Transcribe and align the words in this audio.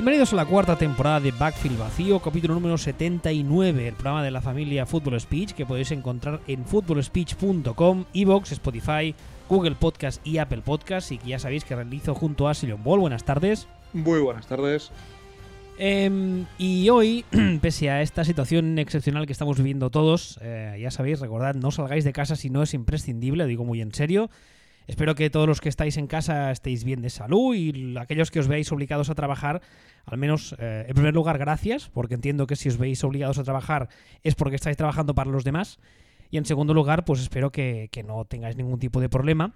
Bienvenidos 0.00 0.32
a 0.32 0.36
la 0.36 0.46
cuarta 0.46 0.78
temporada 0.78 1.20
de 1.20 1.30
Backfield 1.30 1.78
Vacío, 1.78 2.20
capítulo 2.20 2.54
número 2.54 2.78
79, 2.78 3.86
el 3.86 3.92
programa 3.92 4.24
de 4.24 4.30
la 4.30 4.40
familia 4.40 4.86
Football 4.86 5.20
Speech 5.20 5.52
que 5.52 5.66
podéis 5.66 5.90
encontrar 5.90 6.40
en 6.46 6.64
footballspeech.com, 6.64 8.06
Evox, 8.14 8.52
Spotify, 8.52 9.14
Google 9.46 9.74
Podcast 9.74 10.26
y 10.26 10.38
Apple 10.38 10.62
Podcast 10.64 11.12
y 11.12 11.18
que 11.18 11.28
ya 11.28 11.38
sabéis 11.38 11.64
que 11.64 11.76
realizo 11.76 12.14
junto 12.14 12.48
a 12.48 12.54
Sillon 12.54 12.82
Ball. 12.82 13.00
Buenas 13.00 13.24
tardes. 13.24 13.68
Muy 13.92 14.20
buenas 14.20 14.46
tardes. 14.46 14.90
Em, 15.76 16.46
y 16.56 16.88
hoy, 16.88 17.26
pese 17.60 17.90
a 17.90 18.00
esta 18.00 18.24
situación 18.24 18.78
excepcional 18.78 19.26
que 19.26 19.34
estamos 19.34 19.58
viviendo 19.58 19.90
todos, 19.90 20.38
eh, 20.40 20.78
ya 20.80 20.90
sabéis, 20.90 21.20
recordad, 21.20 21.54
no 21.56 21.72
salgáis 21.72 22.04
de 22.04 22.14
casa 22.14 22.36
si 22.36 22.48
no 22.48 22.62
es 22.62 22.72
imprescindible, 22.72 23.44
lo 23.44 23.48
digo 23.48 23.66
muy 23.66 23.82
en 23.82 23.92
serio. 23.92 24.30
Espero 24.90 25.14
que 25.14 25.30
todos 25.30 25.46
los 25.46 25.60
que 25.60 25.68
estáis 25.68 25.96
en 25.98 26.08
casa 26.08 26.50
estéis 26.50 26.82
bien 26.82 27.00
de 27.00 27.10
salud 27.10 27.54
y 27.54 27.96
aquellos 27.96 28.32
que 28.32 28.40
os 28.40 28.48
veáis 28.48 28.72
obligados 28.72 29.08
a 29.08 29.14
trabajar, 29.14 29.62
al 30.04 30.18
menos, 30.18 30.56
eh, 30.58 30.84
en 30.88 30.94
primer 30.94 31.14
lugar, 31.14 31.38
gracias, 31.38 31.88
porque 31.90 32.16
entiendo 32.16 32.48
que 32.48 32.56
si 32.56 32.68
os 32.68 32.76
veis 32.76 33.04
obligados 33.04 33.38
a 33.38 33.44
trabajar 33.44 33.88
es 34.24 34.34
porque 34.34 34.56
estáis 34.56 34.76
trabajando 34.76 35.14
para 35.14 35.30
los 35.30 35.44
demás. 35.44 35.78
Y 36.28 36.38
en 36.38 36.44
segundo 36.44 36.74
lugar, 36.74 37.04
pues 37.04 37.20
espero 37.20 37.52
que, 37.52 37.88
no 38.04 38.24
tengáis 38.24 38.56
ningún 38.56 38.80
tipo 38.80 39.00
de 39.00 39.08
problema. 39.08 39.54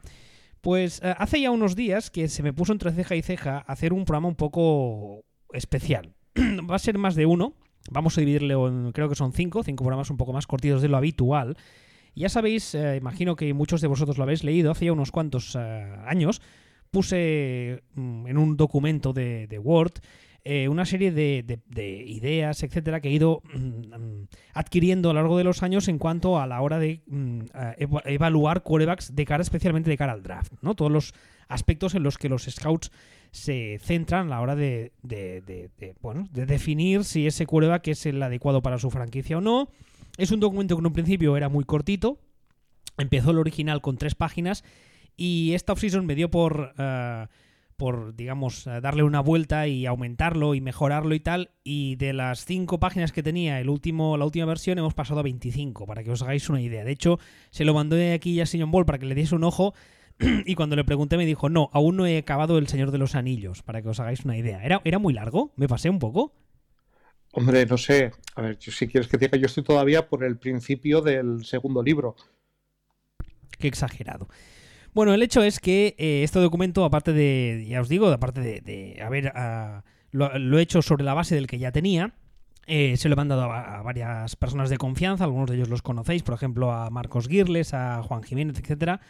Pues 0.60 1.02
eh, 1.02 1.16
hace 1.18 1.40
ya 1.40 1.50
unos 1.50 1.74
días 1.74 2.12
que 2.12 2.28
se 2.28 2.44
me 2.44 2.52
puso 2.52 2.70
entre 2.70 2.92
ceja 2.92 3.16
y 3.16 3.22
ceja 3.22 3.58
hacer 3.58 3.92
un 3.92 4.04
programa 4.04 4.28
un 4.28 4.36
poco 4.36 5.24
especial. 5.52 6.14
Va 6.70 6.76
a 6.76 6.78
ser 6.78 6.96
más 6.96 7.16
de 7.16 7.26
uno. 7.26 7.54
Vamos 7.90 8.16
a 8.16 8.20
dividirlo 8.20 8.68
en, 8.68 8.92
creo 8.92 9.08
que 9.08 9.16
son 9.16 9.32
cinco, 9.32 9.64
cinco 9.64 9.82
programas 9.82 10.10
un 10.10 10.16
poco 10.16 10.32
más 10.32 10.46
cortitos 10.46 10.80
de 10.80 10.86
lo 10.86 10.96
habitual. 10.96 11.56
Ya 12.14 12.28
sabéis, 12.28 12.74
eh, 12.74 12.96
imagino 12.96 13.34
que 13.34 13.52
muchos 13.54 13.80
de 13.80 13.88
vosotros 13.88 14.18
lo 14.18 14.24
habéis 14.24 14.44
leído, 14.44 14.70
hace 14.70 14.86
ya 14.86 14.92
unos 14.92 15.10
cuantos 15.10 15.56
eh, 15.58 15.96
años 16.06 16.40
puse 16.90 17.82
mm, 17.94 18.28
en 18.28 18.38
un 18.38 18.56
documento 18.56 19.12
de, 19.12 19.60
Word 19.60 19.94
eh, 20.44 20.68
una 20.68 20.84
serie 20.84 21.10
de, 21.10 21.60
ideas, 22.06 22.62
etcétera, 22.62 23.00
que 23.00 23.08
he 23.08 23.12
ido 23.12 23.42
mm, 23.52 24.24
adquiriendo 24.52 25.10
a 25.10 25.12
lo 25.12 25.20
largo 25.20 25.38
de 25.38 25.44
los 25.44 25.64
años 25.64 25.88
en 25.88 25.98
cuanto 25.98 26.38
a 26.40 26.46
la 26.46 26.60
hora 26.60 26.78
de 26.78 27.02
mm, 27.06 27.40
evaluar 28.04 28.62
quarterbacks 28.62 29.14
de 29.14 29.24
cara, 29.24 29.42
especialmente 29.42 29.90
de 29.90 29.96
cara 29.96 30.12
al 30.12 30.22
draft, 30.22 30.52
¿no? 30.62 30.76
Todos 30.76 30.92
los 30.92 31.14
aspectos 31.48 31.96
en 31.96 32.04
los 32.04 32.16
que 32.16 32.28
los 32.28 32.44
scouts 32.44 32.92
se 33.32 33.80
centran 33.82 34.28
a 34.28 34.30
la 34.30 34.40
hora 34.40 34.54
de, 34.54 34.92
de 35.02 35.70
definir 36.30 37.02
si 37.02 37.26
ese 37.26 37.46
quarterback 37.46 37.88
es 37.88 38.06
el 38.06 38.22
adecuado 38.22 38.62
para 38.62 38.78
su 38.78 38.90
franquicia 38.90 39.38
o 39.38 39.40
no 39.40 39.68
es 40.16 40.30
un 40.30 40.40
documento 40.40 40.76
que 40.76 40.80
en 40.80 40.86
un 40.86 40.92
principio 40.92 41.36
era 41.36 41.48
muy 41.48 41.64
cortito. 41.64 42.18
Empezó 42.98 43.32
el 43.32 43.38
original 43.38 43.80
con 43.80 43.96
tres 43.96 44.14
páginas 44.14 44.64
y 45.16 45.52
esta 45.54 45.72
off-season 45.72 46.06
me 46.06 46.14
dio 46.14 46.30
por, 46.30 46.74
eh, 46.78 47.26
por, 47.76 48.14
digamos, 48.14 48.66
eh, 48.66 48.80
darle 48.80 49.02
una 49.02 49.20
vuelta 49.20 49.66
y 49.66 49.86
aumentarlo 49.86 50.54
y 50.54 50.60
mejorarlo 50.60 51.14
y 51.14 51.20
tal. 51.20 51.50
Y 51.64 51.96
de 51.96 52.12
las 52.12 52.44
cinco 52.44 52.78
páginas 52.78 53.12
que 53.12 53.22
tenía 53.22 53.60
el 53.60 53.68
último, 53.68 54.16
la 54.16 54.24
última 54.24 54.46
versión 54.46 54.78
hemos 54.78 54.94
pasado 54.94 55.20
a 55.20 55.24
25, 55.24 55.86
para 55.86 56.04
que 56.04 56.10
os 56.10 56.22
hagáis 56.22 56.48
una 56.48 56.60
idea. 56.60 56.84
De 56.84 56.92
hecho, 56.92 57.18
se 57.50 57.64
lo 57.64 57.74
mandé 57.74 58.12
aquí 58.12 58.40
a 58.40 58.46
Señor 58.46 58.70
Ball 58.70 58.86
para 58.86 58.98
que 58.98 59.06
le 59.06 59.14
diese 59.14 59.34
un 59.34 59.44
ojo. 59.44 59.74
Y 60.46 60.54
cuando 60.54 60.76
le 60.76 60.84
pregunté 60.84 61.16
me 61.16 61.26
dijo, 61.26 61.48
no, 61.48 61.70
aún 61.72 61.96
no 61.96 62.06
he 62.06 62.18
acabado 62.18 62.58
El 62.58 62.68
Señor 62.68 62.92
de 62.92 62.98
los 62.98 63.16
Anillos, 63.16 63.62
para 63.62 63.82
que 63.82 63.88
os 63.88 63.98
hagáis 63.98 64.24
una 64.24 64.36
idea. 64.36 64.62
Era, 64.64 64.80
era 64.84 65.00
muy 65.00 65.12
largo, 65.12 65.52
me 65.56 65.66
pasé 65.66 65.90
un 65.90 65.98
poco. 65.98 66.32
Hombre, 67.34 67.66
no 67.66 67.76
sé. 67.76 68.12
A 68.36 68.42
ver, 68.42 68.58
si 68.60 68.86
quieres 68.86 69.08
que 69.08 69.18
diga, 69.18 69.36
yo 69.36 69.46
estoy 69.46 69.64
todavía 69.64 70.08
por 70.08 70.24
el 70.24 70.38
principio 70.38 71.00
del 71.00 71.44
segundo 71.44 71.82
libro. 71.82 72.14
Qué 73.58 73.68
exagerado. 73.68 74.28
Bueno, 74.92 75.12
el 75.12 75.22
hecho 75.22 75.42
es 75.42 75.58
que 75.58 75.96
eh, 75.98 76.22
este 76.22 76.38
documento, 76.38 76.84
aparte 76.84 77.12
de, 77.12 77.66
ya 77.68 77.80
os 77.80 77.88
digo, 77.88 78.06
aparte 78.08 78.40
de, 78.40 79.02
haber 79.02 79.32
ah, 79.34 79.82
lo, 80.12 80.58
he 80.58 80.62
hecho 80.62 80.80
sobre 80.80 81.02
la 81.02 81.14
base 81.14 81.34
del 81.34 81.48
que 81.48 81.58
ya 81.58 81.72
tenía, 81.72 82.14
eh, 82.66 82.96
se 82.96 83.08
lo 83.08 83.14
he 83.14 83.16
mandado 83.16 83.42
a, 83.50 83.82
varias 83.82 84.36
personas 84.36 84.70
de 84.70 84.78
confianza, 84.78 85.24
algunos 85.24 85.50
de 85.50 85.56
ellos 85.56 85.68
los 85.68 85.82
conocéis, 85.82 86.22
por 86.22 86.34
ejemplo 86.34 86.70
a 86.70 86.90
Marcos 86.90 87.26
Girles, 87.26 87.74
a 87.74 88.00
Juan 88.04 88.22
Jiménez, 88.22 88.56
etcétera. 88.60 89.00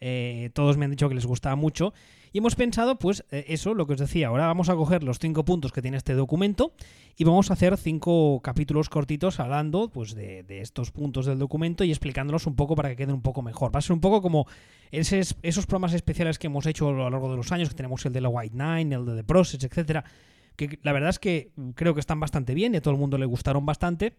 Eh, 0.00 0.50
todos 0.52 0.76
me 0.76 0.84
han 0.84 0.90
dicho 0.90 1.08
que 1.08 1.14
les 1.14 1.26
gustaba 1.26 1.56
mucho. 1.56 1.94
Y 2.32 2.38
hemos 2.38 2.54
pensado, 2.54 2.98
pues, 2.98 3.24
eh, 3.30 3.44
eso, 3.48 3.74
lo 3.74 3.86
que 3.86 3.94
os 3.94 3.98
decía. 3.98 4.28
Ahora 4.28 4.46
vamos 4.46 4.68
a 4.68 4.76
coger 4.76 5.02
los 5.02 5.18
cinco 5.18 5.44
puntos 5.44 5.72
que 5.72 5.82
tiene 5.82 5.96
este 5.96 6.14
documento 6.14 6.72
y 7.16 7.24
vamos 7.24 7.50
a 7.50 7.54
hacer 7.54 7.76
cinco 7.76 8.40
capítulos 8.40 8.88
cortitos 8.88 9.40
hablando, 9.40 9.88
pues, 9.88 10.14
de, 10.14 10.44
estos 10.60 10.92
puntos 10.92 11.26
del 11.26 11.38
documento 11.38 11.82
y 11.82 11.90
explicándolos 11.90 12.46
un 12.46 12.54
poco 12.54 12.76
para 12.76 12.88
que 12.90 12.96
queden 12.96 13.14
un 13.14 13.22
poco 13.22 13.42
mejor. 13.42 13.74
Va 13.74 13.80
a 13.80 13.82
ser 13.82 13.94
un 13.94 14.00
poco 14.00 14.22
como 14.22 14.46
esos 14.92 15.66
programas 15.66 15.94
especiales 15.94 16.38
que 16.38 16.46
hemos 16.46 16.66
hecho 16.66 16.88
a 16.88 16.92
lo 16.92 17.10
largo 17.10 17.30
de 17.30 17.36
los 17.36 17.50
años, 17.50 17.68
que 17.68 17.74
tenemos 17.74 18.04
el 18.06 18.12
de 18.12 18.20
la 18.20 18.28
White 18.28 18.56
Nine, 18.56 18.94
el 18.94 19.04
de 19.06 19.16
The 19.16 19.24
Process, 19.24 19.64
etcétera. 19.64 20.04
Que 20.54 20.78
la 20.82 20.92
verdad 20.92 21.10
es 21.10 21.18
que 21.18 21.50
creo 21.74 21.94
que 21.94 22.00
están 22.00 22.20
bastante 22.20 22.54
bien 22.54 22.74
y 22.74 22.76
a 22.76 22.80
todo 22.80 22.94
el 22.94 23.00
mundo 23.00 23.18
le 23.18 23.26
gustaron 23.26 23.66
bastante. 23.66 24.14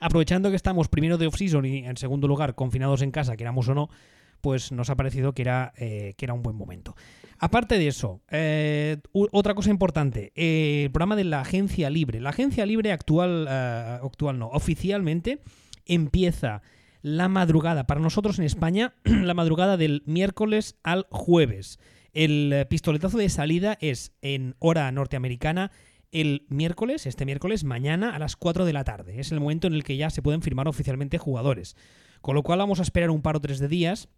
Aprovechando 0.00 0.50
que 0.50 0.56
estamos 0.56 0.88
primero 0.88 1.16
de 1.16 1.26
off-season 1.26 1.64
y 1.64 1.78
en 1.86 1.96
segundo 1.96 2.28
lugar 2.28 2.54
confinados 2.54 3.00
en 3.00 3.10
casa, 3.10 3.36
queramos 3.36 3.68
o 3.68 3.74
no, 3.74 3.88
pues 4.40 4.72
nos 4.72 4.90
ha 4.90 4.96
parecido 4.96 5.32
que 5.32 5.42
era, 5.42 5.72
eh, 5.76 6.14
que 6.16 6.26
era 6.26 6.34
un 6.34 6.42
buen 6.42 6.56
momento. 6.56 6.94
Aparte 7.44 7.76
de 7.76 7.88
eso, 7.88 8.22
eh, 8.30 8.96
otra 9.12 9.54
cosa 9.54 9.68
importante, 9.68 10.32
eh, 10.34 10.84
el 10.84 10.90
programa 10.90 11.14
de 11.14 11.24
la 11.24 11.42
agencia 11.42 11.90
libre. 11.90 12.18
La 12.18 12.30
agencia 12.30 12.64
libre 12.64 12.90
actual, 12.90 13.46
actual 13.46 14.38
no, 14.38 14.48
oficialmente 14.48 15.42
empieza 15.84 16.62
la 17.02 17.28
madrugada, 17.28 17.86
para 17.86 18.00
nosotros 18.00 18.38
en 18.38 18.46
España, 18.46 18.94
la 19.04 19.34
madrugada 19.34 19.76
del 19.76 20.02
miércoles 20.06 20.78
al 20.82 21.06
jueves. 21.10 21.78
El 22.14 22.66
pistoletazo 22.70 23.18
de 23.18 23.28
salida 23.28 23.76
es 23.78 24.14
en 24.22 24.56
hora 24.58 24.90
norteamericana 24.90 25.70
el 26.12 26.46
miércoles, 26.48 27.04
este 27.04 27.26
miércoles, 27.26 27.62
mañana 27.62 28.16
a 28.16 28.18
las 28.18 28.36
4 28.36 28.64
de 28.64 28.72
la 28.72 28.84
tarde. 28.84 29.20
Es 29.20 29.32
el 29.32 29.40
momento 29.40 29.66
en 29.66 29.74
el 29.74 29.84
que 29.84 29.98
ya 29.98 30.08
se 30.08 30.22
pueden 30.22 30.40
firmar 30.40 30.66
oficialmente 30.66 31.18
jugadores. 31.18 31.76
Con 32.22 32.36
lo 32.36 32.42
cual 32.42 32.60
vamos 32.60 32.80
a 32.80 32.84
esperar 32.84 33.10
un 33.10 33.20
par 33.20 33.36
o 33.36 33.40
tres 33.42 33.58
de 33.58 33.68
días 33.68 34.08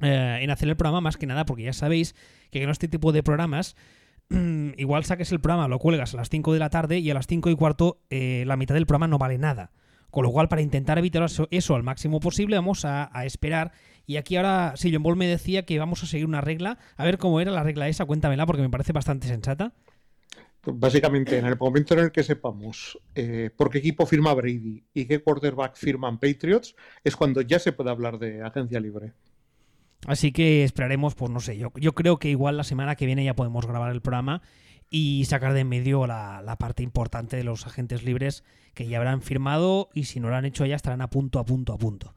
eh, 0.00 0.38
en 0.40 0.50
hacer 0.50 0.68
el 0.68 0.76
programa, 0.76 1.00
más 1.00 1.16
que 1.16 1.26
nada, 1.26 1.44
porque 1.44 1.64
ya 1.64 1.72
sabéis 1.72 2.14
que 2.50 2.62
en 2.62 2.70
este 2.70 2.88
tipo 2.88 3.12
de 3.12 3.22
programas, 3.22 3.76
igual 4.76 5.04
saques 5.04 5.32
el 5.32 5.40
programa, 5.40 5.68
lo 5.68 5.78
cuelgas 5.78 6.14
a 6.14 6.18
las 6.18 6.28
5 6.28 6.52
de 6.52 6.58
la 6.58 6.70
tarde 6.70 6.98
y 6.98 7.10
a 7.10 7.14
las 7.14 7.26
5 7.26 7.50
y 7.50 7.56
cuarto 7.56 8.00
eh, 8.10 8.44
la 8.46 8.56
mitad 8.56 8.74
del 8.74 8.86
programa 8.86 9.08
no 9.08 9.18
vale 9.18 9.38
nada. 9.38 9.72
Con 10.10 10.24
lo 10.24 10.30
cual, 10.30 10.48
para 10.48 10.62
intentar 10.62 10.98
evitar 10.98 11.26
eso, 11.50 11.74
al 11.74 11.82
máximo 11.82 12.18
posible, 12.18 12.56
vamos 12.56 12.84
a, 12.86 13.10
esperar. 13.24 13.72
Y 14.06 14.16
aquí 14.16 14.36
ahora 14.36 14.72
Sillon 14.74 15.02
Ball 15.02 15.16
me 15.16 15.26
decía 15.26 15.66
que 15.66 15.78
vamos 15.78 16.02
a 16.02 16.06
seguir 16.06 16.24
una 16.24 16.40
regla. 16.40 16.78
A 16.96 17.04
ver 17.04 17.18
cómo 17.18 17.40
era 17.40 17.50
la 17.50 17.62
regla 17.62 17.88
esa, 17.88 18.06
cuéntamela 18.06 18.46
porque 18.46 18.62
me 18.62 18.70
parece 18.70 18.94
bastante 18.94 19.28
sensata. 19.28 19.74
Básicamente, 20.64 21.38
en 21.38 21.44
el 21.44 21.58
momento 21.58 21.94
en 21.94 22.00
el 22.00 22.10
que 22.10 22.22
sepamos 22.22 22.98
eh, 23.14 23.50
por 23.54 23.70
qué 23.70 23.78
equipo 23.78 24.06
firma 24.06 24.32
Brady 24.32 24.82
y 24.94 25.04
qué 25.04 25.18
quarterback 25.20 25.76
firman 25.76 26.18
Patriots, 26.18 26.74
es 27.04 27.14
cuando 27.14 27.42
ya 27.42 27.58
se 27.58 27.72
puede 27.72 27.90
hablar 27.90 28.18
de 28.18 28.42
agencia 28.42 28.80
libre. 28.80 29.12
Así 30.06 30.32
que 30.32 30.64
esperaremos, 30.64 31.14
pues 31.14 31.30
no 31.30 31.40
sé, 31.40 31.58
yo, 31.58 31.72
yo 31.74 31.92
creo 31.92 32.18
que 32.18 32.30
igual 32.30 32.56
la 32.56 32.64
semana 32.64 32.94
que 32.94 33.06
viene 33.06 33.24
ya 33.24 33.34
podemos 33.34 33.66
grabar 33.66 33.92
el 33.92 34.00
programa 34.00 34.42
y 34.90 35.24
sacar 35.26 35.52
de 35.52 35.60
en 35.60 35.68
medio 35.68 36.06
la, 36.06 36.56
parte 36.58 36.82
importante 36.82 37.36
de 37.36 37.44
los 37.44 37.66
agentes 37.66 38.04
libres 38.04 38.44
que 38.74 38.86
ya 38.86 38.98
habrán 38.98 39.22
firmado 39.22 39.90
y 39.92 40.04
si 40.04 40.20
no 40.20 40.28
lo 40.28 40.36
han 40.36 40.44
hecho 40.44 40.64
ya 40.64 40.76
estarán 40.76 41.00
a 41.00 41.10
punto, 41.10 41.38
a 41.38 41.44
punto, 41.44 41.72
a 41.72 41.78
punto. 41.78 42.14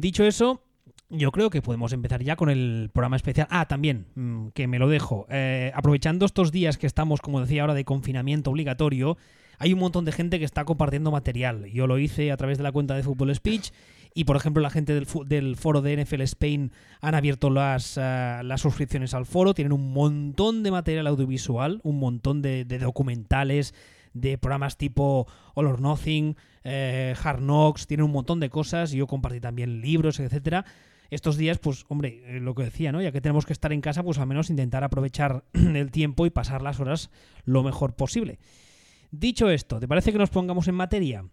dicho 0.00 0.24
eso, 0.24 0.62
yo 1.08 1.30
creo 1.30 1.50
que 1.50 1.62
podemos 1.62 1.92
empezar 1.92 2.22
ya 2.22 2.34
con 2.36 2.50
el 2.50 2.90
programa 2.92 3.16
especial. 3.16 3.46
Ah, 3.50 3.66
también, 3.68 4.06
mm, 4.14 4.48
que 4.48 4.66
me 4.66 4.78
lo 4.78 4.88
dejo. 4.88 5.26
Eh, 5.30 5.70
aprovechando 5.74 6.26
estos 6.26 6.50
días 6.50 6.78
que 6.78 6.86
estamos, 6.86 7.20
como 7.20 7.40
decía 7.40 7.62
ahora, 7.62 7.74
de 7.74 7.84
confinamiento 7.84 8.50
obligatorio, 8.50 9.16
hay 9.58 9.72
un 9.72 9.78
montón 9.78 10.04
de 10.04 10.12
gente 10.12 10.38
que 10.38 10.44
está 10.44 10.64
compartiendo 10.64 11.10
material. 11.10 11.66
Yo 11.66 11.86
lo 11.86 11.98
hice 11.98 12.32
a 12.32 12.36
través 12.36 12.58
de 12.58 12.64
la 12.64 12.72
cuenta 12.72 12.94
de 12.94 13.04
Fútbol 13.04 13.34
Speech 13.34 13.70
y 14.16 14.24
por 14.24 14.36
ejemplo, 14.36 14.62
la 14.62 14.70
gente 14.70 14.94
del, 14.94 15.56
foro 15.56 15.82
de 15.82 16.02
NFL 16.02 16.22
Spain 16.22 16.72
han 17.02 17.14
abierto 17.14 17.50
las, 17.50 17.98
eh, 17.98 18.40
las 18.42 18.62
suscripciones 18.62 19.12
al 19.12 19.26
foro. 19.26 19.52
Tienen 19.52 19.74
un 19.74 19.92
montón 19.92 20.62
de 20.62 20.70
material 20.70 21.06
audiovisual, 21.06 21.80
un 21.82 21.98
montón 21.98 22.40
de, 22.40 22.64
documentales, 22.64 23.74
de 24.14 24.38
programas 24.38 24.78
tipo 24.78 25.26
All 25.54 25.66
or 25.66 25.82
Nothing, 25.82 26.34
eh, 26.64 27.14
Hard 27.22 27.40
Knocks. 27.40 27.86
Tienen 27.86 28.06
un 28.06 28.12
montón 28.12 28.40
de 28.40 28.48
cosas. 28.48 28.90
Yo 28.92 29.06
compartí 29.06 29.38
también 29.38 29.82
libros, 29.82 30.18
etcétera 30.18 30.64
estos 31.10 31.36
días, 31.36 31.58
pues, 31.58 31.84
hombre, 31.88 32.22
eh, 32.24 32.40
lo 32.40 32.54
que 32.54 32.64
decía, 32.64 32.90
¿no? 32.92 33.02
Ya 33.02 33.12
que 33.12 33.20
tenemos 33.20 33.46
que 33.46 33.52
estar 33.52 33.72
en 33.72 33.80
casa, 33.82 34.02
pues 34.02 34.18
al 34.18 34.26
menos 34.26 34.50
intentar 34.50 34.82
aprovechar 34.82 35.44
el 35.52 35.90
tiempo 35.90 36.24
y 36.24 36.30
pasar 36.30 36.62
las 36.62 36.80
horas 36.80 37.10
lo 37.44 37.62
mejor 37.62 37.94
posible. 37.94 38.38
Dicho 39.10 39.50
esto, 39.50 39.78
¿te 39.78 39.86
parece 39.86 40.10
que 40.10 40.18
nos 40.18 40.30
pongamos 40.30 40.68
en 40.68 40.74
materia? 40.74 41.24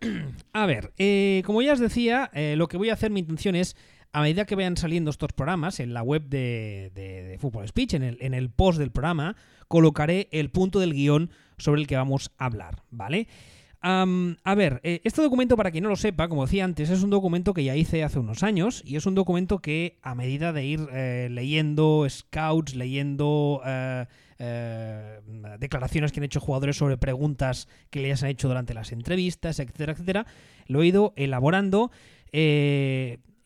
A 0.52 0.66
ver, 0.66 0.92
eh, 0.98 1.42
como 1.44 1.62
ya 1.62 1.72
os 1.72 1.78
decía, 1.80 2.30
eh, 2.34 2.54
lo 2.56 2.68
que 2.68 2.76
voy 2.76 2.90
a 2.90 2.94
hacer, 2.94 3.10
mi 3.10 3.20
intención 3.20 3.54
es, 3.54 3.76
a 4.12 4.22
medida 4.22 4.44
que 4.44 4.56
vayan 4.56 4.76
saliendo 4.76 5.10
estos 5.10 5.32
programas 5.32 5.80
en 5.80 5.94
la 5.94 6.02
web 6.02 6.22
de, 6.28 6.90
de, 6.94 7.38
Football 7.38 7.68
Speech, 7.68 7.94
en 7.94 8.02
el, 8.02 8.18
en 8.20 8.34
el 8.34 8.50
post 8.50 8.78
del 8.78 8.90
programa, 8.90 9.36
colocaré 9.68 10.28
el 10.32 10.50
punto 10.50 10.80
del 10.80 10.94
guion 10.94 11.30
sobre 11.58 11.80
el 11.80 11.86
que 11.86 11.96
vamos 11.96 12.32
a 12.38 12.46
hablar, 12.46 12.82
¿vale? 12.90 13.28
A 13.82 14.54
ver, 14.54 14.80
eh, 14.82 15.00
este 15.04 15.22
documento, 15.22 15.56
para 15.56 15.70
quien 15.70 15.84
no 15.84 15.90
lo 15.90 15.96
sepa, 15.96 16.28
como 16.28 16.44
decía 16.44 16.64
antes, 16.64 16.90
es 16.90 17.02
un 17.02 17.10
documento 17.10 17.54
que 17.54 17.64
ya 17.64 17.76
hice 17.76 18.04
hace 18.04 18.18
unos 18.18 18.42
años 18.42 18.82
y 18.84 18.96
es 18.96 19.06
un 19.06 19.14
documento 19.14 19.60
que 19.60 19.98
a 20.02 20.14
medida 20.14 20.52
de 20.52 20.64
ir 20.64 20.80
eh, 20.92 21.28
leyendo 21.30 22.06
scouts, 22.08 22.74
leyendo 22.74 23.62
eh, 23.64 24.06
declaraciones 25.58 26.12
que 26.12 26.20
han 26.20 26.24
hecho 26.24 26.40
jugadores 26.40 26.76
sobre 26.76 26.98
preguntas 26.98 27.68
que 27.90 28.00
les 28.00 28.22
han 28.22 28.30
hecho 28.30 28.48
durante 28.48 28.74
las 28.74 28.92
entrevistas, 28.92 29.58
etcétera, 29.60 29.92
etcétera, 29.92 30.26
lo 30.66 30.82
he 30.82 30.86
ido 30.86 31.12
elaborando. 31.16 31.90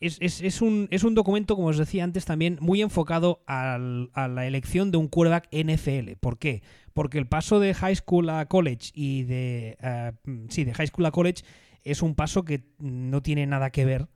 Es, 0.05 0.61
un, 0.61 0.87
es, 0.91 1.03
un, 1.03 1.15
documento, 1.15 1.55
como 1.55 1.69
os 1.69 1.77
decía 1.77 2.03
antes, 2.03 2.25
también 2.25 2.57
muy 2.61 2.81
enfocado 2.81 3.41
a 3.47 3.77
la 3.77 4.47
elección 4.47 4.91
de 4.91 4.97
un 4.97 5.07
quarterback 5.07 5.47
NFL. 5.51 6.13
¿Por 6.19 6.37
qué? 6.37 6.61
porque 6.95 7.17
el 7.17 7.27
paso 7.27 7.59
de 7.59 7.73
high 7.73 7.95
school 7.95 8.29
a 8.29 8.45
college 8.47 8.91
y 8.93 9.23
de... 9.23 9.77
Eh, 9.81 10.11
sí, 10.47 10.63
de 10.63 10.73
high 10.73 10.87
school 10.87 11.05
a 11.05 11.11
college 11.11 11.43
es 11.83 12.01
un 12.01 12.15
paso 12.15 12.45
que 12.45 12.63
no 12.79 13.21
tiene 13.21 13.45
nada 13.45 13.69
que 13.69 13.83
ver, 13.83 14.07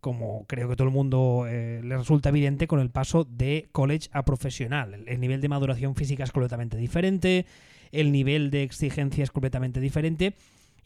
como 0.00 0.46
creo 0.46 0.70
que 0.70 0.74
todo 0.74 0.88
el 0.88 0.94
mundo 0.94 1.44
eh, 1.46 1.82
le 1.84 1.98
resulta 1.98 2.30
evidente, 2.30 2.66
con 2.66 2.80
el 2.80 2.90
paso 2.90 3.24
de 3.24 3.68
college 3.72 4.08
a 4.10 4.24
profesional. 4.24 5.04
El, 5.06 5.20
nivel 5.20 5.42
de 5.42 5.50
maduración 5.50 5.94
física 5.94 6.24
es 6.24 6.32
completamente 6.32 6.78
diferente, 6.78 7.44
el 7.92 8.10
nivel 8.10 8.50
de 8.50 8.62
exigencia 8.62 9.22
es 9.22 9.30
completamente 9.30 9.78
diferente. 9.78 10.34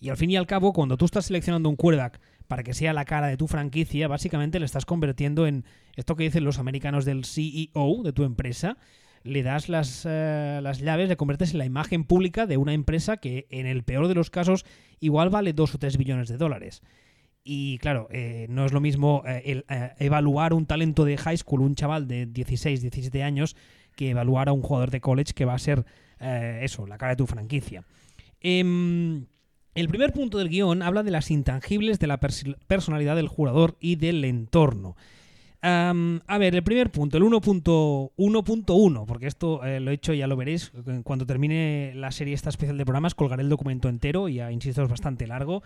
Y 0.00 0.09
al 0.09 0.17
fin 0.17 0.33
y 0.33 0.37
al 0.37 0.47
cabo, 0.49 0.73
cuando 0.73 0.97
tú 0.97 1.05
estás 1.05 1.27
seleccionando 1.27 1.69
un 1.69 1.77
quarterback 1.77 2.21
para 2.49 2.62
que 2.65 2.75
sea 2.75 2.93
la 2.93 3.05
cara 3.05 3.29
de 3.29 3.37
tu 3.37 3.47
franquicia, 3.47 4.09
básicamente 4.09 4.59
le 4.59 4.67
estás 4.67 4.87
convirtiendo 4.87 5.47
en 5.47 5.65
esto 5.95 6.17
que 6.17 6.25
dicen 6.25 6.45
los 6.45 6.59
americanos 6.59 7.05
del 7.05 7.25
CEO 7.25 8.03
de 8.03 8.12
tu 8.12 8.25
empresa, 8.25 8.79
le 9.23 9.43
das 9.43 9.69
las, 9.69 10.06
eh, 10.09 10.61
las 10.62 10.81
llaves, 10.81 11.09
le 11.09 11.17
conviertes 11.17 11.53
en 11.53 11.59
la 11.59 11.67
imagen 11.67 12.05
pública 12.05 12.47
de 12.47 12.56
una 12.56 12.73
empresa 12.73 13.19
que 13.19 13.47
en 13.50 13.67
el 13.67 13.85
peor 13.85 14.09
de 14.09 14.15
los 14.15 14.31
casos 14.31 14.65
igual 14.99 15.29
vale 15.29 15.53
2 15.53 15.75
o 15.75 15.79
3 15.79 15.99
billones 15.99 16.29
de 16.29 16.39
dólares. 16.39 16.83
Y 17.45 17.79
claro, 17.79 18.09
eh, 18.11 18.47
no 18.49 18.65
es 18.65 18.73
lo 18.73 18.81
mismo 18.81 19.23
eh, 19.27 19.62
evaluar 19.99 20.55
un 20.55 20.67
talento 20.67 21.05
de 21.05 21.17
high 21.19 21.37
school, 21.37 21.61
un 21.61 21.75
chaval 21.75 22.09
de 22.09 22.27
16, 22.27 22.81
17 22.81 23.23
años, 23.23 23.56
que 23.95 24.11
evaluar 24.11 24.49
a 24.49 24.53
un 24.53 24.62
jugador 24.62 24.91
de 24.91 25.00
college 25.00 25.35
que 25.35 25.45
va 25.45 25.55
a 25.55 25.59
ser 25.59 25.85
eso, 26.21 26.87
la 26.87 26.99
cara 26.99 27.11
de 27.11 27.17
tu 27.17 27.27
franquicia. 27.29 27.85
El 29.79 29.89
primer 29.89 30.13
punto 30.13 30.39
del 30.39 30.49
guion 30.49 30.83
habla 30.83 31.03
de 31.03 31.11
las 31.11 31.31
intangibles 31.31 31.99
de 31.99 32.07
la 32.07 32.19
personalidad 32.19 33.17
del 33.17 33.29
jugador 33.29 33.77
y 33.81 33.97
del 33.97 34.25
entorno 34.25 34.97
a 35.61 36.39
ver, 36.39 36.55
el 36.55 36.63
primer 36.63 36.91
punto, 36.91 37.17
el 37.17 37.25
1.1.1, 37.25 39.07
porque 39.07 39.27
esto 39.27 39.65
eh, 39.65 39.81
lo 39.81 39.91
he 39.91 39.95
hecho, 39.95 40.13
ya 40.15 40.27
lo 40.27 40.37
veréis. 40.37 40.73
Cuando 41.05 41.27
termine 41.27 41.93
la 41.95 42.13
serie 42.13 42.35
esta 42.35 42.51
especial 42.51 42.79
de 42.79 42.85
programas, 42.85 43.15
colgaré 43.15 43.43
el 43.43 43.49
documento 43.49 43.89
entero, 43.89 44.29
ya 44.29 44.53
insisto, 44.53 44.83
es 44.83 44.89
bastante 44.89 45.27
largo. 45.27 45.63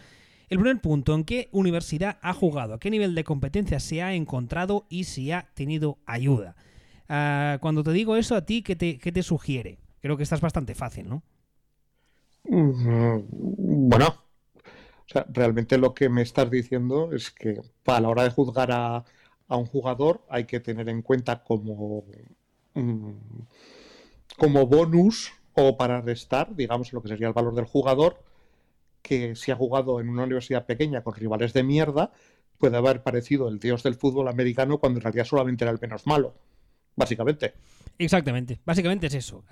El 0.49 0.59
primer 0.59 0.81
punto, 0.81 1.15
¿en 1.15 1.25
qué 1.25 1.49
universidad 1.53 2.19
ha 2.23 2.33
jugado? 2.33 2.75
¿A 2.75 2.81
qué 2.81 2.91
nivel 2.91 3.15
de 3.15 3.25
competencia 3.25 3.81
se 3.81 4.03
ha 4.03 4.15
encontrado 4.15 4.87
y 4.89 5.05
si 5.05 5.31
ha 5.31 5.49
tenido 5.55 5.99
ayuda? 6.07 6.57
Ah, 7.09 7.59
cuando 7.61 7.83
te 7.83 7.93
digo 7.93 8.17
eso, 8.17 8.35
¿a 8.35 8.45
ti 8.45 8.63
qué 8.63 8.77
te, 8.77 8.99
qué 8.99 9.13
te 9.13 9.23
sugiere? 9.23 9.79
Creo 10.01 10.17
que 10.17 10.23
estás 10.23 10.41
bastante 10.41 10.75
fácil, 10.75 11.09
¿no? 11.09 11.23
Mm, 12.45 13.89
bueno, 13.89 14.07
o 14.09 15.09
sea, 15.09 15.27
realmente 15.31 15.79
lo 15.79 15.95
que 15.95 16.09
me 16.09 16.23
estás 16.23 16.51
diciendo 16.51 17.13
es 17.13 17.31
que 17.31 17.61
a 17.87 18.01
la 18.01 18.09
hora 18.09 18.25
de 18.25 18.31
juzgar 18.31 18.73
a, 18.73 19.05
a 19.49 19.57
un 19.57 19.67
jugador 19.67 20.23
hay 20.29 20.45
que 20.45 20.61
tener 20.61 20.89
en 20.89 21.03
cuenta 21.03 21.43
como, 21.45 22.05
mm, 22.75 23.13
como 24.37 24.67
bonus 24.67 25.33
o 25.55 25.77
para 25.77 26.01
restar, 26.01 26.55
digamos, 26.55 26.93
lo 26.93 27.03
que 27.03 27.09
sería 27.09 27.29
el 27.29 27.35
valor 27.35 27.55
del 27.55 27.67
jugador, 27.67 28.23
que 29.03 29.37
si 29.37 29.51
ha 29.51 29.57
jugado 29.57 30.01
en 30.01 30.09
una 30.09 30.25
universidad 30.25 30.67
pequeña 30.67 31.03
con 31.03 31.15
rivales 31.15 31.53
de 31.53 31.63
mierda, 31.63 32.13
puede 32.59 32.77
haber 32.77 33.03
parecido 33.03 33.49
el 33.49 33.59
dios 33.59 33.83
del 33.83 33.97
fútbol 33.97 34.29
americano 34.29 34.79
cuando 34.79 34.99
en 34.99 35.05
realidad 35.05 35.25
solamente 35.27 35.65
era 35.65 35.73
el 35.73 35.81
menos 35.81 36.07
malo, 36.07 36.35
básicamente. 36.97 37.55
Exactamente, 37.99 38.61
básicamente 38.65 39.09
es 39.09 39.15
eso 39.15 39.45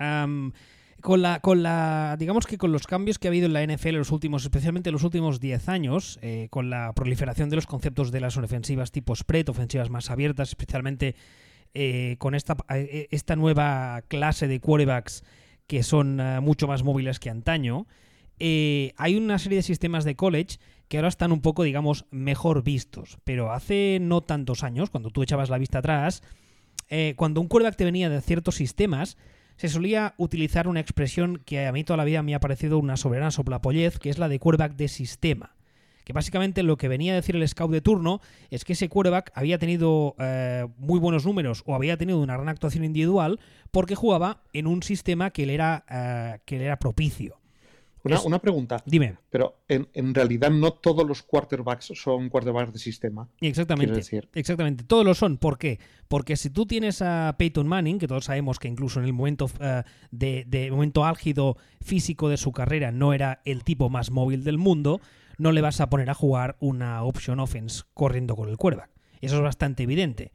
con 1.01 1.21
la, 1.21 1.39
con 1.39 1.63
la, 1.63 2.15
digamos 2.17 2.47
que 2.47 2.57
con 2.57 2.71
los 2.71 2.87
cambios 2.87 3.19
que 3.19 3.27
ha 3.27 3.29
habido 3.29 3.47
en 3.47 3.53
la 3.53 3.65
NFL 3.65 3.89
en 3.89 3.97
los 3.97 4.11
últimos, 4.11 4.43
especialmente 4.43 4.89
en 4.89 4.93
los 4.93 5.03
últimos 5.03 5.39
10 5.39 5.69
años, 5.69 6.19
eh, 6.21 6.47
con 6.49 6.69
la 6.69 6.93
proliferación 6.93 7.49
de 7.49 7.57
los 7.57 7.67
conceptos 7.67 8.11
de 8.11 8.21
las 8.21 8.37
ofensivas 8.37 8.91
tipo 8.91 9.15
spread, 9.15 9.49
ofensivas 9.49 9.89
más 9.89 10.09
abiertas, 10.09 10.49
especialmente 10.49 11.15
eh, 11.73 12.15
con 12.19 12.35
esta, 12.35 12.55
eh, 12.69 13.07
esta 13.11 13.35
nueva 13.35 14.03
clase 14.07 14.47
de 14.47 14.59
quarterbacks 14.59 15.23
que 15.67 15.83
son 15.83 16.17
mucho 16.41 16.67
más 16.67 16.83
móviles 16.83 17.19
que 17.19 17.29
antaño, 17.29 17.87
hay 18.39 19.15
una 19.15 19.39
serie 19.39 19.57
de 19.57 19.63
sistemas 19.63 20.03
de 20.03 20.15
college 20.15 20.57
que 20.89 20.97
ahora 20.97 21.07
están 21.07 21.31
un 21.31 21.39
poco, 21.39 21.63
digamos, 21.63 22.05
mejor 22.11 22.61
vistos. 22.61 23.19
Pero 23.23 23.53
hace 23.53 23.99
no 24.01 24.19
tantos 24.19 24.63
años, 24.63 24.89
cuando 24.89 25.11
tú 25.11 25.23
echabas 25.23 25.49
la 25.49 25.57
vista 25.57 25.77
atrás, 25.77 26.23
cuando 27.15 27.39
un 27.39 27.47
quarterback 27.47 27.77
te 27.77 27.85
venía 27.85 28.09
de 28.09 28.19
ciertos 28.19 28.55
sistemas, 28.55 29.15
se 29.57 29.69
solía 29.69 30.13
utilizar 30.17 30.67
una 30.67 30.79
expresión 30.79 31.41
que 31.45 31.65
a 31.67 31.71
mí 31.71 31.83
toda 31.83 31.97
la 31.97 32.03
vida 32.03 32.23
me 32.23 32.35
ha 32.35 32.39
parecido 32.39 32.79
una 32.79 32.97
soberana 32.97 33.31
soplapollez, 33.31 33.99
que 33.99 34.09
es 34.09 34.17
la 34.17 34.29
de 34.29 34.39
quarterback 34.39 34.75
de 34.75 34.87
sistema. 34.87 35.55
Que 36.03 36.13
básicamente 36.13 36.63
lo 36.63 36.77
que 36.77 36.87
venía 36.87 37.13
a 37.13 37.15
decir 37.15 37.35
el 37.35 37.47
scout 37.47 37.71
de 37.71 37.81
turno 37.81 38.21
es 38.49 38.65
que 38.65 38.73
ese 38.73 38.89
quarterback 38.89 39.31
había 39.35 39.59
tenido 39.59 40.15
eh, 40.17 40.67
muy 40.77 40.99
buenos 40.99 41.25
números 41.25 41.63
o 41.65 41.75
había 41.75 41.97
tenido 41.97 42.19
una 42.19 42.35
gran 42.35 42.49
actuación 42.49 42.83
individual 42.83 43.39
porque 43.69 43.95
jugaba 43.95 44.41
en 44.53 44.65
un 44.65 44.81
sistema 44.81 45.29
que 45.29 45.45
le 45.45 45.53
era, 45.53 45.85
eh, 45.89 46.39
que 46.45 46.57
le 46.57 46.65
era 46.65 46.79
propicio. 46.79 47.40
Una, 48.03 48.39
pregunta. 48.39 48.81
Dime. 48.85 49.17
Pero 49.29 49.61
en, 49.67 50.13
realidad 50.13 50.49
no 50.49 50.73
todos 50.73 51.07
los 51.07 51.21
quarterbacks 51.21 51.91
son 51.95 52.29
quarterbacks 52.29 52.73
de 52.73 52.79
sistema. 52.79 53.27
Exactamente. 53.39 54.01
Exactamente. 54.33 54.83
Todos 54.83 55.05
lo 55.05 55.13
son. 55.13 55.37
¿Por 55.37 55.57
qué? 55.57 55.79
Porque 56.07 56.35
si 56.35 56.49
tú 56.49 56.65
tienes 56.65 57.01
a 57.01 57.35
Peyton 57.37 57.67
Manning, 57.67 57.99
que 57.99 58.07
todos 58.07 58.25
sabemos 58.25 58.59
que 58.59 58.67
incluso 58.67 58.99
en 58.99 59.05
el 59.05 59.13
momento 59.13 59.49
eh, 59.59 59.83
de, 60.11 60.69
momento 60.71 61.05
álgido 61.05 61.57
físico 61.81 62.29
de 62.29 62.37
su 62.37 62.51
carrera 62.51 62.91
no 62.91 63.13
era 63.13 63.41
el 63.45 63.63
tipo 63.63 63.89
más 63.89 64.11
móvil 64.11 64.43
del 64.43 64.57
mundo, 64.57 64.99
no 65.37 65.51
le 65.51 65.61
vas 65.61 65.79
a 65.79 65.89
poner 65.89 66.09
a 66.09 66.13
jugar 66.13 66.57
una 66.59 67.03
option 67.03 67.39
offense 67.39 67.83
corriendo 67.93 68.35
con 68.35 68.49
el 68.49 68.57
quarterback. 68.57 68.89
Eso 69.21 69.37
es 69.37 69.41
bastante 69.41 69.83
evidente. 69.83 70.31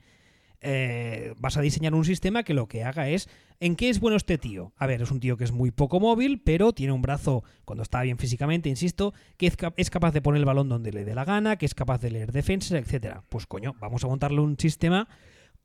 Eh, 0.68 1.32
vas 1.38 1.56
a 1.56 1.60
diseñar 1.60 1.94
un 1.94 2.04
sistema 2.04 2.42
que 2.42 2.52
lo 2.52 2.66
que 2.66 2.82
haga 2.82 3.08
es 3.08 3.28
¿en 3.60 3.76
qué 3.76 3.88
es 3.88 4.00
bueno 4.00 4.16
este 4.16 4.36
tío? 4.36 4.72
A 4.76 4.88
ver, 4.88 5.00
es 5.00 5.12
un 5.12 5.20
tío 5.20 5.36
que 5.36 5.44
es 5.44 5.52
muy 5.52 5.70
poco 5.70 6.00
móvil, 6.00 6.42
pero 6.44 6.72
tiene 6.72 6.92
un 6.92 7.02
brazo, 7.02 7.44
cuando 7.64 7.84
está 7.84 8.02
bien 8.02 8.18
físicamente, 8.18 8.68
insisto, 8.68 9.14
que 9.36 9.46
es, 9.46 9.90
capaz 9.90 10.10
de 10.10 10.22
poner 10.22 10.40
el 10.40 10.44
balón 10.44 10.68
donde 10.68 10.90
le 10.90 11.04
dé 11.04 11.14
la 11.14 11.24
gana, 11.24 11.54
que 11.54 11.66
es 11.66 11.74
capaz 11.76 12.00
de 12.00 12.10
leer 12.10 12.32
defensas, 12.32 12.72
etcétera. 12.72 13.22
Pues 13.28 13.46
coño, 13.46 13.76
vamos 13.78 14.02
a 14.02 14.08
montarle 14.08 14.40
un 14.40 14.58
sistema 14.58 15.06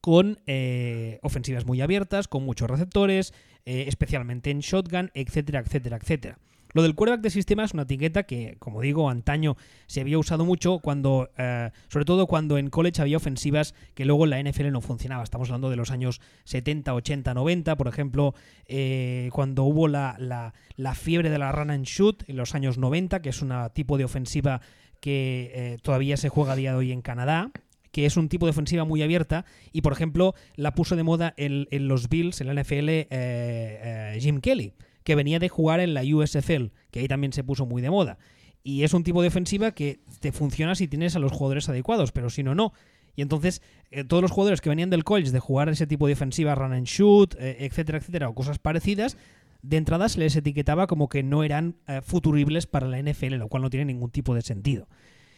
con 0.02 0.40
eh, 0.46 1.18
ofensivas 1.24 1.66
muy 1.66 1.82
abiertas, 1.82 2.28
con 2.28 2.46
muchos 2.46 2.70
receptores, 2.70 3.34
eh, 3.66 3.86
especialmente 3.88 4.52
en 4.52 4.60
shotgun, 4.60 5.10
etcétera, 5.16 5.62
etcétera, 5.62 5.98
etcétera. 5.98 6.38
Lo 6.74 6.84
del 6.84 6.96
quarterback 6.96 7.22
de 7.22 7.30
sistema 7.30 7.64
es 7.64 7.74
una 7.74 7.84
etiqueta 7.84 8.24
que, 8.24 8.56
como 8.60 8.82
digo, 8.82 9.10
antaño 9.10 9.58
se 9.88 10.02
había 10.02 10.18
usado 10.18 10.46
mucho 10.46 10.80
cuando, 10.80 11.30
eh, 11.38 11.72
sobre 11.90 12.06
todo 12.06 12.28
cuando 12.28 12.58
en 12.58 12.70
college 12.70 13.02
había 13.02 13.18
ofensivas 13.18 13.76
que 13.94 14.06
luego 14.06 14.24
en 14.24 14.30
la 14.30 14.40
NFL 14.40 14.72
no 14.72 14.82
funcionaba. 14.82 15.24
Estamos 15.24 15.50
hablando 15.50 15.70
de 15.70 15.76
los 15.76 15.92
años 15.92 16.22
70, 16.46 16.94
80, 16.94 17.34
90, 17.34 17.76
por 17.76 17.88
ejemplo, 17.88 18.34
eh, 18.68 19.30
cuando 19.34 19.64
hubo 19.64 19.88
la, 19.88 20.16
la, 20.18 20.96
fiebre 20.96 21.30
de 21.30 21.40
la 21.40 21.52
run 21.52 21.72
and 21.72 21.86
shoot 21.86 22.24
en 22.28 22.38
los 22.38 22.56
años 22.56 22.78
90, 22.78 23.22
que 23.22 23.30
es 23.30 23.42
un 23.42 23.52
tipo 23.74 23.98
de 23.98 24.06
ofensiva 24.06 24.62
que 25.00 25.52
eh, 25.54 25.78
todavía 25.82 26.16
se 26.16 26.30
juega 26.30 26.54
a 26.54 26.56
día 26.56 26.72
de 26.72 26.78
hoy 26.78 26.92
en 26.92 27.02
Canadá 27.02 27.52
que 27.92 28.06
es 28.06 28.16
un 28.16 28.30
tipo 28.30 28.46
de 28.46 28.52
ofensiva 28.52 28.86
muy 28.86 29.02
abierta 29.02 29.44
y 29.74 29.82
por 29.82 29.92
ejemplo 29.92 30.34
la 30.56 30.74
puso 30.74 30.96
de 30.96 31.04
moda 31.04 31.34
en, 31.36 31.68
los 31.90 32.08
Bills, 32.08 32.40
en 32.40 32.48
la 32.48 32.62
NFL, 32.62 34.20
Jim 34.22 34.40
Kelly 34.40 34.72
que 35.04 35.16
venía 35.16 35.40
de 35.40 35.50
jugar 35.50 35.80
en 35.80 35.94
la 35.94 36.04
USFL, 36.04 36.72
que 36.92 37.00
ahí 37.00 37.08
también 37.08 37.34
se 37.34 37.44
puso 37.44 37.66
muy 37.66 37.82
de 37.82 37.90
moda. 37.90 38.18
Y 38.64 38.84
es 38.84 38.94
un 38.94 39.04
tipo 39.04 39.22
de 39.22 39.30
ofensiva 39.30 39.72
que 39.72 40.02
te 40.20 40.32
funciona 40.32 40.76
si 40.76 40.88
tienes 40.88 41.16
a 41.16 41.20
los 41.20 41.32
jugadores 41.32 41.68
adecuados, 41.70 42.12
pero 42.12 42.30
si 42.30 42.44
no, 42.44 42.54
no. 42.54 42.74
Y 43.16 43.22
entonces, 43.22 43.62
eh, 43.90 44.04
todos 44.04 44.22
los 44.22 44.32
jugadores 44.32 44.62
que 44.62 44.70
venían 44.70 44.90
del 44.90 45.04
college 45.04 45.32
de 45.32 45.40
jugar 45.40 45.70
ese 45.70 45.88
tipo 45.88 46.08
de 46.08 46.14
ofensiva, 46.14 46.56
run 46.56 46.74
and 46.74 46.86
shoot, 46.86 47.36
eh, 47.40 47.58
etcétera, 47.66 47.98
etcétera, 47.98 48.30
o 48.30 48.36
cosas 48.36 48.60
parecidas, 48.60 49.18
de 49.64 49.78
entrada 49.78 50.10
se 50.10 50.20
les 50.20 50.36
etiquetaba 50.36 50.88
como 50.88 51.10
que 51.10 51.24
no 51.24 51.44
eran 51.44 51.76
eh, 51.88 52.02
futuribles 52.04 52.68
para 52.68 52.88
la 52.88 53.00
NFL, 53.00 53.36
lo 53.36 53.48
cual 53.48 53.64
no 53.64 53.70
tiene 53.70 53.86
ningún 53.86 54.12
tipo 54.12 54.34
de 54.36 54.42
sentido. 54.42 54.88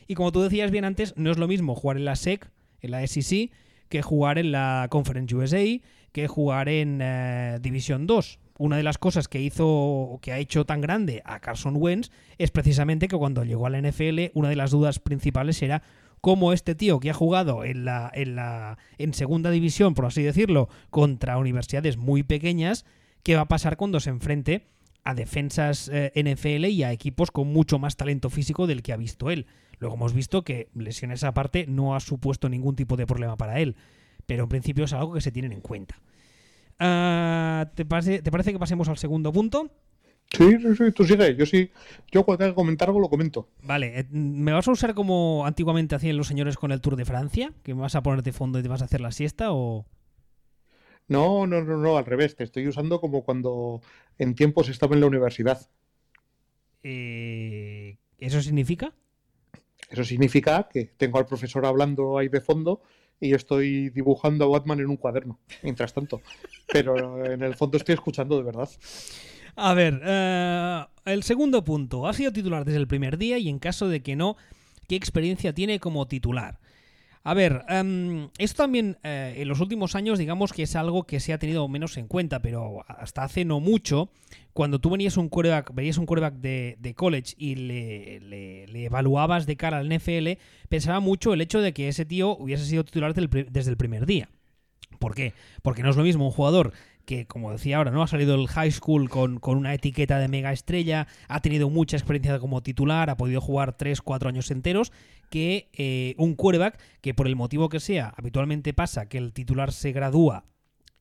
Y 0.07 0.15
como 0.15 0.31
tú 0.31 0.41
decías 0.41 0.69
bien 0.69 0.85
antes, 0.85 1.13
no 1.17 1.31
es 1.31 1.37
lo 1.37 1.47
mismo 1.47 1.75
jugar 1.75 1.97
en 1.97 2.05
la 2.05 2.15
SEC, 2.15 2.49
en 2.81 2.91
la 2.91 3.05
SEC, 3.07 3.51
que 3.87 4.01
jugar 4.01 4.37
en 4.37 4.51
la 4.51 4.87
Conference 4.89 5.33
USA, 5.33 5.63
que 6.11 6.27
jugar 6.27 6.67
en 6.67 7.01
División 7.61 8.05
2 8.05 8.39
una 8.57 8.77
de 8.77 8.83
las 8.83 8.97
cosas 8.97 9.27
que 9.27 9.41
hizo, 9.41 10.19
que 10.21 10.31
ha 10.31 10.37
hecho 10.37 10.65
tan 10.65 10.81
grande 10.81 11.21
a 11.25 11.39
Carson 11.39 11.75
Wentz 11.77 12.11
es 12.37 12.51
precisamente 12.51 13.07
que 13.07 13.17
cuando 13.17 13.43
llegó 13.43 13.65
a 13.65 13.69
la 13.69 13.81
NFL, 13.81 14.31
una 14.33 14.49
de 14.49 14.55
las 14.55 14.71
dudas 14.71 14.99
principales 14.99 15.61
era 15.61 15.83
cómo 16.21 16.53
este 16.53 16.75
tío 16.75 16.99
que 16.99 17.09
ha 17.09 17.13
jugado 17.13 17.65
en 17.65 17.83
la, 17.83 18.09
en 18.13 18.35
la, 18.35 18.77
en 18.97 19.13
segunda 19.13 19.49
división, 19.51 19.93
por 19.93 20.05
así 20.05 20.23
decirlo, 20.23 20.69
contra 20.89 21.37
universidades 21.37 21.97
muy 21.97 22.23
pequeñas, 22.23 22.85
qué 23.23 23.35
va 23.35 23.41
a 23.41 23.47
pasar 23.47 23.75
cuando 23.75 23.99
se 23.99 24.09
enfrente 24.09 24.67
a 25.03 25.15
defensas 25.15 25.89
eh, 25.91 26.11
NFL 26.15 26.65
y 26.65 26.83
a 26.83 26.91
equipos 26.91 27.31
con 27.31 27.47
mucho 27.47 27.77
más 27.77 27.97
talento 27.97 28.29
físico 28.29 28.67
del 28.67 28.83
que 28.83 28.93
ha 28.93 28.97
visto 28.97 29.31
él. 29.31 29.47
Luego 29.79 29.95
hemos 29.95 30.13
visto 30.13 30.43
que 30.43 30.69
lesiones 30.73 31.25
aparte 31.25 31.65
no 31.67 31.95
ha 31.95 31.99
supuesto 31.99 32.47
ningún 32.47 32.75
tipo 32.75 32.95
de 32.95 33.05
problema 33.05 33.35
para 33.35 33.59
él, 33.59 33.75
pero 34.25 34.43
en 34.43 34.49
principio 34.49 34.85
es 34.85 34.93
algo 34.93 35.13
que 35.13 35.21
se 35.21 35.31
tienen 35.31 35.51
en 35.51 35.61
cuenta. 35.61 35.99
Ah, 36.85 37.71
¿te, 37.75 37.85
parece, 37.85 38.21
¿Te 38.21 38.29
parece 38.29 38.51
que 38.51 38.59
pasemos 38.59 38.89
al 38.89 38.97
segundo 38.97 39.31
punto? 39.31 39.71
Sí, 40.33 40.57
sí, 40.59 40.75
sí, 40.75 40.91
tú 40.91 41.05
sigue. 41.05 41.33
Yo 41.33 41.45
sí, 41.45 41.71
yo 42.11 42.25
cuando 42.25 42.39
tenga 42.39 42.51
que 42.51 42.55
comentar 42.55 42.89
algo 42.89 42.99
lo 42.99 43.09
comento. 43.09 43.47
Vale, 43.61 44.01
eh, 44.01 44.07
¿me 44.11 44.51
vas 44.51 44.67
a 44.67 44.71
usar 44.71 44.93
como 44.93 45.45
antiguamente 45.45 45.95
hacían 45.95 46.17
los 46.17 46.27
señores 46.27 46.57
con 46.57 46.73
el 46.73 46.81
Tour 46.81 46.97
de 46.97 47.05
Francia? 47.05 47.53
¿Que 47.63 47.73
me 47.73 47.79
vas 47.79 47.95
a 47.95 48.03
poner 48.03 48.21
de 48.21 48.33
fondo 48.33 48.59
y 48.59 48.63
te 48.63 48.67
vas 48.67 48.81
a 48.81 48.85
hacer 48.85 48.99
la 48.99 49.13
siesta 49.13 49.53
o...? 49.53 49.85
No, 51.07 51.47
no, 51.47 51.63
no, 51.63 51.77
no, 51.77 51.97
al 51.97 52.05
revés. 52.05 52.35
Te 52.35 52.43
estoy 52.43 52.67
usando 52.67 52.99
como 52.99 53.23
cuando 53.23 53.79
en 54.17 54.35
tiempos 54.35 54.67
estaba 54.67 54.93
en 54.93 55.01
la 55.01 55.07
universidad. 55.07 55.69
Eh, 56.83 57.95
¿Eso 58.19 58.41
significa? 58.41 58.93
Eso 59.89 60.03
significa 60.03 60.67
que 60.69 60.83
tengo 60.97 61.17
al 61.17 61.27
profesor 61.27 61.65
hablando 61.65 62.17
ahí 62.17 62.27
de 62.27 62.41
fondo 62.41 62.81
y 63.23 63.33
estoy 63.33 63.89
dibujando 63.89 64.45
a 64.45 64.47
Batman 64.49 64.81
en 64.81 64.87
un 64.87 64.97
cuaderno, 64.97 65.39
mientras 65.63 65.93
tanto. 65.93 66.21
Pero 66.71 67.25
en 67.25 67.41
el 67.41 67.55
fondo 67.55 67.77
estoy 67.77 67.93
escuchando 67.93 68.37
de 68.37 68.43
verdad. 68.43 68.69
A 69.55 69.73
ver, 69.73 70.01
eh, 70.03 70.85
el 71.05 71.23
segundo 71.23 71.63
punto. 71.63 72.07
Ha 72.07 72.13
sido 72.13 72.33
titular 72.33 72.65
desde 72.65 72.79
el 72.79 72.87
primer 72.87 73.17
día 73.17 73.37
y 73.37 73.47
en 73.47 73.59
caso 73.59 73.87
de 73.87 74.01
que 74.01 74.15
no, 74.15 74.35
¿qué 74.87 74.95
experiencia 74.95 75.53
tiene 75.53 75.79
como 75.79 76.07
titular? 76.07 76.59
A 77.25 77.33
ver, 77.33 77.63
em, 77.69 78.29
esto 78.37 78.63
también 78.63 78.97
eh, 79.01 79.35
en 79.37 79.47
los 79.47 79.61
últimos 79.61 79.95
años 79.95 80.19
digamos 80.19 80.51
que 80.51 80.63
es 80.63 80.75
algo 80.75 81.03
que 81.03 81.21
se 81.21 81.31
ha 81.31 81.37
tenido 81.37 81.65
menos 81.69 81.95
en 81.95 82.07
cuenta, 82.07 82.41
pero 82.41 82.83
hasta 82.87 83.23
hace 83.23 83.45
no 83.45 83.61
mucho, 83.61 84.09
cuando 84.51 84.79
tú 84.79 84.89
venías 84.89 85.15
un 85.15 85.29
quarterback, 85.29 85.73
veías 85.73 85.97
un 85.97 86.05
quarterback 86.05 86.35
de, 86.35 86.93
college 86.97 87.33
y 87.37 87.55
le, 87.55 88.85
evaluabas 88.85 89.45
de 89.45 89.55
cara 89.55 89.77
al 89.77 89.87
NFL, 89.87 90.37
pensaba 90.67 90.99
mucho 90.99 91.33
el 91.33 91.39
hecho 91.39 91.61
de 91.61 91.73
que 91.73 91.87
ese 91.87 92.05
tío 92.05 92.35
hubiese 92.35 92.65
sido 92.65 92.83
titular 92.83 93.13
desde 93.13 93.71
el 93.71 93.77
primer 93.77 94.05
día. 94.05 94.27
¿Por 94.99 95.15
qué? 95.15 95.33
Porque 95.61 95.81
no 95.81 95.89
es 95.89 95.95
lo 95.95 96.03
mismo 96.03 96.25
un 96.25 96.31
jugador 96.31 96.73
que, 97.05 97.25
como 97.25 97.51
decía 97.51 97.77
ahora, 97.77 97.91
¿no? 97.91 98.03
Ha 98.03 98.07
salido 98.07 98.37
del 98.37 98.47
high 98.47 98.71
school 98.71 99.09
con, 99.09 99.39
una 99.43 99.73
etiqueta 99.73 100.19
de 100.19 100.27
mega 100.27 100.51
estrella, 100.51 101.07
ha 101.27 101.41
tenido 101.41 101.69
mucha 101.69 101.97
experiencia 101.97 102.39
como 102.39 102.63
titular, 102.63 103.09
ha 103.09 103.17
podido 103.17 103.41
jugar 103.41 103.73
3, 103.73 104.01
4 104.01 104.29
años 104.29 104.51
enteros, 104.51 104.91
que 105.33 105.71
eh, 105.73 106.13
un 106.19 106.35
quarterback 106.35 106.79
que 107.01 107.15
por 107.15 107.25
el 107.25 107.35
motivo 107.35 107.67
que 107.67 107.79
sea, 107.79 108.13
habitualmente 108.15 108.71
pasa 108.71 109.09
que 109.09 109.17
el 109.17 109.33
titular 109.33 109.71
se 109.71 109.91
gradúa 109.91 110.45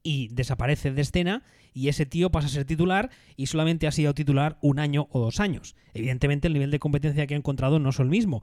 y 0.02 0.28
desaparece 0.28 0.90
de 0.90 1.02
escena 1.02 1.42
y 1.74 1.88
ese 1.88 2.06
tío 2.06 2.30
pasa 2.30 2.46
a 2.46 2.50
ser 2.50 2.64
titular 2.64 3.10
y 3.36 3.48
solamente 3.48 3.86
ha 3.86 3.92
sido 3.92 4.14
titular 4.14 4.56
un 4.62 4.78
año 4.78 5.06
o 5.10 5.20
dos 5.20 5.38
años. 5.38 5.76
Evidentemente 5.92 6.48
el 6.48 6.54
nivel 6.54 6.70
de 6.70 6.78
competencia 6.78 7.26
que 7.26 7.34
ha 7.34 7.36
encontrado 7.36 7.78
no 7.78 7.90
es 7.90 8.00
el 8.00 8.08
mismo. 8.08 8.42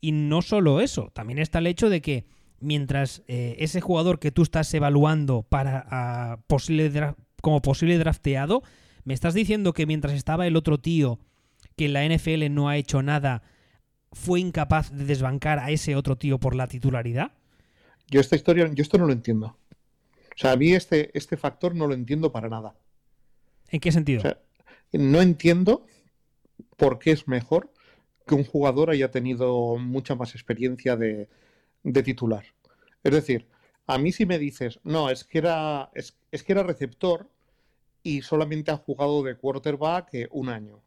Y 0.00 0.10
no 0.10 0.42
solo 0.42 0.80
eso, 0.80 1.12
también 1.14 1.38
está 1.38 1.60
el 1.60 1.68
hecho 1.68 1.88
de 1.88 2.02
que 2.02 2.24
mientras 2.58 3.22
eh, 3.28 3.54
ese 3.60 3.80
jugador 3.80 4.18
que 4.18 4.32
tú 4.32 4.42
estás 4.42 4.74
evaluando 4.74 5.44
para 5.44 6.40
posible 6.48 7.14
como 7.40 7.62
posible 7.62 7.96
drafteado, 7.96 8.64
me 9.04 9.14
estás 9.14 9.34
diciendo 9.34 9.72
que 9.72 9.86
mientras 9.86 10.14
estaba 10.14 10.48
el 10.48 10.56
otro 10.56 10.78
tío 10.78 11.20
que 11.76 11.84
en 11.84 11.92
la 11.92 12.04
NFL 12.04 12.52
no 12.52 12.68
ha 12.68 12.76
hecho 12.76 13.04
nada, 13.04 13.44
fue 14.12 14.40
incapaz 14.40 14.90
de 14.90 15.04
desbancar 15.04 15.58
a 15.58 15.70
ese 15.70 15.96
otro 15.96 16.16
tío 16.16 16.38
por 16.38 16.54
la 16.54 16.66
titularidad? 16.66 17.32
Yo 18.08 18.20
esta 18.20 18.36
historia, 18.36 18.70
yo 18.72 18.82
esto 18.82 18.98
no 18.98 19.06
lo 19.06 19.12
entiendo. 19.12 19.46
O 19.48 20.40
sea, 20.40 20.52
a 20.52 20.56
mí 20.56 20.72
este, 20.72 21.10
este 21.18 21.36
factor 21.36 21.74
no 21.74 21.86
lo 21.86 21.94
entiendo 21.94 22.32
para 22.32 22.48
nada. 22.48 22.74
¿En 23.70 23.80
qué 23.80 23.92
sentido? 23.92 24.22
no 24.92 25.20
entiendo 25.20 25.84
por 26.78 26.98
qué 26.98 27.10
es 27.10 27.28
mejor 27.28 27.70
que 28.26 28.34
un 28.34 28.44
jugador 28.44 28.90
haya 28.90 29.10
tenido 29.10 29.76
mucha 29.76 30.14
más 30.14 30.34
experiencia 30.34 30.96
de, 30.96 31.28
de 31.82 32.02
titular. 32.02 32.44
Es 33.02 33.12
decir, 33.12 33.46
a 33.86 33.98
mí 33.98 34.12
si 34.12 34.26
me 34.26 34.38
dices, 34.38 34.80
no, 34.84 35.10
es 35.10 35.24
que 35.24 35.38
era, 35.38 35.90
es, 35.94 36.14
que 36.30 36.52
era 36.52 36.62
receptor 36.62 37.28
y 38.02 38.22
solamente 38.22 38.70
ha 38.70 38.76
jugado 38.76 39.22
de 39.22 39.36
quarterback 39.36 40.14
eh, 40.14 40.28
un 40.30 40.50
año. 40.50 40.82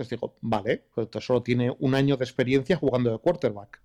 Entonces 0.00 0.18
digo, 0.18 0.34
vale, 0.40 0.86
pues 0.94 1.08
solo 1.22 1.42
tiene 1.42 1.76
un 1.78 1.94
año 1.94 2.16
de 2.16 2.24
experiencia 2.24 2.74
jugando 2.74 3.12
de 3.12 3.18
quarterback. 3.18 3.82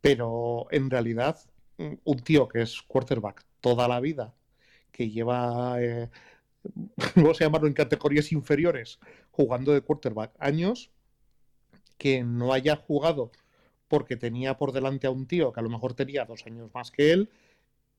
Pero 0.00 0.66
en 0.72 0.90
realidad, 0.90 1.38
mm, 1.78 1.92
un 2.02 2.18
tío 2.24 2.48
que 2.48 2.62
es 2.62 2.82
quarterback 2.82 3.44
toda 3.60 3.86
la 3.86 4.00
vida, 4.00 4.34
que 4.90 5.10
lleva, 5.10 5.80
eh, 5.80 6.10
vamos 7.14 7.40
a 7.40 7.44
llamarlo 7.44 7.68
en 7.68 7.74
categorías 7.74 8.32
inferiores, 8.32 8.98
jugando 9.30 9.72
de 9.72 9.82
quarterback 9.82 10.32
años, 10.40 10.90
que 11.98 12.24
no 12.24 12.52
haya 12.52 12.74
jugado 12.74 13.30
porque 13.86 14.16
tenía 14.16 14.56
por 14.56 14.72
delante 14.72 15.06
a 15.06 15.10
un 15.10 15.28
tío 15.28 15.52
que 15.52 15.60
a 15.60 15.62
lo 15.62 15.70
mejor 15.70 15.94
tenía 15.94 16.24
dos 16.24 16.44
años 16.46 16.68
más 16.74 16.90
que 16.90 17.12
él 17.12 17.30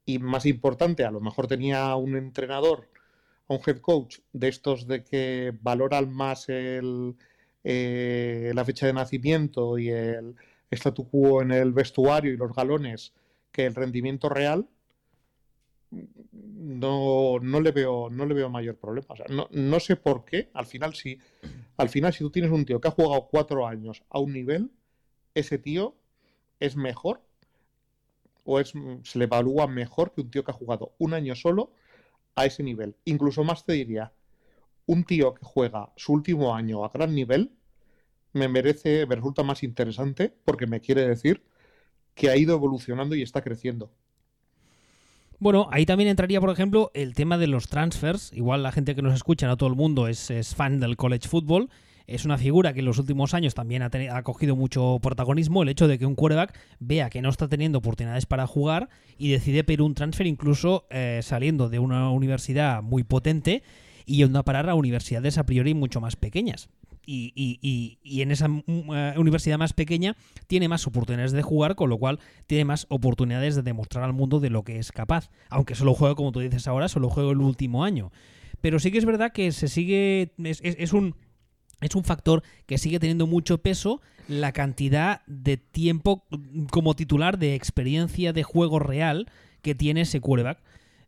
y 0.06 0.20
más 0.20 0.46
importante, 0.46 1.06
a 1.06 1.12
lo 1.12 1.22
mejor 1.22 1.48
tenía 1.48 1.96
un 1.96 2.18
entrenador, 2.18 2.90
un 3.48 3.60
head 3.66 3.80
coach 3.80 4.20
de 4.32 4.48
estos 4.48 4.88
de 4.88 5.04
que 5.04 5.54
valoran 5.62 6.12
más 6.12 6.50
el, 6.50 7.16
eh, 7.64 8.52
la 8.54 8.66
fecha 8.66 8.88
de 8.88 8.94
nacimiento 8.94 9.78
y 9.78 9.90
el 9.90 10.36
statu 10.72 11.08
quo 11.10 11.42
en 11.42 11.52
el 11.52 11.72
vestuario 11.72 12.34
y 12.34 12.38
los 12.38 12.54
galones 12.54 13.14
que 13.52 13.66
el 13.66 13.76
rendimiento 13.76 14.30
real, 14.30 14.68
no, 15.92 17.40
no, 17.40 17.62
le 17.62 17.72
veo 17.72 18.10
no 18.10 18.26
le 18.26 18.34
veo 18.34 18.50
mayor 18.50 18.78
problema. 18.78 19.08
no, 19.30 19.48
no, 19.52 19.80
sé 19.80 19.96
por 19.96 20.26
qué. 20.26 20.50
Al 20.54 20.66
final, 20.66 20.96
si, 20.96 21.20
al 21.78 21.90
final, 21.90 22.14
si 22.14 22.20
tú 22.20 22.32
tienes 22.32 22.52
un 22.52 22.66
tío 22.66 22.82
que 22.82 22.88
ha 22.88 22.92
jugado 22.92 23.28
cuatro 23.30 23.68
años 23.68 24.04
a 24.10 24.20
un 24.20 24.34
nivel, 24.34 24.72
ese 25.36 25.60
tío 25.60 25.96
es 26.60 26.76
mejor 26.76 27.22
o 28.44 28.60
es, 28.60 28.74
se 29.04 29.20
le 29.20 29.26
evalúa 29.26 29.68
mejor 29.68 30.14
que 30.14 30.22
un 30.22 30.32
tío 30.32 30.44
que 30.44 30.52
ha 30.52 30.56
jugado 30.56 30.94
un 30.98 31.14
año 31.14 31.36
solo 31.36 31.72
a 32.36 32.46
ese 32.46 32.64
nivel. 32.64 32.96
Incluso 33.06 33.44
más 33.44 33.66
te 33.66 33.74
diría, 33.74 34.14
un 34.86 35.04
tío 35.04 35.34
que 35.34 35.46
juega 35.46 35.92
su 35.96 36.14
último 36.14 36.56
año 36.56 36.84
a 36.84 36.90
gran 36.90 37.14
nivel 37.14 37.52
me 38.34 38.48
merece, 38.48 39.06
me 39.06 39.16
resulta 39.16 39.44
más 39.44 39.64
interesante 39.64 40.36
porque 40.44 40.68
me 40.68 40.82
quiere 40.82 41.08
decir 41.08 41.44
que 42.16 42.30
ha 42.30 42.36
ido 42.36 42.56
evolucionando 42.56 43.16
y 43.16 43.22
está 43.22 43.42
creciendo. 43.42 43.92
Bueno, 45.40 45.68
ahí 45.72 45.86
también 45.86 46.10
entraría, 46.10 46.40
por 46.40 46.50
ejemplo, 46.50 46.90
el 46.94 47.16
tema 47.16 47.38
de 47.38 47.48
los 47.48 47.68
transfers. 47.68 48.32
Igual 48.34 48.64
la 48.64 48.72
gente 48.72 48.96
que 48.96 49.02
nos 49.02 49.14
escucha, 49.14 49.48
no 49.48 49.58
todo 49.58 49.70
el 49.70 49.76
mundo 49.76 50.08
es, 50.08 50.32
es 50.32 50.56
fan 50.56 50.80
del 50.80 50.96
college 50.96 51.28
football 51.28 51.70
es 52.08 52.26
una 52.26 52.38
figura 52.38 52.74
que 52.74 52.80
en 52.80 52.86
los 52.86 53.00
últimos 53.00 53.34
años 53.34 53.54
también 53.54 53.82
ha, 53.84 54.24
cogido 54.24 54.56
mucho 54.56 55.00
protagonismo, 55.02 55.64
el 55.64 55.70
hecho 55.70 55.88
de 55.88 55.98
que 55.98 56.06
un 56.06 56.16
quarterback 56.16 56.58
vea 56.80 57.10
que 57.10 57.22
no 57.22 57.30
está 57.30 57.48
teniendo 57.48 57.78
oportunidades 57.78 58.26
para 58.26 58.48
jugar 58.48 58.90
y 59.18 59.32
decide 59.32 59.64
pedir 59.64 59.82
un 59.82 59.94
transfer 59.94 60.28
incluso 60.28 60.86
eh, 60.90 61.22
saliendo 61.24 61.70
de 61.70 61.80
una 61.80 62.10
universidad 62.10 62.82
muy 62.82 63.04
potente 63.04 63.64
y 64.06 64.18
yendo 64.18 64.40
a 64.40 64.44
parar 64.44 64.70
a 64.70 64.76
universidades 64.76 65.38
a 65.38 65.46
priori 65.46 65.74
mucho 65.74 66.02
más 66.02 66.16
pequeñas. 66.16 66.70
Y, 67.06 68.00
en 68.22 68.32
esa 68.32 68.48
mm, 68.48 68.64
eh, 68.68 69.14
universidad 69.18 69.58
más 69.58 69.74
pequeña 69.74 70.16
tiene 70.48 70.70
más 70.70 70.88
oportunidades 70.88 71.34
de 71.34 71.42
jugar, 71.42 71.76
con 71.76 71.90
lo 71.90 71.98
cual 71.98 72.20
tiene 72.48 72.66
más 72.66 72.86
oportunidades 72.90 73.56
de 73.56 73.62
demostrar 73.62 74.06
al 74.06 74.14
mundo 74.14 74.40
de 74.40 74.50
lo 74.50 74.64
que 74.64 74.80
es 74.80 74.92
capaz. 74.92 75.30
Aunque 75.50 75.76
solo 75.76 75.94
juego, 75.94 76.16
como 76.16 76.32
tú 76.32 76.40
dices 76.40 76.68
ahora, 76.68 76.88
solo 76.88 77.10
juego 77.10 77.32
el 77.32 77.40
último 77.40 77.84
año. 77.84 78.12
Pero 78.62 78.80
sí 78.80 78.92
que 78.92 78.98
es 78.98 79.06
verdad 79.06 79.34
que 79.34 79.52
se 79.52 79.68
sigue. 79.68 80.32
es 80.38 80.94
un 80.94 81.16
es 81.86 81.96
un 81.96 82.04
factor 82.04 82.44
que 82.66 82.78
sigue 82.78 83.00
teniendo 83.00 83.28
mucho 83.28 83.60
peso 83.60 84.02
la 84.28 84.52
cantidad 84.52 85.22
de 85.28 85.58
tiempo 85.58 86.26
como 86.72 86.96
titular 86.96 87.38
de 87.38 87.56
experiencia 87.56 88.34
de 88.34 88.44
juego 88.44 88.80
real 88.80 89.28
que 89.62 89.76
tiene 89.76 90.02
ese 90.02 90.20
quarterback. 90.20 90.62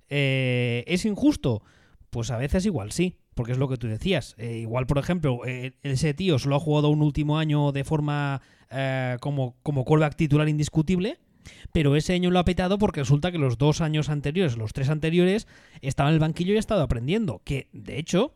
Eh, 0.10 0.84
¿Es 0.88 1.05
injusto? 1.05 1.63
Pues 2.10 2.32
a 2.32 2.38
veces 2.38 2.65
igual 2.65 2.91
sí, 2.91 3.17
porque 3.34 3.51
es 3.51 3.58
lo 3.58 3.67
que 3.67 3.77
tú 3.77 3.88
decías. 3.88 4.36
Eh, 4.38 4.58
igual, 4.58 4.88
por 4.88 4.98
ejemplo, 4.98 5.41
eh, 5.46 5.74
ese 5.84 6.13
tío 6.13 6.39
solo 6.39 6.55
ha 6.55 6.60
jugado 6.60 6.89
un 6.89 7.01
último 7.01 7.38
año 7.38 7.72
de 7.72 7.84
forma 7.84 8.41
como, 9.22 9.55
como 9.63 9.86
quarterback 9.86 10.17
titular 10.17 10.50
indiscutible, 10.50 11.17
pero 11.72 11.96
ese 11.96 12.13
año 12.13 12.29
lo 12.29 12.39
ha 12.39 12.46
petado 12.46 12.77
porque 12.77 13.01
resulta 13.01 13.32
que 13.32 13.38
los 13.38 13.58
dos 13.58 13.79
años 13.79 14.10
anteriores, 14.10 14.58
los 14.58 14.74
tres 14.74 14.89
anteriores, 14.89 15.48
estaba 15.82 16.10
en 16.10 16.15
el 16.15 16.20
banquillo 16.20 16.53
y 16.53 16.58
ha 16.58 16.60
estado 16.60 16.82
aprendiendo. 16.82 17.41
Que, 17.46 17.70
de 17.72 17.98
hecho, 18.00 18.34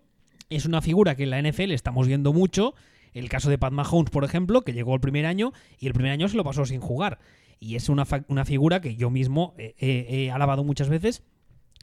es 0.50 0.65
una 0.65 0.82
figura 0.82 1.15
que 1.15 1.24
en 1.24 1.29
la 1.29 1.41
NFL 1.41 1.72
estamos 1.72 2.08
viendo 2.08 2.34
mucho. 2.34 2.75
El 3.13 3.29
caso 3.29 3.50
de 3.50 3.58
Pat 3.58 3.74
Mahomes, 3.74 4.12
por 4.12 4.24
ejemplo, 4.24 4.62
que 4.62 4.74
llegó 4.74 4.94
el 4.94 5.01
primer 5.01 5.25
año 5.25 5.51
y 5.79 5.88
el 5.88 5.94
primer 5.94 6.12
año 6.12 6.27
se 6.27 6.38
lo 6.38 6.44
pasó 6.44 6.65
sin 6.65 6.79
jugar. 6.79 7.20
Y 7.60 7.75
es 7.75 7.89
una, 7.89 8.06
una 8.27 8.46
figura 8.46 8.82
que 8.82 8.96
yo 8.96 9.10
mismo 9.10 9.53
he 9.58 10.32
alabado 10.32 10.63
muchas 10.63 10.89
veces 10.89 11.24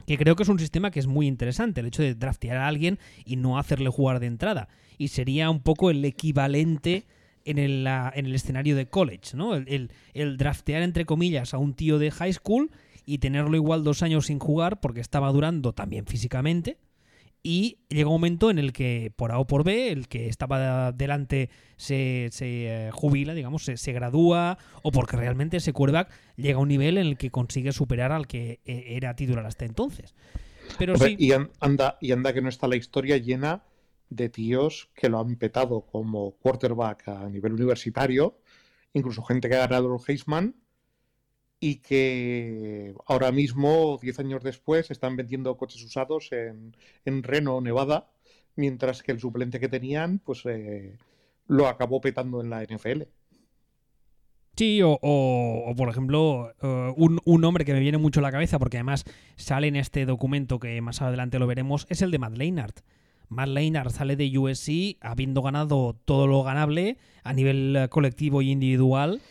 que 0.05 0.17
creo 0.17 0.35
que 0.35 0.43
es 0.43 0.49
un 0.49 0.59
sistema 0.59 0.91
que 0.91 0.99
es 0.99 1.07
muy 1.07 1.27
interesante, 1.27 1.81
el 1.81 1.87
hecho 1.87 2.01
de 2.01 2.15
draftear 2.15 2.57
a 2.57 2.67
alguien 2.67 2.99
y 3.25 3.35
no 3.35 3.57
hacerle 3.57 3.89
jugar 3.89 4.19
de 4.19 4.27
entrada. 4.27 4.69
Y 4.97 5.09
sería 5.09 5.49
un 5.49 5.59
poco 5.59 5.89
el 5.89 6.03
equivalente 6.05 7.05
en 7.45 7.57
el, 7.57 7.87
en 7.87 8.25
el 8.25 8.35
escenario 8.35 8.75
de 8.75 8.87
college, 8.87 9.35
¿no? 9.35 9.55
El, 9.55 9.91
el, 10.13 10.37
draftear, 10.37 10.81
entre 10.81 11.05
comillas, 11.05 11.53
a 11.53 11.57
un 11.57 11.73
tío 11.73 11.99
de 11.99 12.11
high 12.11 12.33
school 12.33 12.71
y 13.05 13.17
tenerlo 13.19 13.55
igual 13.55 13.83
dos 13.83 14.03
años 14.03 14.27
sin 14.27 14.39
jugar 14.39 14.79
porque 14.79 15.01
estaba 15.01 15.31
durando 15.31 15.73
también 15.73 16.05
físicamente 16.05 16.77
y 17.47 17.77
llega 17.87 18.09
un 18.09 18.15
momento 18.15 18.51
en 18.51 18.59
el 18.59 18.73
que, 18.73 19.13
por 19.15 19.31
A 19.31 19.39
o 19.39 19.47
por 19.47 19.63
B, 19.63 19.89
el 19.89 20.09
que 20.09 20.27
estaba 20.27 20.91
delante 20.91 21.49
se, 21.77 22.27
se 22.33 22.87
eh, 22.87 22.91
jubila, 22.91 23.33
digamos, 23.33 23.63
se, 23.63 23.93
gradúa, 23.93 24.57
o 24.83 24.91
porque 24.91 25.15
realmente 25.15 25.55
ese 25.55 25.71
quarterback 25.71 26.11
llega 26.35 26.57
a 26.57 26.61
un 26.61 26.67
nivel 26.67 26.97
en 26.97 27.07
el 27.07 27.17
que 27.17 27.31
consigue 27.31 27.71
superar 27.71 28.11
al 28.11 28.27
que 28.27 28.59
eh, 28.65 28.97
era 28.97 29.15
titular 29.15 29.45
hasta 29.45 29.63
entonces. 29.63 30.13
Pero 30.77 30.97
sí. 30.97 31.15
y, 31.17 31.31
anda, 31.61 31.97
y 32.01 32.11
anda 32.11 32.33
que 32.33 32.41
no 32.41 32.49
está 32.49 32.67
la 32.67 32.75
historia 32.75 33.15
llena 33.15 33.63
de 34.09 34.27
tíos 34.27 34.89
que 34.93 35.07
lo 35.07 35.17
han 35.17 35.37
petado 35.37 35.85
como 35.85 36.31
quarterback 36.31 37.07
a 37.07 37.29
nivel 37.29 37.53
universitario, 37.53 38.41
incluso 38.91 39.23
gente 39.23 39.47
que 39.47 39.55
ha 39.55 39.67
ganado 39.67 39.95
el 39.95 40.01
Heisman 40.05 40.53
y 41.59 41.77
que 41.77 42.93
ahora 43.05 43.31
mismo, 43.31 43.97
10 44.01 44.19
años 44.19 44.43
después, 44.43 44.91
están 44.91 45.15
vendiendo 45.15 45.57
coches 45.57 45.83
usados 45.83 46.31
en, 46.31 46.75
en 47.05 47.23
Reno, 47.23 47.61
Nevada, 47.61 48.09
mientras 48.55 49.01
que 49.01 49.11
el 49.11 49.19
suplente 49.19 49.59
que 49.59 49.69
tenían, 49.69 50.19
pues 50.19 50.45
eh, 50.45 50.95
lo 51.47 51.67
acabó 51.67 51.99
petando 52.01 52.41
en 52.41 52.49
la 52.49 52.63
NFL. 52.63 53.03
Sí, 54.55 54.81
o, 54.83 55.73
por 55.77 55.89
ejemplo, 55.89 56.51
eh, 56.61 56.93
un, 56.95 57.19
un, 57.25 57.41
nombre 57.41 57.63
que 57.63 57.73
me 57.73 57.79
viene 57.79 57.99
mucho 57.99 58.21
a 58.21 58.23
la 58.23 58.31
cabeza, 58.31 58.57
porque 58.57 58.77
además 58.77 59.05
sale 59.35 59.67
en 59.67 59.75
este 59.75 60.05
documento 60.07 60.59
que 60.59 60.81
más 60.81 61.01
adelante 61.01 61.37
lo 61.37 61.45
veremos, 61.45 61.85
es 61.89 62.01
el 62.01 62.09
de 62.09 62.17
Matt 62.17 62.37
Leinart. 62.37 62.79
Matt 63.29 63.49
Leinart 63.49 63.91
sale 63.91 64.15
de 64.15 64.35
USC 64.35 64.97
habiendo 65.01 65.41
ganado 65.41 65.95
todo 66.05 66.27
lo 66.27 66.41
ganable 66.43 66.97
a 67.23 67.33
nivel 67.33 67.75
eh, 67.75 67.89
colectivo 67.89 68.41
y 68.41 68.51
individual 68.51 69.21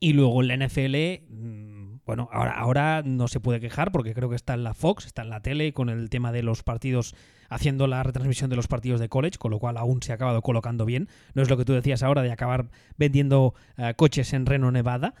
y 0.00 0.12
luego 0.12 0.42
en 0.42 0.48
la 0.48 0.54
NFL, 0.54 1.24
mm, 1.28 2.00
bueno, 2.06 2.28
ahora, 2.32 2.52
ahora 2.52 3.02
no 3.04 3.28
se 3.28 3.40
puede 3.40 3.60
quejar 3.60 3.92
porque 3.92 4.14
creo 4.14 4.30
que 4.30 4.36
está 4.36 4.54
en 4.54 4.64
la 4.64 4.74
Fox, 4.74 5.06
está 5.06 5.22
en 5.22 5.30
la 5.30 5.40
tele 5.40 5.72
con 5.72 5.88
el 5.88 6.08
tema 6.08 6.32
de 6.32 6.42
los 6.42 6.62
partidos, 6.62 7.14
haciendo 7.48 7.86
la 7.86 8.02
retransmisión 8.02 8.48
de 8.50 8.56
los 8.56 8.68
partidos 8.68 9.00
de 9.00 9.08
college, 9.08 9.38
con 9.38 9.50
lo 9.50 9.58
cual 9.58 9.76
aún 9.76 10.02
se 10.02 10.12
ha 10.12 10.14
acabado 10.14 10.40
colocando 10.42 10.84
bien. 10.84 11.08
No 11.34 11.42
es 11.42 11.50
lo 11.50 11.56
que 11.56 11.64
tú 11.64 11.72
decías 11.72 12.02
ahora 12.02 12.22
de 12.22 12.32
acabar 12.32 12.70
vendiendo 12.96 13.54
eh, 13.76 13.94
coches 13.96 14.32
en 14.32 14.46
Reno, 14.46 14.70
Nevada. 14.70 15.14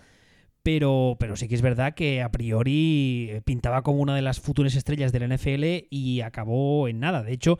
Pero, 0.62 1.16
pero, 1.18 1.36
sí 1.36 1.48
que 1.48 1.54
es 1.54 1.62
verdad 1.62 1.94
que 1.94 2.20
a 2.20 2.30
priori 2.30 3.28
eh, 3.30 3.42
pintaba 3.44 3.82
como 3.82 4.00
una 4.00 4.14
de 4.14 4.22
las 4.22 4.40
futuras 4.40 4.74
estrellas 4.74 5.12
del 5.12 5.32
NFL 5.34 5.86
y 5.88 6.20
acabó 6.20 6.88
en 6.88 7.00
nada. 7.00 7.22
De 7.22 7.32
hecho, 7.32 7.58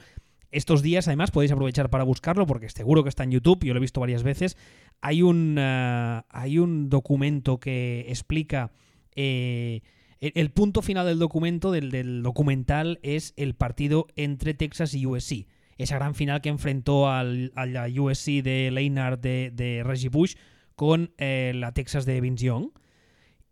estos 0.51 0.83
días, 0.83 1.07
además, 1.09 1.31
podéis 1.31 1.53
aprovechar 1.53 1.91
para 1.91 2.05
buscarlo 2.05 2.47
porque 2.47 2.71
seguro 2.71 3.03
que 3.03 3.11
está 3.11 3.25
en 3.25 3.33
YouTube, 3.33 3.65
yo 3.65 3.75
lo 3.75 3.79
he 3.79 3.81
visto 3.81 4.01
varias 4.01 4.23
veces. 4.23 4.57
Hay 5.00 5.23
un, 5.23 5.57
eh, 5.59 6.23
hay 6.28 6.59
un 6.59 6.88
documento 6.88 7.59
que 7.59 8.07
explica. 8.09 8.73
Eh, 9.14 9.83
el, 10.21 10.50
punto 10.50 10.83
final 10.83 11.07
del 11.07 11.19
documento, 11.19 11.71
del, 11.71 12.23
documental, 12.23 12.99
es 13.02 13.35
el 13.37 13.55
partido 13.55 14.09
entre 14.17 14.55
Texas 14.55 14.95
y 14.95 15.07
USC. 15.07 15.47
Esa 15.76 15.97
gran 15.97 16.14
final 16.17 16.40
que 16.40 16.49
enfrentó 16.49 17.09
al, 17.09 17.52
a 17.55 17.67
la 17.67 17.87
USC 17.87 18.43
de 18.43 18.71
Leinart 18.73 19.21
de, 19.21 19.83
Reggie 19.85 20.09
Bush 20.09 20.35
con 20.75 21.12
eh, 21.19 21.52
la 21.55 21.73
Texas 21.73 22.05
de 22.05 22.21
Vince 22.21 22.47
Young 22.47 22.71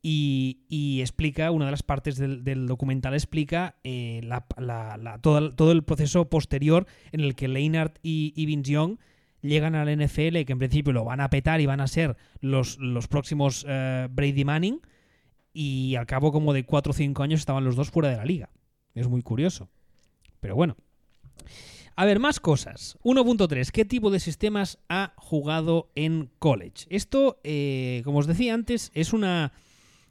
y, 0.08 1.00
explica, 1.00 1.50
una 1.50 1.64
de 1.64 1.72
las 1.72 1.82
partes 1.82 2.16
del, 2.16 2.66
documental 2.66 3.14
explica 3.14 3.74
eh, 3.82 4.28
todo, 5.20 5.72
el 5.72 5.82
proceso 5.82 6.28
posterior 6.30 6.86
en 7.10 7.20
el 7.20 7.34
que 7.34 7.48
Leinart 7.48 7.98
y, 8.02 8.32
y 8.36 8.62
Young 8.62 8.98
llegan 9.46 9.74
al 9.74 9.88
NFL, 9.88 10.44
que 10.44 10.52
en 10.52 10.58
principio 10.58 10.92
lo 10.92 11.04
van 11.04 11.20
a 11.20 11.30
petar 11.30 11.60
y 11.60 11.66
van 11.66 11.80
a 11.80 11.86
ser 11.86 12.16
los, 12.40 12.78
los 12.78 13.08
próximos 13.08 13.64
eh, 13.68 14.08
Brady 14.10 14.44
Manning, 14.44 14.80
y 15.52 15.94
al 15.94 16.06
cabo 16.06 16.32
como 16.32 16.52
de 16.52 16.64
4 16.64 16.90
o 16.90 16.94
5 16.94 17.22
años 17.22 17.40
estaban 17.40 17.64
los 17.64 17.76
dos 17.76 17.90
fuera 17.90 18.10
de 18.10 18.16
la 18.16 18.24
liga. 18.24 18.50
Es 18.94 19.08
muy 19.08 19.22
curioso. 19.22 19.70
Pero 20.40 20.54
bueno. 20.54 20.76
A 21.96 22.04
ver, 22.04 22.18
más 22.18 22.40
cosas. 22.40 22.98
1.3. 23.04 23.70
¿Qué 23.70 23.86
tipo 23.86 24.10
de 24.10 24.20
sistemas 24.20 24.78
ha 24.90 25.14
jugado 25.16 25.90
en 25.94 26.30
college? 26.38 26.86
Esto, 26.90 27.40
eh, 27.42 28.02
como 28.04 28.18
os 28.18 28.26
decía 28.26 28.52
antes, 28.52 28.90
es 28.94 29.14
una 29.14 29.52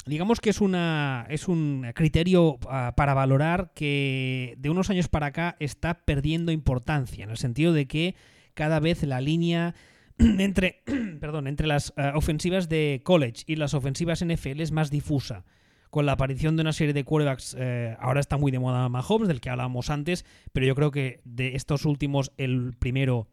digamos 0.08 0.40
que 0.40 0.52
es 0.52 0.62
una 0.62 1.26
es 1.30 1.48
un 1.48 1.92
criterio 1.96 2.60
ah, 2.70 2.94
para 2.96 3.14
valorar 3.14 3.72
que 3.74 4.56
de 4.58 4.70
unos 4.70 4.90
años 4.90 5.08
para 5.08 5.28
acá 5.28 5.56
está 5.60 6.06
perdiendo 6.06 6.52
importancia 6.52 7.24
en 7.24 7.32
el 7.32 7.38
sentido 7.38 7.74
de 7.74 7.88
que 7.88 8.16
cada 8.56 8.80
vez 8.80 9.04
la 9.04 9.22
línea 9.22 9.76
entre 10.18 10.82
perdón 11.20 11.48
entre 11.48 11.68
las 11.68 11.94
ah, 11.98 12.14
ofensivas 12.16 12.68
de 12.68 13.02
college 13.04 13.44
y 13.46 13.58
las 13.58 13.74
ofensivas 13.74 14.26
NFL 14.26 14.62
es 14.62 14.72
más 14.72 14.90
difusa 14.90 15.46
con 15.92 16.08
la 16.08 16.14
aparición 16.14 16.56
de 16.56 16.62
una 16.62 16.74
serie 16.74 16.94
de 16.94 17.04
quarterbacks 17.04 17.56
eh, 17.60 17.96
ahora 18.00 18.20
está 18.20 18.38
muy 18.38 18.52
de 18.52 18.60
moda 18.60 18.90
Mahomes 18.90 19.28
del 19.28 19.42
que 19.42 19.52
hablábamos 19.52 19.92
antes 19.92 20.26
pero 20.52 20.66
yo 20.66 20.74
creo 20.74 20.90
que 20.90 21.22
de 21.24 21.56
estos 21.56 21.86
últimos 21.86 22.32
el 22.38 22.74
primero 22.80 23.28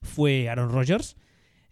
fue 0.00 0.48
Aaron 0.48 0.70
Rodgers 0.70 1.16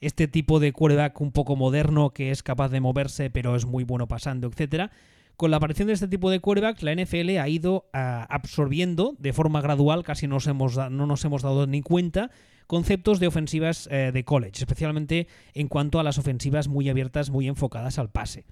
este 0.01 0.29
tipo 0.29 0.61
de 0.61 0.73
quarterback 0.73 1.21
un 1.21 1.33
poco 1.33 1.57
moderno 1.57 2.11
que 2.11 2.31
es 2.31 2.43
capaz 2.43 2.69
de 2.69 2.81
moverse 2.81 3.31
pero 3.31 3.57
es 3.57 3.67
muy 3.67 3.85
bueno 3.85 4.07
pasando, 4.07 4.47
etcétera. 4.49 4.91
Con 5.37 5.53
la 5.53 5.59
aparición 5.59 5.87
de 5.87 5.95
este 5.95 6.09
tipo 6.09 6.31
de 6.31 6.41
quarterbacks, 6.41 6.83
la 6.83 6.95
NFL 6.95 7.39
ha 7.39 7.49
ido 7.49 7.89
ah, 7.93 8.27
absorbiendo 8.29 9.15
de 9.19 9.33
forma 9.33 9.61
gradual, 9.61 10.03
casi 10.03 10.27
no 10.27 10.39
nos 10.39 11.25
hemos 11.25 11.43
dado 11.43 11.67
ni 11.69 11.81
cuenta, 11.81 12.31
conceptos 12.69 13.19
de 13.19 13.27
ofensivas 13.27 13.89
eh, 13.91 14.13
de 14.13 14.25
college, 14.25 14.59
especialmente 14.59 15.27
en 15.55 15.67
cuanto 15.67 15.99
a 15.99 16.05
las 16.05 16.19
ofensivas 16.19 16.69
muy 16.69 16.89
abiertas, 16.89 17.31
muy 17.31 17.49
enfocadas 17.49 17.99
al 17.99 18.11
pase. 18.11 18.45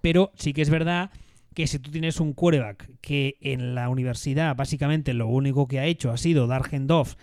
Pero 0.00 0.32
sí 0.36 0.54
que 0.54 0.62
es 0.62 0.70
verdad 0.70 1.10
que 1.52 1.66
si 1.66 1.80
tú 1.80 1.90
tienes 1.90 2.20
un 2.20 2.32
quarterback 2.32 2.88
que 3.00 3.36
en 3.40 3.74
la 3.74 3.88
universidad 3.88 4.54
básicamente 4.56 5.12
lo 5.14 5.26
único 5.26 5.66
que 5.66 5.80
ha 5.80 5.86
hecho 5.86 6.12
ha 6.12 6.16
sido 6.16 6.46
dar 6.46 6.62
handoff 6.72 7.16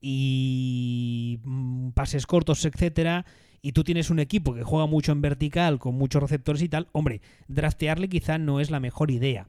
y 0.00 1.38
mm, 1.44 1.90
pases 1.90 2.26
cortos, 2.26 2.64
etcétera, 2.64 3.26
y 3.60 3.72
tú 3.72 3.84
tienes 3.84 4.08
un 4.08 4.18
equipo 4.18 4.54
que 4.54 4.62
juega 4.62 4.86
mucho 4.86 5.12
en 5.12 5.20
vertical, 5.20 5.78
con 5.78 5.94
muchos 5.96 6.22
receptores 6.22 6.62
y 6.62 6.68
tal, 6.68 6.88
hombre, 6.92 7.20
draftearle 7.48 8.08
quizá 8.08 8.38
no 8.38 8.58
es 8.58 8.70
la 8.70 8.80
mejor 8.80 9.10
idea. 9.10 9.46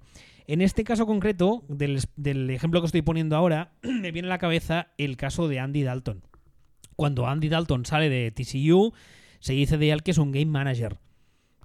En 0.48 0.62
este 0.62 0.84
caso 0.84 1.08
concreto, 1.08 1.64
del, 1.70 2.02
del 2.16 2.50
ejemplo 2.52 2.80
que 2.82 2.86
estoy 2.86 3.02
poniendo 3.02 3.36
ahora, 3.36 3.72
me 3.84 4.12
viene 4.12 4.28
a 4.28 4.30
la 4.30 4.38
cabeza 4.38 4.90
el 4.98 5.18
caso 5.18 5.48
de 5.48 5.60
Andy 5.60 5.84
Dalton. 5.84 6.22
Cuando 6.96 7.28
Andy 7.28 7.50
Dalton 7.50 7.86
sale 7.86 8.10
de 8.10 8.32
TCU, 8.32 8.94
se 9.40 9.54
dice 9.54 9.78
de 9.78 9.92
él 9.92 10.04
que 10.04 10.12
es 10.12 10.18
un 10.18 10.32
game 10.32 10.46
manager 10.46 10.98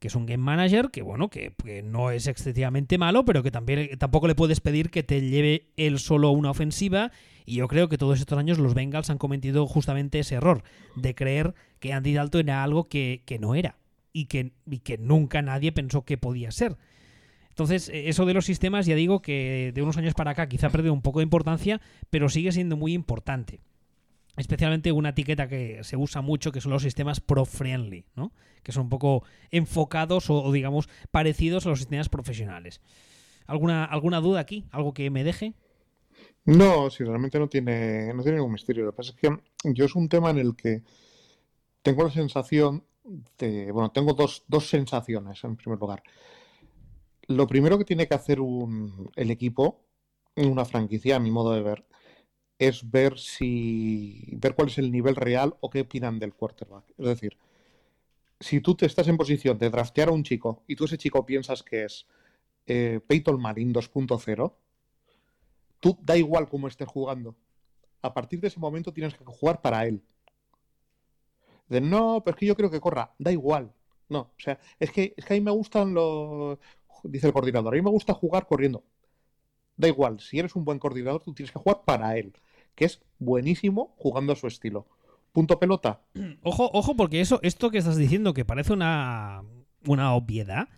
que 0.01 0.09
es 0.09 0.15
un 0.15 0.27
game 0.27 0.43
manager 0.43 0.91
que, 0.91 1.03
bueno, 1.03 1.29
que, 1.29 1.53
no 1.85 2.11
es 2.11 2.27
excesivamente 2.27 2.97
malo, 2.97 3.25
pero 3.27 3.43
que 3.43 3.51
también, 3.51 3.99
tampoco 3.99 4.27
le 4.27 4.35
puedes 4.35 4.61
pedir 4.61 4.91
que 4.91 5.03
te 5.03 5.21
lleve 5.21 5.69
él 5.77 5.99
solo 5.99 6.31
una 6.31 6.51
ofensiva. 6.51 7.13
Y 7.45 7.57
yo 7.57 7.69
creo 7.69 7.89
que 7.89 7.99
todos 7.99 8.19
estos 8.19 8.39
años 8.39 8.59
los 8.59 8.75
Bengals 8.75 9.11
han 9.11 9.19
cometido 9.19 9.67
justamente 9.67 10.19
ese 10.19 10.37
error 10.37 10.63
de 10.97 11.15
creer 11.15 11.55
que 11.81 11.93
Andy 11.93 12.15
Dalton 12.15 12.49
era 12.49 12.65
algo 12.65 12.89
que, 12.89 13.23
no 13.41 13.55
era 13.55 13.77
y 14.13 14.25
que, 14.27 14.53
nunca 14.99 15.43
nadie 15.43 15.71
pensó 15.71 16.05
que 16.07 16.17
podía 16.17 16.51
ser. 16.51 16.79
Entonces, 17.51 17.91
e, 17.91 18.09
eso 18.09 18.25
de 18.25 18.33
los 18.33 18.47
sistemas, 18.47 18.87
ya 18.87 18.95
digo 18.95 19.21
que 19.21 19.71
de 19.75 19.83
unos 19.83 19.99
años 19.99 20.15
para 20.15 20.31
acá 20.31 20.49
quizá 20.49 20.69
ha 20.69 20.71
perdido 20.71 20.95
un 20.95 21.03
poco 21.03 21.19
de 21.19 21.25
importancia, 21.25 21.83
pero 22.09 22.31
sigue 22.31 22.53
siendo 22.53 22.79
muy 22.79 22.95
importante 22.95 23.61
especialmente 24.37 24.93
una 24.93 25.11
etiqueta 25.11 25.49
que 25.49 25.83
se 25.83 25.97
usa 25.97 26.21
mucho, 26.21 26.53
que 26.53 26.61
son 26.61 26.73
los 26.73 26.83
sistemas 26.83 27.21
pro-friendly, 27.21 28.05
¿no? 28.15 28.33
que 28.63 28.73
son 28.73 28.85
un 28.85 28.89
poco 28.89 29.25
enfocados 29.51 30.31
o, 30.31 30.51
digamos, 30.53 30.89
parecidos 31.11 31.67
a 31.67 31.71
los 31.71 31.79
sistemas 31.79 32.09
profesionales. 32.09 32.81
¿Alguna, 33.47 33.85
¿Alguna 33.85 34.21
duda 34.21 34.41
aquí? 34.41 34.67
¿Algo 34.71 34.95
que 34.95 35.11
me 35.11 35.25
deje? 35.25 35.55
No, 36.45 36.91
si 36.91 37.05
realmente 37.05 37.39
no 37.39 37.49
tiene, 37.49 38.13
no 38.15 38.23
tiene 38.23 38.39
ningún 38.39 38.53
misterio. 38.53 38.85
Lo 38.85 38.93
que 38.93 38.97
pasa 38.97 39.13
es 39.13 39.17
que 39.17 39.37
yo 39.73 39.85
es 39.85 39.95
un 39.95 40.09
tema 40.09 40.31
en 40.31 40.39
el 40.39 40.57
que 40.57 40.83
tengo 41.83 42.05
la 42.05 42.11
sensación 42.11 42.85
de. 43.39 43.73
Bueno, 43.73 43.91
tengo 43.91 44.15
dos, 44.15 44.45
dos 44.47 44.69
sensaciones 44.69 45.43
en 45.45 45.57
primer 45.57 45.79
lugar. 45.79 46.03
Lo 47.27 47.47
primero 47.47 47.79
que 47.79 47.85
tiene 47.85 48.07
que 48.07 48.15
hacer 48.15 48.41
un, 48.41 49.11
el 49.17 49.31
equipo, 49.31 49.85
una 50.37 50.65
franquicia, 50.65 51.17
a 51.17 51.21
mi 51.21 51.31
modo 51.31 51.53
de 51.53 51.63
ver, 51.63 51.85
es 52.61 52.91
ver 52.91 53.19
si 53.19 54.37
ver 54.37 54.55
cuál 54.55 54.69
es 54.69 54.77
el 54.77 54.93
nivel 54.93 55.17
real 55.17 55.57
o 55.61 55.71
qué 55.71 55.81
opinan 55.81 56.19
del 56.19 56.35
quarterback. 56.35 56.85
Es 56.99 57.07
decir, 57.07 57.39
si 58.39 58.61
tú 58.61 58.75
te 58.75 58.85
estás 58.85 59.09
en 59.09 59.17
posición 59.17 59.57
de 59.57 59.71
draftear 59.71 60.11
a 60.11 60.13
un 60.13 60.23
chico 60.23 60.63
y 60.69 60.77
tú 60.77 60.85
ese 60.85 60.99
chico 60.99 61.25
piensas 61.25 61.63
que 61.63 61.85
es 61.85 62.07
eh, 62.67 63.01
Peyton 63.07 63.41
Manning 63.41 63.73
2.0, 63.73 64.53
tú 65.81 65.99
da 66.03 66.19
igual 66.19 66.51
cómo 66.51 66.69
estés 66.69 66.87
jugando. 66.87 67.35
A 68.03 68.13
partir 68.13 68.41
de 68.41 68.49
ese 68.49 68.61
momento 68.61 68.93
tienes 68.93 69.15
que 69.15 69.25
jugar 69.25 69.63
para 69.63 69.87
él. 69.87 70.03
De 71.67 71.81
no, 71.81 72.23
pero 72.23 72.35
es 72.35 72.41
que 72.41 72.47
yo 72.47 72.57
creo 72.57 72.71
que 72.71 72.81
corra. 72.81 73.15
Da 73.19 73.33
igual. 73.33 73.73
No, 74.11 74.21
o 74.21 74.35
sea, 74.37 74.61
es 74.79 74.93
que, 74.93 75.15
es 75.17 75.25
que 75.25 75.33
a 75.33 75.37
mí 75.37 75.41
me 75.41 75.51
gustan 75.51 75.95
los. 75.95 76.59
Dice 77.05 77.27
el 77.27 77.33
coordinador, 77.33 77.73
a 77.73 77.77
mí 77.77 77.83
me 77.83 77.91
gusta 77.91 78.13
jugar 78.13 78.47
corriendo. 78.47 78.85
Da 79.79 79.89
igual, 79.89 80.21
si 80.21 80.39
eres 80.39 80.55
un 80.57 80.65
buen 80.67 80.79
coordinador, 80.79 81.23
tú 81.23 81.33
tienes 81.33 81.53
que 81.53 81.59
jugar 81.59 81.85
para 81.87 82.19
él 82.19 82.35
que 82.75 82.85
es 82.85 83.03
buenísimo 83.19 83.95
jugando 83.97 84.33
a 84.33 84.37
su 84.37 84.47
estilo. 84.47 84.87
Punto 85.33 85.59
pelota. 85.59 86.01
Ojo, 86.43 86.71
ojo, 86.73 86.97
porque 86.97 87.21
eso, 87.21 87.41
esto 87.43 87.71
que 87.71 87.79
estás 87.79 87.97
diciendo, 87.97 88.35
que 88.35 88.45
parece 88.45 88.73
una, 88.73 89.43
una 89.87 90.15
obviedad, 90.15 90.69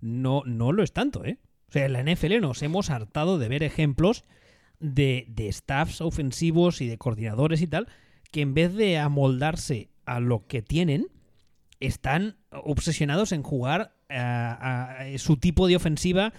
no, 0.00 0.42
no 0.46 0.72
lo 0.72 0.82
es 0.82 0.92
tanto, 0.92 1.24
¿eh? 1.24 1.38
O 1.68 1.72
sea, 1.72 1.86
en 1.86 1.92
la 1.92 2.02
NFL 2.02 2.40
nos 2.40 2.62
hemos 2.62 2.90
hartado 2.90 3.38
de 3.38 3.48
ver 3.48 3.62
ejemplos 3.62 4.24
de, 4.80 5.26
de 5.28 5.52
staffs 5.52 6.00
ofensivos 6.00 6.80
y 6.80 6.86
de 6.86 6.96
coordinadores 6.96 7.60
y 7.60 7.66
tal, 7.66 7.88
que 8.30 8.40
en 8.40 8.54
vez 8.54 8.74
de 8.74 8.98
amoldarse 8.98 9.90
a 10.06 10.20
lo 10.20 10.46
que 10.46 10.62
tienen, 10.62 11.08
están 11.80 12.38
obsesionados 12.50 13.32
en 13.32 13.42
jugar 13.42 13.94
a 14.08 15.04
su 15.18 15.36
tipo 15.36 15.66
de 15.66 15.76
ofensiva 15.76 16.32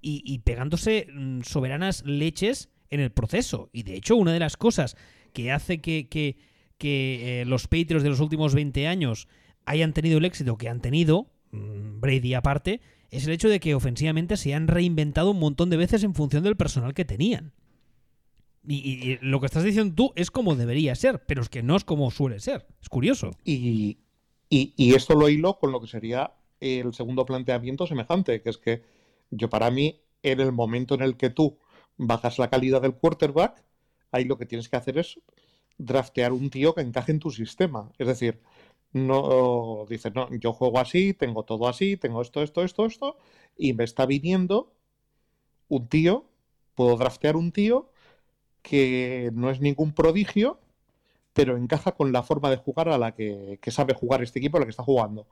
y, 0.00 0.22
y 0.24 0.38
pegándose 0.40 1.08
mm, 1.12 1.40
soberanas 1.42 2.04
leches 2.06 2.70
en 2.90 3.00
el 3.00 3.10
proceso. 3.10 3.70
Y 3.72 3.82
de 3.82 3.96
hecho, 3.96 4.16
una 4.16 4.32
de 4.32 4.40
las 4.40 4.56
cosas 4.56 4.96
que 5.32 5.52
hace 5.52 5.80
que, 5.80 6.08
que, 6.08 6.36
que 6.78 7.42
eh, 7.42 7.44
los 7.44 7.68
Patriots 7.68 8.02
de 8.02 8.10
los 8.10 8.20
últimos 8.20 8.54
20 8.54 8.86
años 8.86 9.28
hayan 9.64 9.92
tenido 9.92 10.18
el 10.18 10.24
éxito 10.24 10.56
que 10.56 10.68
han 10.68 10.80
tenido, 10.80 11.30
mm, 11.50 12.00
Brady 12.00 12.34
aparte, 12.34 12.80
es 13.10 13.26
el 13.26 13.32
hecho 13.32 13.48
de 13.48 13.60
que 13.60 13.74
ofensivamente 13.74 14.36
se 14.36 14.54
han 14.54 14.68
reinventado 14.68 15.30
un 15.30 15.38
montón 15.38 15.70
de 15.70 15.76
veces 15.76 16.02
en 16.04 16.14
función 16.14 16.42
del 16.42 16.56
personal 16.56 16.94
que 16.94 17.04
tenían. 17.04 17.52
Y, 18.68 19.18
lo 19.20 19.38
que 19.38 19.46
estás 19.46 19.62
diciendo 19.62 19.94
tú 19.94 20.12
es 20.16 20.32
como 20.32 20.56
debería 20.56 20.96
ser, 20.96 21.24
pero 21.24 21.40
es 21.40 21.48
que 21.48 21.62
no 21.62 21.76
es 21.76 21.84
como 21.84 22.10
suele 22.10 22.40
ser. 22.40 22.66
Es 22.82 22.88
curioso. 22.88 23.30
Y, 23.44 23.98
y 24.48 24.94
esto 24.94 25.14
lo 25.14 25.28
hilo 25.28 25.58
con 25.58 25.70
lo 25.70 25.80
que 25.80 25.86
sería 25.86 26.32
el 26.60 26.94
segundo 26.94 27.24
planteamiento 27.26 27.86
semejante, 27.86 28.42
que 28.42 28.50
es 28.50 28.58
que 28.58 28.82
yo 29.30 29.48
para 29.48 29.70
mí, 29.70 30.00
en 30.22 30.40
el 30.40 30.52
momento 30.52 30.94
en 30.94 31.02
el 31.02 31.16
que 31.16 31.30
tú 31.30 31.58
bajas 31.96 32.38
la 32.38 32.50
calidad 32.50 32.82
del 32.82 32.94
quarterback, 32.94 33.64
ahí 34.12 34.24
lo 34.24 34.38
que 34.38 34.46
tienes 34.46 34.68
que 34.68 34.76
hacer 34.76 34.98
es 34.98 35.20
draftear 35.78 36.32
un 36.32 36.50
tío 36.50 36.74
que 36.74 36.80
encaje 36.82 37.12
en 37.12 37.20
tu 37.20 37.30
sistema. 37.30 37.90
Es 37.98 38.06
decir, 38.06 38.40
no 38.92 39.86
dices, 39.88 40.14
no, 40.14 40.28
yo 40.36 40.52
juego 40.52 40.78
así, 40.78 41.14
tengo 41.14 41.44
todo 41.44 41.68
así, 41.68 41.96
tengo 41.96 42.22
esto, 42.22 42.42
esto, 42.42 42.62
esto, 42.62 42.86
esto, 42.86 43.16
y 43.56 43.72
me 43.74 43.84
está 43.84 44.06
viniendo 44.06 44.72
un 45.68 45.88
tío, 45.88 46.26
puedo 46.74 46.96
draftear 46.96 47.36
un 47.36 47.52
tío 47.52 47.90
que 48.62 49.30
no 49.34 49.50
es 49.50 49.60
ningún 49.60 49.92
prodigio, 49.92 50.58
pero 51.32 51.56
encaja 51.56 51.92
con 51.92 52.12
la 52.12 52.22
forma 52.22 52.50
de 52.50 52.56
jugar 52.56 52.88
a 52.88 52.98
la 52.98 53.14
que, 53.14 53.58
sabe 53.68 53.94
jugar 53.94 54.22
este 54.22 54.38
equipo, 54.38 54.56
a 54.56 54.60
la 54.60 54.66
que 54.66 54.70
está 54.70 54.82
jugando. 54.82 55.26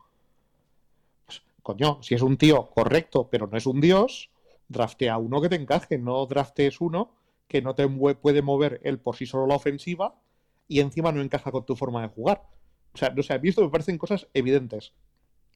Pues, 1.27 1.42
coño, 1.62 2.03
si 2.03 2.14
es 2.14 2.22
un 2.22 2.37
tío 2.37 2.66
correcto, 2.70 3.29
pero 3.31 3.46
no 3.46 3.57
es 3.57 3.66
un 3.66 3.81
dios, 3.81 4.31
draftea 4.74 5.16
uno 5.16 5.40
que 5.40 5.48
te 5.48 5.56
encaje, 5.56 5.96
no 5.96 6.26
draftees 6.26 6.80
uno 6.82 7.14
que 7.48 7.62
no 7.62 7.74
te 7.74 7.88
puede 7.88 8.42
mover 8.42 8.80
él 8.84 8.98
por 8.98 9.16
sí 9.16 9.24
solo 9.26 9.46
la 9.46 9.54
ofensiva 9.56 10.14
y 10.68 10.80
encima 10.80 11.12
no 11.12 11.22
encaja 11.22 11.50
con 11.50 11.64
tu 11.64 11.76
forma 11.76 12.02
de 12.02 12.08
jugar. 12.08 12.42
O 12.92 12.98
sea, 12.98 13.10
no 13.10 13.22
sé, 13.22 13.32
a 13.34 13.38
mí 13.38 13.48
esto 13.48 13.62
me 13.62 13.70
parecen 13.70 13.96
cosas 13.98 14.28
evidentes, 14.34 14.92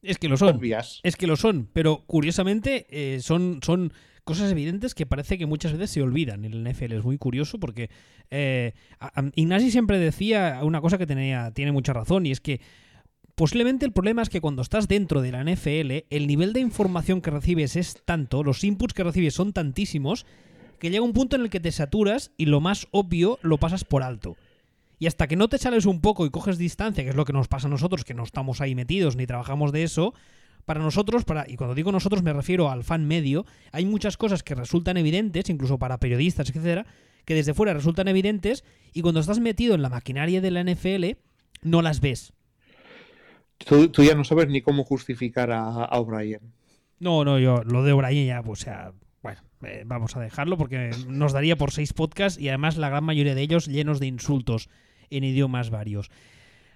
Es 0.01 0.17
que 0.17 0.27
lo 0.29 0.37
son. 0.37 0.57
obvias. 0.57 0.99
Es 1.03 1.15
que 1.15 1.27
lo 1.27 1.35
son, 1.35 1.69
pero 1.71 2.03
curiosamente 2.05 2.85
eh, 2.89 3.19
son, 3.21 3.59
son 3.63 3.93
cosas 4.23 4.51
evidentes 4.51 4.93
que 4.93 5.05
parece 5.07 5.37
que 5.37 5.45
muchas 5.47 5.71
veces 5.71 5.89
se 5.89 6.01
olvidan 6.01 6.45
en 6.45 6.53
el 6.53 6.63
NFL. 6.69 6.93
Es 6.93 7.03
muy 7.03 7.17
curioso 7.17 7.59
porque 7.59 7.89
eh, 8.29 8.73
Ignasi 9.35 9.71
siempre 9.71 9.97
decía 9.97 10.59
una 10.63 10.81
cosa 10.81 10.97
que 10.97 11.07
tenía, 11.07 11.51
tiene 11.51 11.71
mucha 11.71 11.93
razón 11.93 12.25
y 12.27 12.31
es 12.31 12.39
que 12.39 12.61
posiblemente 13.39 13.85
el 13.85 13.93
problema 13.93 14.21
es 14.21 14.27
que 14.27 14.41
cuando 14.41 14.61
estás 14.61 14.89
dentro 14.89 15.21
de 15.21 15.31
la 15.31 15.41
NFL, 15.41 16.07
el 16.09 16.27
nivel 16.27 16.51
de 16.51 16.59
información 16.59 17.21
que 17.21 17.31
recibes 17.31 17.77
es 17.77 18.01
tanto, 18.03 18.43
los 18.43 18.65
inputs 18.65 18.93
que 18.93 19.05
recibes 19.05 19.33
son 19.33 19.53
tantísimos, 19.53 20.25
que 20.77 20.89
llega 20.89 21.05
un 21.05 21.13
punto 21.13 21.37
en 21.37 21.43
el 21.43 21.49
que 21.49 21.61
te 21.61 21.71
saturas 21.71 22.33
y 22.35 22.47
lo 22.47 22.59
más 22.59 22.89
obvio 22.91 23.39
lo 23.41 23.57
pasas 23.57 23.85
por 23.85 24.03
alto. 24.03 24.35
Y 24.99 25.07
hasta 25.07 25.27
que 25.27 25.37
no 25.37 25.47
te 25.47 25.57
sales 25.57 25.85
un 25.85 26.01
poco 26.01 26.25
y 26.25 26.31
coges 26.31 26.57
distancia, 26.57 27.05
que 27.05 27.11
es 27.11 27.15
lo 27.15 27.23
que 27.23 27.31
nos 27.31 27.47
pasa 27.47 27.67
a 27.67 27.69
nosotros, 27.69 28.03
que 28.03 28.13
no 28.13 28.23
estamos 28.23 28.59
ahí 28.59 28.75
metidos 28.75 29.15
ni 29.15 29.25
trabajamos 29.25 29.71
de 29.71 29.83
eso, 29.83 30.13
para 30.65 30.81
nosotros, 30.81 31.23
para, 31.23 31.49
y 31.49 31.55
cuando 31.55 31.75
digo 31.75 31.93
nosotros 31.93 32.21
me 32.21 32.33
refiero 32.33 32.69
al 32.69 32.83
fan 32.83 33.07
medio, 33.07 33.45
hay 33.71 33.85
muchas 33.85 34.17
cosas 34.17 34.43
que 34.43 34.53
resultan 34.53 34.97
evidentes, 34.97 35.49
incluso 35.49 35.79
para 35.79 36.01
periodistas, 36.01 36.49
etcétera, 36.49 36.85
que 37.23 37.35
desde 37.35 37.53
fuera 37.53 37.73
resultan 37.73 38.09
evidentes, 38.09 38.65
y 38.91 39.01
cuando 39.01 39.21
estás 39.21 39.39
metido 39.39 39.75
en 39.75 39.81
la 39.81 39.87
maquinaria 39.87 40.41
de 40.41 40.51
la 40.51 40.61
NFL, 40.61 41.05
no 41.61 41.81
las 41.81 42.01
ves. 42.01 42.33
Tú, 43.65 44.03
ya 44.03 44.15
no 44.15 44.23
sabes 44.23 44.47
ni 44.47 44.61
cómo 44.61 44.83
justificar 44.83 45.51
a, 45.51 45.83
a 45.83 45.99
O'Brien. 45.99 46.41
No, 46.99 47.23
no, 47.23 47.39
yo 47.39 47.61
lo 47.63 47.83
de 47.83 47.91
O'Brien 47.93 48.27
ya, 48.27 48.41
pues, 48.41 48.61
o 48.61 48.63
sea, 48.63 48.93
bueno, 49.21 49.41
eh, 49.63 49.83
vamos 49.85 50.15
a 50.15 50.21
dejarlo 50.21 50.57
porque 50.57 50.91
nos 51.07 51.33
daría 51.33 51.57
por 51.57 51.71
seis 51.71 51.93
podcasts 51.93 52.39
y 52.39 52.49
además 52.49 52.77
la 52.77 52.89
gran 52.89 53.03
mayoría 53.03 53.35
de 53.35 53.41
ellos 53.41 53.67
llenos 53.67 53.99
de 53.99 54.07
insultos 54.07 54.69
en 55.09 55.23
idiomas 55.23 55.69
varios. 55.69 56.09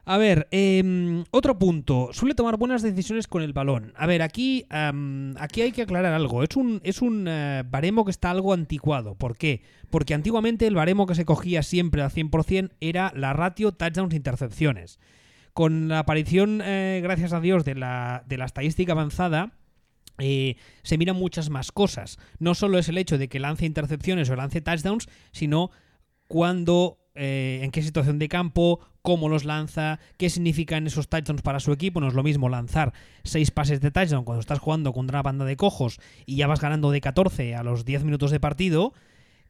A 0.06 0.18
ver, 0.18 0.50
eh, 0.52 1.24
otro 1.32 1.58
punto. 1.58 2.10
Suele 2.12 2.36
tomar 2.36 2.58
buenas 2.58 2.82
decisiones 2.82 3.28
con 3.28 3.42
el 3.42 3.54
balón. 3.54 3.94
A 3.96 4.06
ver, 4.06 4.22
aquí, 4.22 4.66
aquí 4.70 5.62
hay 5.62 5.72
que 5.72 5.84
aclarar 5.84 6.14
algo. 6.14 6.44
Es 6.44 6.58
un, 6.58 6.82
es 6.84 7.02
un 7.02 7.26
eh, 7.30 7.64
baremo 7.66 8.04
que 8.04 8.12
está 8.12 8.30
algo 8.30 8.52
anticuado. 8.52 9.16
¿Por 9.16 9.38
qué? 9.38 9.62
Porque 9.90 10.14
antiguamente 10.14 10.68
el 10.68 10.76
baremo 10.76 11.08
que 11.08 11.16
se 11.16 11.24
cogía 11.24 11.64
siempre 11.64 12.02
al 12.02 12.12
100% 12.12 12.72
era 12.82 13.14
la 13.16 13.32
ratio 13.32 13.72
touchdowns-intercepciones. 13.72 15.00
Con 15.54 15.88
la 15.88 16.00
aparición, 16.00 16.62
eh, 16.64 17.00
gracias 17.04 17.32
a 17.34 17.40
Dios, 17.40 17.64
de 17.64 17.76
la, 17.76 18.24
de 18.28 18.38
la 18.38 18.46
estadística 18.46 18.94
avanzada, 18.94 19.52
eh, 20.18 20.56
se 20.84 20.98
miran 20.98 21.16
muchas 21.16 21.50
más 21.50 21.72
cosas. 21.72 22.18
No 22.40 22.56
solo 22.56 22.80
es 22.80 22.90
el 22.90 22.98
hecho 22.98 23.18
de 23.18 23.30
que 23.30 23.40
lance 23.40 23.66
intercepciones 23.66 24.30
o 24.30 24.36
lance 24.36 24.62
touchdowns, 24.62 25.08
sino 25.32 25.72
cuándo, 26.28 26.98
eh, 27.16 27.62
en 27.64 27.72
qué 27.72 27.82
situación 27.82 28.20
de 28.20 28.30
campo, 28.30 28.80
cómo 29.02 29.30
los 29.30 29.44
lanza, 29.46 30.00
qué 30.18 30.30
significan 30.30 30.88
esos 30.88 31.10
touchdowns 31.10 31.42
para 31.42 31.60
su 31.60 31.72
equipo. 31.72 32.00
No 32.00 32.08
es 32.08 32.14
lo 32.14 32.24
mismo 32.24 32.50
lanzar 32.50 32.94
seis 33.24 33.52
pases 33.52 33.82
de 33.82 33.92
touchdown 33.92 34.24
cuando 34.24 34.40
estás 34.40 34.60
jugando 34.60 34.94
contra 34.94 35.20
una 35.20 35.24
banda 35.24 35.46
de 35.46 35.58
cojos 35.58 36.00
y 36.26 36.38
ya 36.38 36.48
vas 36.48 36.62
ganando 36.62 36.90
de 36.90 37.02
14 37.02 37.56
a 37.56 37.64
los 37.64 37.86
10 37.86 38.04
minutos 38.06 38.32
de 38.32 38.40
partido 38.40 38.94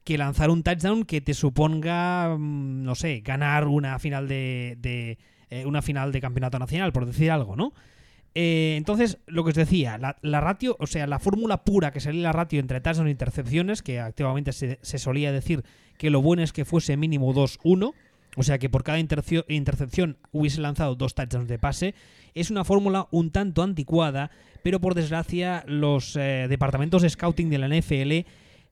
que 0.04 0.18
lanzar 0.18 0.50
un 0.50 0.62
touchdown 0.62 1.04
que 1.04 1.20
te 1.20 1.34
suponga, 1.34 2.36
mm, 2.38 2.82
no 2.82 2.94
sé, 2.94 3.20
ganar 3.20 3.66
una 3.66 3.98
final 3.98 4.28
de, 4.28 5.18
eh, 5.54 5.66
una 5.66 5.82
final 5.82 6.10
de 6.10 6.20
campeonato 6.20 6.58
nacional, 6.58 6.92
por 6.92 7.06
decir 7.06 7.30
algo, 7.30 7.54
¿no? 7.54 7.72
Eh, 8.34 8.74
entonces, 8.76 9.18
lo 9.26 9.44
que 9.44 9.50
os 9.50 9.54
decía, 9.54 9.98
la, 9.98 10.40
ratio, 10.40 10.76
o 10.80 10.88
sea, 10.88 11.06
la 11.06 11.20
fórmula 11.20 11.62
pura 11.62 11.92
que 11.92 12.00
sería 12.00 12.22
la 12.22 12.32
ratio 12.32 12.58
entre 12.58 12.80
touchdowns 12.80 13.06
e 13.06 13.12
intercepciones, 13.12 13.80
que 13.80 14.00
activamente 14.00 14.52
se, 14.52 14.78
solía 14.82 15.30
decir 15.30 15.62
que 15.96 16.10
lo 16.10 16.20
bueno 16.20 16.42
es 16.42 16.52
que 16.52 16.64
fuese 16.64 16.96
mínimo 16.96 17.32
2-1, 17.32 17.94
o 18.36 18.42
sea 18.42 18.58
que 18.58 18.68
por 18.68 18.82
cada 18.82 18.98
intercepción 18.98 20.16
hubiese 20.32 20.60
lanzado 20.60 20.96
dos 20.96 21.14
touchdowns 21.14 21.46
de 21.46 21.60
pase, 21.60 21.94
es 22.34 22.50
una 22.50 22.64
fórmula 22.64 23.06
un 23.12 23.30
tanto 23.30 23.62
anticuada, 23.62 24.32
pero 24.64 24.80
por 24.80 24.96
desgracia 24.96 25.62
los 25.68 26.16
eh, 26.16 26.46
departamentos 26.48 27.02
de 27.02 27.10
scouting 27.10 27.48
de 27.48 27.58
la 27.58 27.68
NFL 27.68 28.28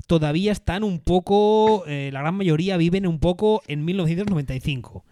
todavía 0.08 0.50
están 0.50 0.82
un 0.82 0.98
poco, 0.98 1.84
la 1.86 2.20
gran 2.20 2.34
mayoría 2.34 2.76
viven 2.76 3.06
un 3.06 3.20
poco 3.20 3.62
en 3.68 3.84
1995. 3.84 5.04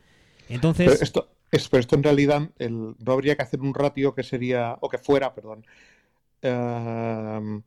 Entonces, 0.51 0.91
Pero 0.91 1.03
esto, 1.05 1.29
es, 1.51 1.69
pero 1.69 1.81
esto 1.81 1.97
en 1.97 2.03
realidad 2.03 2.51
el- 2.59 2.95
no 2.99 3.13
habría 3.13 3.37
que 3.37 3.43
hacer 3.43 3.61
un 3.61 3.75
ratio 3.75 4.15
que 4.15 4.23
sería, 4.23 4.77
o 4.81 4.89
que 4.89 4.99
fuera, 4.99 5.35
perdón, 5.35 5.65
ehm, 6.43 7.63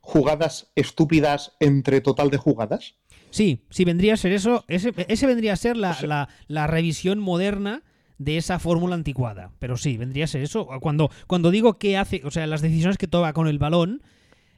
jugadas 0.00 0.70
estúpidas 0.74 1.52
entre 1.60 2.00
total 2.00 2.30
de 2.30 2.38
jugadas. 2.38 2.94
Sí, 3.30 3.64
sí, 3.70 3.84
vendría 3.84 4.14
a 4.14 4.16
ser 4.16 4.32
eso. 4.32 4.64
Ese, 4.68 4.92
ese 5.08 5.26
vendría 5.26 5.52
a 5.52 5.56
ser 5.56 5.76
la, 5.76 5.90
O 5.90 5.94
sea- 5.94 6.08
la- 6.08 6.28
la 6.46 6.66
revisión 6.66 7.18
moderna 7.18 7.82
de 8.18 8.36
esa 8.36 8.58
fórmula 8.58 8.94
anticuada. 8.94 9.50
Pero 9.58 9.76
sí, 9.76 9.96
vendría 9.96 10.24
a 10.24 10.28
ser 10.28 10.42
eso. 10.42 10.66
Cuando, 10.80 11.10
cuando 11.26 11.50
digo 11.50 11.78
que 11.78 11.98
hace, 11.98 12.22
o 12.24 12.30
sea, 12.30 12.46
las 12.46 12.62
decisiones 12.62 12.96
que 12.96 13.08
toma 13.08 13.32
con 13.32 13.48
el 13.48 13.58
balón, 13.58 14.02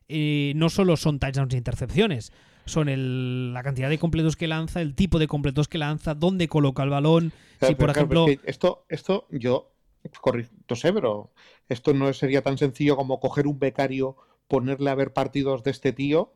eh, 0.08 0.52
no 0.56 0.68
solo 0.68 0.96
son 0.96 1.18
touchdowns 1.18 1.54
e 1.54 1.56
intercepciones, 1.56 2.32
son 2.66 2.88
el- 2.88 3.52
la 3.54 3.62
cantidad 3.62 3.88
de 3.88 3.98
completos 3.98 4.36
que 4.36 4.46
lanza, 4.46 4.80
el 4.82 4.94
tipo 4.94 5.18
de 5.18 5.26
completos 5.28 5.68
que 5.68 5.78
lanza, 5.78 6.14
dónde 6.14 6.48
coloca 6.48 6.82
el 6.82 6.90
balón. 6.90 7.32
Si, 7.32 7.58
Claro, 7.58 7.76
por 7.76 7.90
claro, 7.90 8.08
ejemplo, 8.08 8.24
pero 8.24 8.32
es 8.34 8.40
que 8.40 8.50
esto, 8.50 8.84
esto 8.88 9.26
yo, 9.30 9.72
corri- 10.20 10.48
no 10.68 10.76
sé, 10.76 10.92
pero 10.92 11.30
esto 11.68 11.94
no 11.94 12.12
sería 12.12 12.42
tan 12.42 12.58
sencillo 12.58 12.96
como 12.96 13.18
coger 13.20 13.46
un 13.46 13.58
becario, 13.58 14.16
ponerle 14.48 14.90
a 14.90 14.94
ver 14.94 15.12
partidos 15.12 15.62
de 15.62 15.70
este 15.70 15.92
tío, 15.92 16.34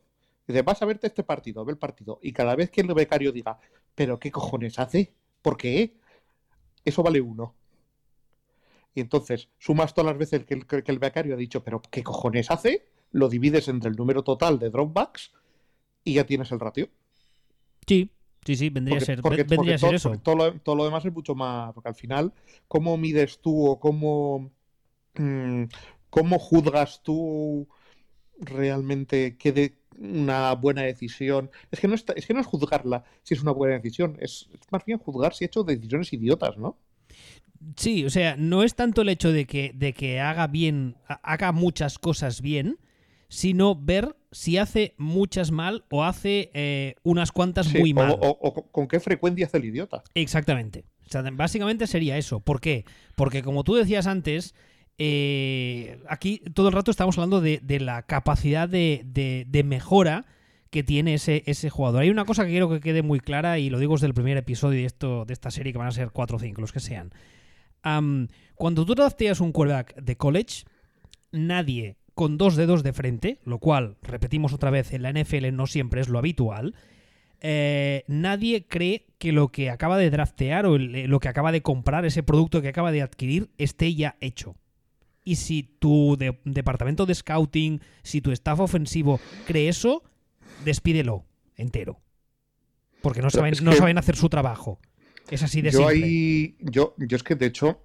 y 0.48 0.52
de 0.52 0.62
vas 0.62 0.80
a 0.82 0.86
verte 0.86 1.06
este 1.08 1.22
partido, 1.22 1.64
ve 1.64 1.72
el 1.72 1.78
partido, 1.78 2.18
y 2.22 2.32
cada 2.32 2.56
vez 2.56 2.70
que 2.70 2.80
el 2.80 2.94
becario 2.94 3.32
diga, 3.32 3.58
pero 3.94 4.18
¿qué 4.18 4.30
cojones 4.30 4.78
hace? 4.78 5.14
¿Por 5.42 5.56
qué? 5.56 5.96
Eso 6.84 7.02
vale 7.02 7.20
uno. 7.20 7.54
Y 8.94 9.00
entonces 9.00 9.48
sumas 9.58 9.94
todas 9.94 10.12
las 10.12 10.18
veces 10.18 10.44
que 10.44 10.54
el, 10.54 10.66
que 10.66 10.82
el 10.86 10.98
becario 10.98 11.34
ha 11.34 11.36
dicho, 11.38 11.62
pero 11.62 11.80
¿qué 11.90 12.02
cojones 12.02 12.50
hace? 12.50 12.88
Lo 13.12 13.28
divides 13.28 13.68
entre 13.68 13.90
el 13.90 13.96
número 13.96 14.22
total 14.24 14.58
de 14.58 14.70
dropbacks 14.70 15.32
y 16.04 16.14
ya 16.14 16.24
tienes 16.26 16.50
el 16.52 16.60
ratio. 16.60 16.88
sí, 17.86 18.10
sí, 18.44 18.56
sí, 18.56 18.70
vendría 18.70 18.98
a 18.98 19.00
ser, 19.00 19.20
porque- 19.22 19.44
vendría 19.44 19.74
a 19.74 19.78
porque 19.78 19.92
ser 19.92 20.00
todo, 20.00 20.14
eso. 20.14 20.22
todo 20.22 20.34
lo, 20.36 20.60
todo 20.60 20.76
lo 20.76 20.84
demás 20.84 21.04
es 21.04 21.12
mucho 21.12 21.34
más. 21.34 21.72
Porque 21.74 21.88
al 21.88 21.94
final, 21.94 22.32
¿cómo 22.68 22.96
mides 22.96 23.40
tú 23.40 23.66
o 23.66 23.78
cómo, 23.80 24.50
mm, 25.16 25.64
cómo 26.10 26.38
juzgas 26.38 27.02
tú 27.02 27.68
realmente 28.40 29.36
que 29.38 29.52
de 29.52 29.76
una 29.98 30.54
buena 30.54 30.82
decisión? 30.82 31.50
Es 31.70 31.80
que 31.80 31.88
no 31.88 31.94
es, 31.94 32.04
es 32.16 32.26
que 32.26 32.34
no 32.34 32.40
es 32.40 32.46
juzgarla 32.46 33.04
si 33.22 33.34
es 33.34 33.42
una 33.42 33.52
buena 33.52 33.76
decisión, 33.76 34.16
es, 34.20 34.48
es 34.54 34.72
más 34.72 34.84
bien 34.84 34.98
juzgar 34.98 35.34
si 35.34 35.44
ha 35.44 35.48
hecho 35.48 35.64
decisiones 35.64 36.12
idiotas, 36.12 36.56
¿no? 36.58 36.78
Sí, 37.76 38.04
o 38.06 38.10
sea, 38.10 38.36
no 38.36 38.62
es 38.62 38.74
tanto 38.74 39.02
el 39.02 39.10
hecho 39.10 39.32
de 39.32 39.46
que, 39.46 39.72
de 39.74 39.92
que 39.92 40.20
haga 40.20 40.46
bien, 40.46 40.96
ha- 41.08 41.20
haga 41.22 41.52
muchas 41.52 41.98
cosas 41.98 42.40
bien, 42.40 42.78
sino 43.30 43.76
ver 43.76 44.16
si 44.32 44.58
hace 44.58 44.94
muchas 44.98 45.52
mal 45.52 45.84
o 45.88 46.04
hace 46.04 46.50
eh, 46.52 46.96
unas 47.04 47.30
cuantas 47.30 47.72
muy 47.72 47.94
mal. 47.94 48.16
O, 48.20 48.68
con 48.70 48.88
qué 48.88 48.98
frecuencia 48.98 49.46
hace 49.46 49.58
el 49.58 49.66
idiota. 49.66 50.02
Exactamente. 50.14 50.84
O 51.06 51.10
sea, 51.10 51.22
básicamente 51.32 51.86
sería 51.86 52.18
eso. 52.18 52.40
¿Por 52.40 52.60
qué? 52.60 52.84
Porque 53.14 53.42
como 53.42 53.62
tú 53.62 53.76
decías 53.76 54.08
antes, 54.08 54.56
eh, 54.98 56.00
aquí 56.08 56.42
todo 56.54 56.68
el 56.68 56.74
rato 56.74 56.90
estamos 56.90 57.16
hablando 57.18 57.40
de, 57.40 57.60
la 57.80 58.02
capacidad 58.02 58.68
de, 58.68 59.02
de, 59.04 59.64
mejora 59.64 60.26
que 60.70 60.82
tiene 60.82 61.14
ese, 61.14 61.44
ese, 61.46 61.70
jugador. 61.70 62.02
Hay 62.02 62.10
una 62.10 62.24
cosa 62.24 62.44
que 62.44 62.50
quiero 62.50 62.68
que 62.68 62.80
quede 62.80 63.02
muy 63.02 63.20
clara 63.20 63.60
y 63.60 63.70
lo 63.70 63.78
digo 63.78 63.94
desde 63.94 64.08
el 64.08 64.14
primer 64.14 64.38
episodio 64.38 64.80
de, 64.80 64.86
esto, 64.86 65.24
de 65.24 65.34
esta 65.34 65.52
serie, 65.52 65.72
que 65.72 65.78
van 65.78 65.88
a 65.88 65.92
ser 65.92 66.10
4 66.10 66.36
o 66.36 66.40
5, 66.40 66.60
los 66.60 66.72
que 66.72 66.80
sean. 66.80 67.12
cuando 68.56 68.84
tú 68.84 68.94
drafteas 68.96 69.40
un 69.40 69.52
quarterback 69.52 69.94
de 70.00 70.16
college, 70.16 70.64
nadie 71.32 71.96
con 72.20 72.37
dos 72.37 72.54
dedos 72.54 72.83
de 72.83 72.92
frente, 72.92 73.38
lo 73.46 73.61
cual, 73.61 73.96
repetimos 74.02 74.52
otra 74.52 74.68
vez, 74.68 74.92
en 74.92 75.00
la 75.00 75.11
NFL 75.11 75.54
no 75.54 75.66
siempre 75.66 76.02
es 76.02 76.11
lo 76.11 76.18
habitual, 76.18 76.74
eh, 77.40 78.04
nadie 78.09 78.66
cree 78.66 79.06
que 79.16 79.33
lo 79.33 79.48
que 79.48 79.70
acaba 79.70 79.96
de 79.96 80.11
draftear 80.11 80.66
o 80.66 80.76
lo 80.76 81.18
que 81.18 81.28
acaba 81.28 81.50
de 81.50 81.62
comprar, 81.62 82.04
ese 82.04 82.22
producto 82.22 82.61
que 82.61 82.68
acaba 82.68 82.92
de 82.92 83.00
adquirir, 83.00 83.48
esté 83.56 83.94
ya 83.94 84.18
hecho. 84.20 84.54
Y 85.24 85.37
si 85.37 85.62
tu 85.62 86.18
departamento 86.44 87.06
de 87.06 87.14
scouting, 87.14 87.80
si 88.02 88.20
tu 88.20 88.33
staff 88.33 88.61
ofensivo 88.61 89.18
cree 89.46 89.70
eso, 89.70 90.02
despídelo 90.62 91.24
entero. 91.56 92.02
Porque 93.00 93.22
no, 93.22 93.30
saben, 93.30 93.54
no 93.62 93.72
saben 93.72 93.96
hacer 93.96 94.16
su 94.16 94.28
trabajo. 94.28 94.78
Es 95.30 95.42
así 95.42 95.62
de 95.62 95.70
yo 95.70 95.88
simple. 95.88 96.54
yo, 96.70 96.94
yo 96.98 97.16
es 97.16 97.22
que 97.22 97.35
de 97.35 97.46
hecho 97.46 97.80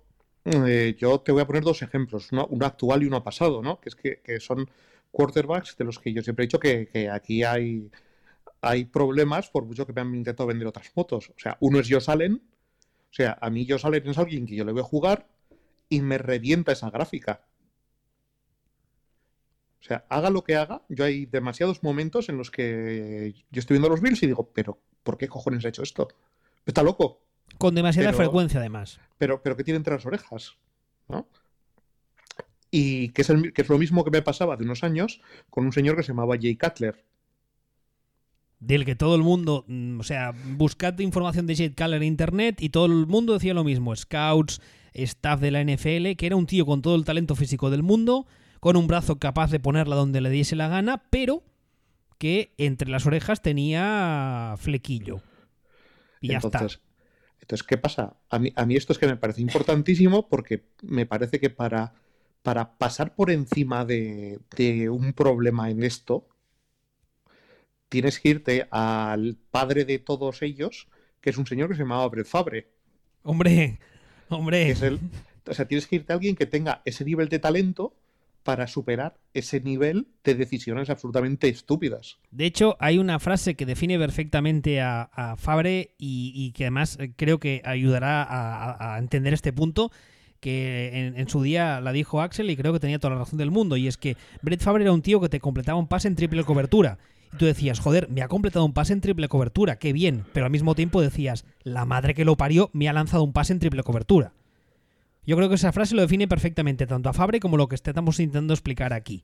eh, 0.46 0.96
yo 1.00 1.20
te 1.22 1.32
voy 1.32 1.42
a 1.42 1.48
poner 1.48 1.64
dos 1.64 1.82
ejemplos, 1.82 2.32
uno, 2.32 2.48
actual 2.62 3.02
y 3.04 3.08
uno 3.08 3.24
pasado, 3.24 3.64
¿no? 3.64 3.80
Que 3.80 3.90
es 3.90 3.96
que, 3.96 4.40
son 4.40 4.70
quarterbacks 5.12 5.76
de 5.78 5.86
los 5.86 5.98
que 5.98 6.14
yo 6.14 6.22
siempre 6.22 6.44
he 6.44 6.48
dicho 6.48 6.60
que, 6.60 7.10
aquí 7.12 7.44
hay, 7.44 7.90
hay 8.62 8.86
problemas 8.86 9.50
por 9.50 9.66
mucho 9.66 9.88
que 9.88 9.94
me 9.94 10.02
han 10.02 10.14
intentado 10.14 10.48
vender 10.48 10.68
otras 10.68 10.92
motos. 10.96 11.30
O 11.30 11.40
sea, 11.40 11.58
uno 11.62 11.80
es 11.80 11.90
Josh 11.90 12.10
Allen, 12.10 12.36
o 12.36 13.14
sea, 13.14 13.38
a 13.42 13.50
mí 13.50 13.66
Josh 13.68 13.86
Allen 13.86 14.08
es 14.08 14.18
alguien 14.18 14.46
que 14.46 14.56
yo 14.56 14.66
le 14.66 14.72
voy 14.72 14.82
a 14.82 14.86
jugar 14.86 15.28
y 15.90 16.02
me 16.02 16.18
revienta 16.18 16.72
esa 16.72 16.90
gráfica. 16.92 17.46
O 19.80 19.84
sea, 19.88 20.06
haga 20.10 20.30
lo 20.30 20.44
que 20.44 20.56
haga, 20.56 20.84
yo 20.90 21.06
hay 21.06 21.26
demasiados 21.26 21.84
momentos 21.84 22.30
en 22.30 22.38
los 22.38 22.52
que 22.52 23.34
yo 23.52 23.60
estoy 23.60 23.76
viendo 23.76 23.90
los 23.90 24.02
Bills 24.02 24.22
y 24.24 24.28
digo, 24.28 24.52
pero 24.54 24.80
¿por 25.04 25.18
qué 25.18 25.28
cojones 25.28 25.64
ha 25.66 25.70
hecho 25.70 25.84
esto? 25.84 26.08
Está 26.66 26.84
loco. 26.84 27.25
Con 27.58 27.76
demasiada 27.76 28.14
frecuencia, 28.14 28.60
además. 28.60 29.00
Pero, 29.18 29.42
pero 29.42 29.56
que 29.56 29.64
tiene 29.64 29.78
entre 29.78 29.94
las 29.94 30.06
orejas, 30.06 30.58
¿no? 31.08 31.28
Y 32.72 33.10
que 33.10 33.22
es, 33.22 33.30
el, 33.30 33.54
que 33.54 33.62
es 33.62 33.70
lo 33.70 33.78
mismo 33.78 34.04
que 34.04 34.12
me 34.12 34.22
pasaba 34.22 34.58
de 34.58 34.66
unos 34.66 34.84
años 34.84 35.22
con 35.50 35.66
un 35.66 35.72
señor 35.72 35.96
que 35.96 36.04
se 36.04 36.10
llamaba 36.10 36.36
Jay 36.40 36.58
Cutler. 36.58 37.06
Del 38.60 38.84
que 38.84 38.96
todo 38.96 39.16
el 39.16 39.22
mundo, 39.22 39.64
mm, 39.68 40.00
o 40.00 40.04
sea, 40.04 40.34
buscad 40.58 41.00
información 41.00 41.48
de 41.48 41.56
Jay 41.56 41.70
Cutler 41.70 42.02
en 42.02 42.04
internet 42.04 42.62
y 42.62 42.70
todo 42.70 42.88
el 42.88 43.08
mundo 43.08 43.34
decía 43.34 43.54
lo 43.54 43.64
mismo. 43.64 43.96
Scouts, 43.96 44.62
staff 44.94 45.40
de 45.40 45.52
la 45.52 45.62
NFL, 45.62 46.16
que 46.18 46.26
era 46.26 46.36
un 46.36 46.48
tío 46.48 46.66
con 46.66 46.82
todo 46.82 46.96
el 46.96 47.06
talento 47.06 47.36
físico 47.36 47.70
del 47.70 47.84
mundo, 47.84 48.28
con 48.60 48.76
un 48.76 48.88
brazo 48.88 49.20
capaz 49.20 49.52
de 49.52 49.60
ponerla 49.60 49.96
donde 49.96 50.22
le 50.22 50.30
diese 50.30 50.56
la 50.56 50.68
gana, 50.68 51.04
pero 51.10 51.44
que 52.18 52.54
entre 52.58 52.90
las 52.90 53.06
orejas 53.06 53.42
tenía 53.42 54.56
flequillo. 54.58 55.22
Y 56.22 56.30
ya 56.30 56.40
está. 56.40 56.68
Entonces, 57.46 57.68
¿qué 57.68 57.78
pasa? 57.78 58.18
A 58.32 58.40
mí, 58.40 58.52
a 58.56 58.66
mí 58.66 58.76
esto 58.76 58.92
es 58.92 58.98
que 58.98 59.06
me 59.06 59.18
parece 59.18 59.40
importantísimo 59.40 60.28
porque 60.28 60.66
me 60.82 61.06
parece 61.06 61.40
que 61.40 61.52
para, 61.52 61.94
para 62.42 62.76
pasar 62.80 63.14
por 63.14 63.30
encima 63.30 63.86
de, 63.86 64.40
un 64.90 65.14
problema 65.14 65.70
en 65.70 65.84
esto, 65.84 66.28
tienes 67.88 68.20
que 68.20 68.30
irte 68.30 68.68
al 68.72 69.38
padre 69.52 69.86
de 69.86 70.00
todos 70.00 70.42
ellos, 70.42 70.88
que 71.22 71.30
es 71.30 71.38
un 71.38 71.46
señor 71.46 71.70
que 71.70 71.76
se 71.76 71.84
llamaba 71.84 72.10
Brett 72.10 72.26
Fabre. 72.26 72.68
Hombre, 73.22 73.78
hombre. 74.30 74.72
Es 74.72 74.82
el, 74.82 75.00
o 75.46 75.54
sea, 75.54 75.68
tienes 75.68 75.86
que 75.86 75.98
irte 75.98 76.14
a 76.14 76.16
alguien 76.16 76.36
que 76.36 76.48
tenga 76.48 76.82
ese 76.84 77.06
nivel 77.06 77.30
de 77.30 77.38
talento 77.38 77.96
para 78.46 78.68
superar 78.68 79.18
ese 79.34 79.60
nivel 79.60 80.08
de 80.24 80.36
decisiones 80.36 80.92
absolutamente 80.92 81.50
estúpidas. 81.50 82.20
De 82.30 82.46
hecho, 82.46 82.78
hay 82.80 83.00
una 83.00 83.18
frase 83.18 83.56
que 83.56 83.66
define 83.66 83.98
perfectamente 83.98 84.82
a, 84.82 85.36
Fabre 85.40 85.96
y, 85.98 86.52
que 86.52 86.66
además 86.66 86.98
eh, 87.00 87.12
creo 87.16 87.40
que 87.40 87.64
ayudará 87.66 88.24
a, 88.24 89.00
entender 89.00 89.34
este 89.34 89.52
punto 89.52 89.92
que 90.40 91.12
en, 91.16 91.28
su 91.28 91.42
día 91.42 91.82
la 91.82 91.92
dijo 91.92 92.22
Axel 92.22 92.52
y 92.52 92.56
creo 92.56 92.72
que 92.72 92.80
tenía 92.80 93.00
toda 93.00 93.16
la 93.16 93.22
razón 93.22 93.40
del 93.40 93.50
mundo, 93.50 93.78
y 93.78 93.88
es 93.88 93.98
que 93.98 94.16
Brett 94.44 94.62
Fabre 94.62 94.84
era 94.84 94.94
un 94.94 95.02
tío 95.02 95.20
que 95.20 95.30
te 95.30 95.40
completaba 95.40 95.80
un 95.80 95.88
pase 95.88 96.08
en 96.08 96.16
triple 96.16 96.44
cobertura. 96.44 97.00
Y 97.34 97.38
tú 97.38 97.46
decías, 97.46 97.80
joder, 97.80 98.10
me 98.10 98.22
ha 98.22 98.28
completado 98.28 98.64
un 98.64 98.74
pase 98.74 98.94
en 98.94 99.02
triple 99.02 99.28
cobertura, 99.28 99.78
qué 99.78 99.92
bien, 99.92 100.24
pero 100.34 100.46
al 100.46 100.52
mismo 100.52 100.76
tiempo 100.76 101.02
decías, 101.02 101.46
la 101.64 101.86
madre 101.86 102.14
que 102.14 102.26
lo 102.26 102.38
parió 102.38 102.70
me 102.74 102.88
ha 102.88 102.94
lanzado 102.94 103.24
un 103.24 103.34
pase 103.34 103.54
en 103.54 103.60
triple 103.60 103.82
cobertura. 103.82 104.34
Yo 105.26 105.36
creo 105.36 105.50
que 105.50 105.56
esa 105.56 105.72
frase 105.72 105.96
lo 105.96 106.02
define 106.02 106.28
perfectamente 106.28 106.86
tanto 106.86 107.10
a 107.10 107.14
Fabre 107.14 107.40
como 107.40 107.58
lo 107.58 107.68
que 107.68 107.76
estamos 107.76 108.20
intentando 108.20 108.54
explicar 108.54 108.94
aquí. 108.94 109.24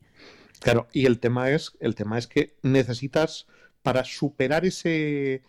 Claro, 0.60 0.88
y 0.92 1.06
el 1.06 1.18
tema 1.18 1.50
es, 1.50 1.72
el 1.80 1.94
tema 1.94 2.18
es 2.18 2.26
que 2.26 2.56
necesitas, 2.62 3.46
para 3.82 4.04
superar 4.04 4.64
ese, 4.64 5.42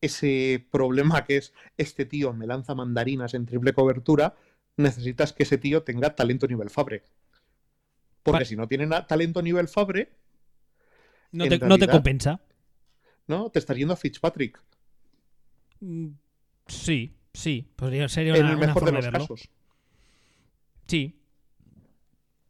ese 0.00 0.66
problema 0.70 1.24
que 1.24 1.38
es 1.38 1.54
este 1.76 2.04
tío 2.04 2.32
me 2.32 2.46
lanza 2.46 2.74
mandarinas 2.74 3.34
en 3.34 3.46
triple 3.46 3.72
cobertura, 3.72 4.36
necesitas 4.76 5.32
que 5.32 5.42
ese 5.42 5.58
tío 5.58 5.82
tenga 5.82 6.14
talento 6.14 6.46
nivel 6.46 6.70
Fabre. 6.70 7.04
Porque 8.22 8.44
si 8.44 8.56
no 8.56 8.68
tiene 8.68 8.86
talento 9.06 9.42
nivel 9.42 9.68
Fabre. 9.68 10.12
No 11.32 11.46
te, 11.46 11.58
no 11.58 11.78
te, 11.78 11.88
compensa. 11.88 12.40
No, 13.26 13.50
te 13.50 13.58
estás 13.58 13.76
yendo 13.76 13.94
a 13.94 13.96
Fitzpatrick. 13.96 14.60
Mm, 15.80 16.08
sí, 16.66 17.14
sí. 17.34 17.70
Podría 17.76 18.08
ser 18.08 18.28
en 18.28 18.46
el 18.46 18.56
mejor 18.56 18.84
de 18.84 18.92
los 18.92 19.08
casos. 19.08 19.50
Sí. 20.88 21.14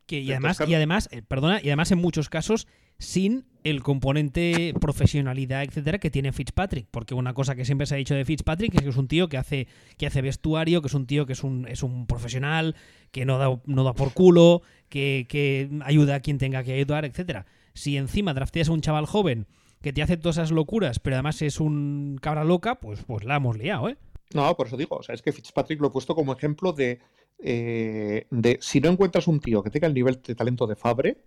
Que, 0.06 0.20
y, 0.20 0.30
además, 0.30 0.62
y 0.66 0.74
además, 0.74 1.08
eh, 1.12 1.20
perdona, 1.20 1.60
y 1.62 1.68
además 1.68 1.92
en 1.92 1.98
muchos 1.98 2.30
casos 2.30 2.66
sin 2.98 3.44
el 3.62 3.82
componente 3.82 4.72
profesionalidad, 4.80 5.62
etcétera, 5.62 5.98
que 5.98 6.10
tiene 6.10 6.32
Fitzpatrick. 6.32 6.86
Porque 6.90 7.14
una 7.14 7.34
cosa 7.34 7.54
que 7.54 7.64
siempre 7.64 7.86
se 7.86 7.94
ha 7.94 7.98
dicho 7.98 8.14
de 8.14 8.24
Fitzpatrick 8.24 8.74
es 8.74 8.82
que 8.82 8.88
es 8.88 8.96
un 8.96 9.08
tío 9.08 9.28
que 9.28 9.36
hace, 9.36 9.68
que 9.98 10.06
hace 10.06 10.22
vestuario, 10.22 10.80
que 10.80 10.88
es 10.88 10.94
un 10.94 11.06
tío 11.06 11.26
que 11.26 11.34
es 11.34 11.44
un, 11.44 11.66
es 11.68 11.82
un 11.82 12.06
profesional, 12.06 12.74
que 13.10 13.24
no 13.24 13.38
da, 13.38 13.60
no 13.66 13.84
da 13.84 13.92
por 13.92 14.14
culo, 14.14 14.62
que, 14.88 15.26
que 15.28 15.68
ayuda 15.84 16.16
a 16.16 16.20
quien 16.20 16.38
tenga 16.38 16.62
que 16.62 16.72
ayudar, 16.72 17.04
etcétera. 17.04 17.46
Si 17.74 17.96
encima 17.96 18.34
drafteas 18.34 18.68
a 18.68 18.72
un 18.72 18.80
chaval 18.80 19.06
joven 19.06 19.46
que 19.82 19.92
te 19.92 20.02
hace 20.02 20.16
todas 20.16 20.38
esas 20.38 20.50
locuras, 20.50 20.98
pero 20.98 21.16
además 21.16 21.40
es 21.42 21.60
un 21.60 22.18
cabra 22.20 22.44
loca, 22.44 22.76
pues, 22.76 23.04
pues 23.04 23.24
la 23.24 23.36
hemos 23.36 23.56
liado, 23.58 23.88
¿eh? 23.88 23.98
No, 24.34 24.54
por 24.56 24.66
eso 24.66 24.76
digo, 24.76 24.96
o 24.96 25.02
sea, 25.02 25.14
es 25.14 25.22
que 25.22 25.32
Fitzpatrick 25.32 25.80
lo 25.80 25.88
he 25.88 25.90
puesto 25.90 26.14
como 26.14 26.32
ejemplo 26.32 26.72
de, 26.72 27.00
eh, 27.38 28.26
de 28.30 28.58
si 28.60 28.80
no 28.80 28.90
encuentras 28.90 29.26
un 29.26 29.40
tío 29.40 29.62
que 29.62 29.70
tenga 29.70 29.86
el 29.86 29.94
nivel 29.94 30.20
de 30.20 30.34
talento 30.34 30.66
de 30.66 30.76
Fabre, 30.76 31.24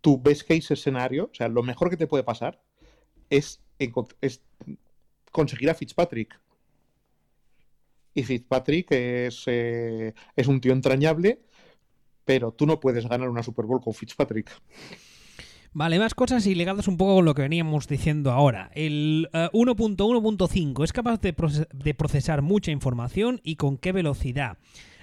tu 0.00 0.20
best 0.20 0.46
case 0.46 0.74
escenario, 0.74 1.30
o 1.32 1.34
sea, 1.34 1.48
lo 1.48 1.62
mejor 1.62 1.88
que 1.88 1.96
te 1.96 2.06
puede 2.06 2.22
pasar 2.22 2.60
es, 3.30 3.60
conseguir 5.30 5.70
a 5.70 5.74
Fitzpatrick. 5.74 6.38
Y 8.14 8.22
Fitzpatrick 8.24 8.92
es, 8.92 9.44
eh, 9.46 10.14
es 10.36 10.46
un 10.46 10.60
tío 10.60 10.72
entrañable, 10.72 11.40
pero 12.26 12.52
tú 12.52 12.66
no 12.66 12.78
puedes 12.78 13.06
ganar 13.06 13.30
una 13.30 13.42
Super 13.42 13.64
Bowl 13.64 13.80
con 13.80 13.94
Fitzpatrick. 13.94 14.50
Vale, 15.74 15.98
más 15.98 16.14
cosas 16.14 16.46
y 16.46 16.54
ligadas 16.54 16.86
un 16.86 16.98
poco 16.98 17.14
con 17.14 17.24
lo 17.24 17.34
que 17.34 17.42
veníamos 17.42 17.88
diciendo 17.88 18.30
ahora. 18.30 18.70
El 18.74 19.30
1.1.5 19.32 20.80
eh, 20.80 20.84
es 20.84 20.92
capaz 20.92 21.18
de, 21.22 21.34
de, 21.72 21.94
procesar 21.94 22.42
mucha 22.42 22.70
información 22.70 23.40
y 23.42 23.56
con 23.56 23.78
qué 23.78 23.92
velocidad. 23.92 24.58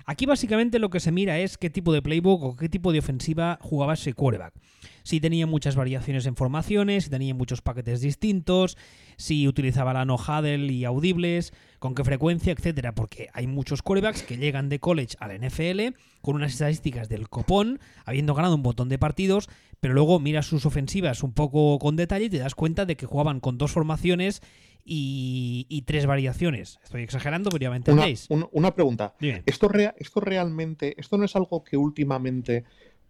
Aquí 0.10 0.26
básicamente 0.26 0.80
lo 0.80 0.89
que 0.89 1.00
se 1.00 1.12
mira 1.12 1.38
es 1.38 1.60
qué 1.60 1.69
tipo 1.69 1.93
de 1.93 2.02
playbook 2.02 2.41
o 2.41 2.56
qué 2.56 2.67
tipo 2.67 2.91
de 2.91 2.98
ofensiva 2.98 3.60
jugaba 3.62 3.93
ese 3.93 4.13
quarterback. 4.13 4.56
Si 5.04 5.19
tenía 5.19 5.45
muchas 5.45 5.76
variaciones 5.76 6.26
en 6.26 6.36
formaciones, 6.36 7.04
si 7.04 7.10
tenía 7.12 7.36
muchos 7.36 7.62
paquetes 7.62 8.02
distintos, 8.02 8.76
si 9.17 9.48
utilizaba 9.48 9.93
la 9.93 10.06
no 10.06 10.15
huddle 10.15 10.74
y 10.74 10.84
audibles, 10.84 11.54
con 11.78 11.93
qué 11.93 12.04
frecuencia, 12.04 12.54
etcétera, 12.54 12.95
porque 12.95 13.30
hay 13.34 13.45
muchos 13.45 13.84
quarterbacks 13.84 14.24
que 14.24 14.38
llegan 14.38 14.67
de 14.67 14.80
college 14.80 15.15
a 15.19 15.28
la 15.28 15.38
NFL 15.38 15.95
con 16.22 16.38
unas 16.38 16.54
estadísticas 16.54 17.08
del 17.08 17.30
copón, 17.30 17.80
habiendo 18.04 18.34
ganado 18.34 18.56
un 18.56 18.63
montón 18.63 18.89
de 18.89 18.98
partidos, 18.98 19.48
pero 19.80 19.93
luego 19.93 20.19
miras 20.19 20.48
sus 20.48 20.65
ofensivas 20.65 21.22
un 21.22 21.34
poco 21.34 21.78
con 21.78 21.95
detalle 21.95 22.26
y 22.26 22.30
te 22.32 22.39
das 22.39 22.56
cuenta 22.56 22.88
de 22.88 22.98
que 22.98 23.06
jugaban 23.06 23.39
con 23.39 23.60
dos 23.60 23.74
formaciones 23.74 24.41
y, 24.86 25.84
tres 25.86 26.06
variaciones. 26.06 26.80
Estoy 26.84 27.04
exagerando, 27.04 27.50
pero 27.50 27.63
ya 27.63 27.70
me 27.70 27.78
entendéis. 27.78 28.28
Una, 28.30 28.74
pregunta. 28.74 29.15
¿Esto, 29.46 29.70
¿Esto 29.98 30.20
realmente, 30.20 31.00
esto 31.00 31.18
no 31.18 31.26
es 31.26 31.36
algo 31.36 31.63
que 31.63 31.78
últimamente 31.78 32.63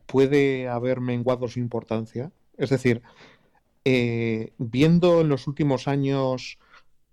puede 0.05 0.67
haber 0.67 0.99
menguado 1.01 1.47
su 1.47 1.59
importancia? 1.59 2.31
Es 2.57 2.69
decir, 2.69 3.01
eh, 3.85 4.53
viendo 4.57 5.21
en 5.21 5.29
los 5.29 5.47
últimos 5.47 5.87
años 5.87 6.59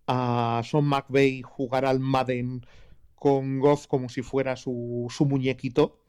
a 0.07 0.62
Son 0.64 0.85
McVeigh 0.87 1.42
jugar 1.42 1.85
al 1.85 2.01
Madden 2.01 2.66
con 3.14 3.61
Goff 3.61 3.87
como 3.87 4.09
si 4.09 4.23
fuera 4.23 4.57
su, 4.57 5.07
su 5.11 5.27
muñequito, 5.27 6.01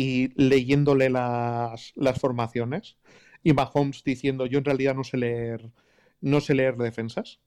y 0.00 0.32
leyéndole 0.42 1.10
las, 1.10 1.92
las 1.94 2.18
formaciones 2.18 2.96
y 3.42 3.52
Mahomes 3.52 4.02
diciendo 4.02 4.46
yo 4.46 4.58
en 4.58 4.64
realidad 4.64 4.94
no 4.94 5.04
sé 5.04 5.18
leer 5.18 5.70
no 6.20 6.40
sé 6.40 6.54
leer 6.54 6.76
defensas. 6.76 7.40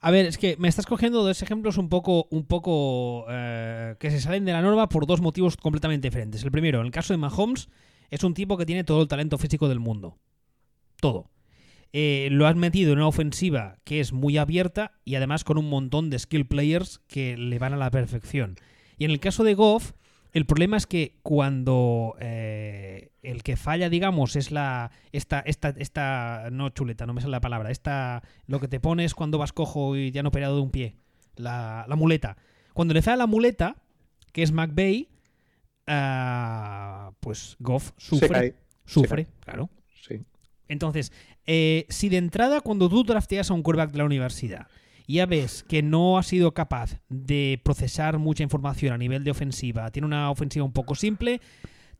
A 0.00 0.10
ver, 0.10 0.26
es 0.26 0.38
que 0.38 0.56
me 0.58 0.68
estás 0.68 0.86
cogiendo 0.86 1.24
dos 1.24 1.42
ejemplos 1.42 1.78
un 1.78 1.88
poco, 1.88 2.28
un 2.30 2.44
poco 2.46 3.26
eh, 3.28 3.96
que 3.98 4.10
se 4.10 4.20
salen 4.20 4.44
de 4.44 4.52
la 4.52 4.62
norma 4.62 4.88
por 4.88 5.06
dos 5.06 5.20
motivos 5.20 5.56
completamente 5.56 6.08
diferentes. 6.08 6.44
El 6.44 6.50
primero, 6.50 6.80
en 6.80 6.86
el 6.86 6.92
caso 6.92 7.12
de 7.12 7.18
Mahomes, 7.18 7.68
es 8.10 8.22
un 8.22 8.34
tipo 8.34 8.56
que 8.56 8.66
tiene 8.66 8.84
todo 8.84 9.02
el 9.02 9.08
talento 9.08 9.38
físico 9.38 9.68
del 9.68 9.80
mundo. 9.80 10.18
Todo. 11.00 11.30
Eh, 11.92 12.28
lo 12.30 12.46
has 12.46 12.56
metido 12.56 12.92
en 12.92 12.98
una 12.98 13.08
ofensiva 13.08 13.78
que 13.84 14.00
es 14.00 14.12
muy 14.12 14.36
abierta 14.36 14.92
y 15.04 15.14
además 15.14 15.44
con 15.44 15.56
un 15.56 15.68
montón 15.68 16.10
de 16.10 16.18
skill 16.18 16.46
players 16.46 17.00
que 17.06 17.36
le 17.36 17.58
van 17.58 17.72
a 17.72 17.78
la 17.78 17.90
perfección. 17.90 18.56
Y 18.98 19.06
en 19.06 19.10
el 19.10 19.20
caso 19.20 19.44
de 19.44 19.54
Goff, 19.54 19.92
el 20.36 20.44
problema 20.44 20.76
es 20.76 20.86
que 20.86 21.16
cuando 21.22 22.14
eh, 22.20 23.10
el 23.22 23.42
que 23.42 23.56
falla, 23.56 23.88
digamos, 23.88 24.36
es 24.36 24.50
la. 24.50 24.90
Esta, 25.10 25.40
esta, 25.40 25.70
esta. 25.78 26.50
No 26.52 26.68
chuleta, 26.68 27.06
no 27.06 27.14
me 27.14 27.22
sale 27.22 27.30
la 27.30 27.40
palabra. 27.40 27.70
Esta. 27.70 28.22
Lo 28.46 28.60
que 28.60 28.68
te 28.68 28.78
pones 28.78 29.14
cuando 29.14 29.38
vas 29.38 29.54
cojo 29.54 29.96
y 29.96 30.10
ya 30.10 30.22
no 30.22 30.28
operado 30.28 30.56
de 30.56 30.60
un 30.60 30.70
pie. 30.70 30.96
La, 31.36 31.86
muleta. 31.96 32.36
Cuando 32.74 32.92
le 32.92 33.00
falla 33.00 33.16
la 33.16 33.26
muleta, 33.26 33.76
que 34.34 34.42
es 34.42 34.52
McVeigh, 34.52 35.08
uh, 35.88 37.14
pues 37.20 37.56
Goff 37.58 37.92
sufre. 37.96 38.56
Sufre, 38.84 39.28
claro. 39.40 39.70
Sí. 40.06 40.22
Entonces, 40.68 41.12
eh, 41.46 41.86
si 41.88 42.10
de 42.10 42.18
entrada, 42.18 42.60
cuando 42.60 42.90
tú 42.90 43.04
drafteas 43.04 43.50
a 43.50 43.54
un 43.54 43.62
quarterback 43.62 43.90
de 43.90 43.98
la 43.98 44.04
universidad 44.04 44.68
ya 45.14 45.26
ves 45.26 45.64
que 45.68 45.82
no 45.82 46.18
ha 46.18 46.22
sido 46.22 46.54
capaz 46.54 47.00
de 47.08 47.60
procesar 47.64 48.18
mucha 48.18 48.42
información 48.42 48.92
a 48.92 48.98
nivel 48.98 49.24
de 49.24 49.30
ofensiva, 49.30 49.90
tiene 49.90 50.06
una 50.06 50.30
ofensiva 50.30 50.64
un 50.64 50.72
poco 50.72 50.94
simple, 50.94 51.40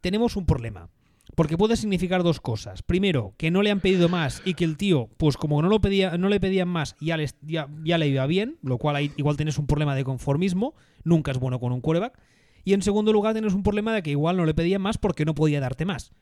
tenemos 0.00 0.36
un 0.36 0.46
problema. 0.46 0.88
Porque 1.34 1.58
puede 1.58 1.76
significar 1.76 2.22
dos 2.22 2.40
cosas. 2.40 2.82
Primero, 2.82 3.34
que 3.36 3.50
no 3.50 3.62
le 3.62 3.70
han 3.70 3.80
pedido 3.80 4.08
más 4.08 4.40
y 4.44 4.54
que 4.54 4.64
el 4.64 4.76
tío, 4.76 5.10
pues 5.16 5.36
como 5.36 5.60
no, 5.60 5.68
lo 5.68 5.80
pedía, 5.80 6.16
no 6.16 6.28
le 6.28 6.40
pedían 6.40 6.68
más, 6.68 6.96
ya, 7.00 7.18
ya, 7.42 7.98
le 7.98 8.08
iba 8.08 8.26
bien, 8.26 8.58
lo 8.62 8.78
cual 8.78 9.10
igual 9.16 9.36
tienes 9.36 9.58
un 9.58 9.66
problema 9.66 9.94
de 9.94 10.04
conformismo, 10.04 10.74
nunca 11.04 11.32
es 11.32 11.38
bueno 11.38 11.58
con 11.58 11.72
un 11.72 11.80
quarterback. 11.80 12.18
Y 12.64 12.72
en 12.74 12.82
segundo 12.82 13.12
lugar, 13.12 13.34
tienes 13.34 13.54
un 13.54 13.62
problema 13.62 13.92
de 13.92 14.02
que 14.02 14.10
igual 14.10 14.36
no 14.36 14.46
le 14.46 14.54
pedían 14.54 14.82
más 14.82 14.98
porque 14.98 15.24
no 15.24 15.34
podía 15.34 15.60
darte 15.60 15.84
más. 15.84 16.12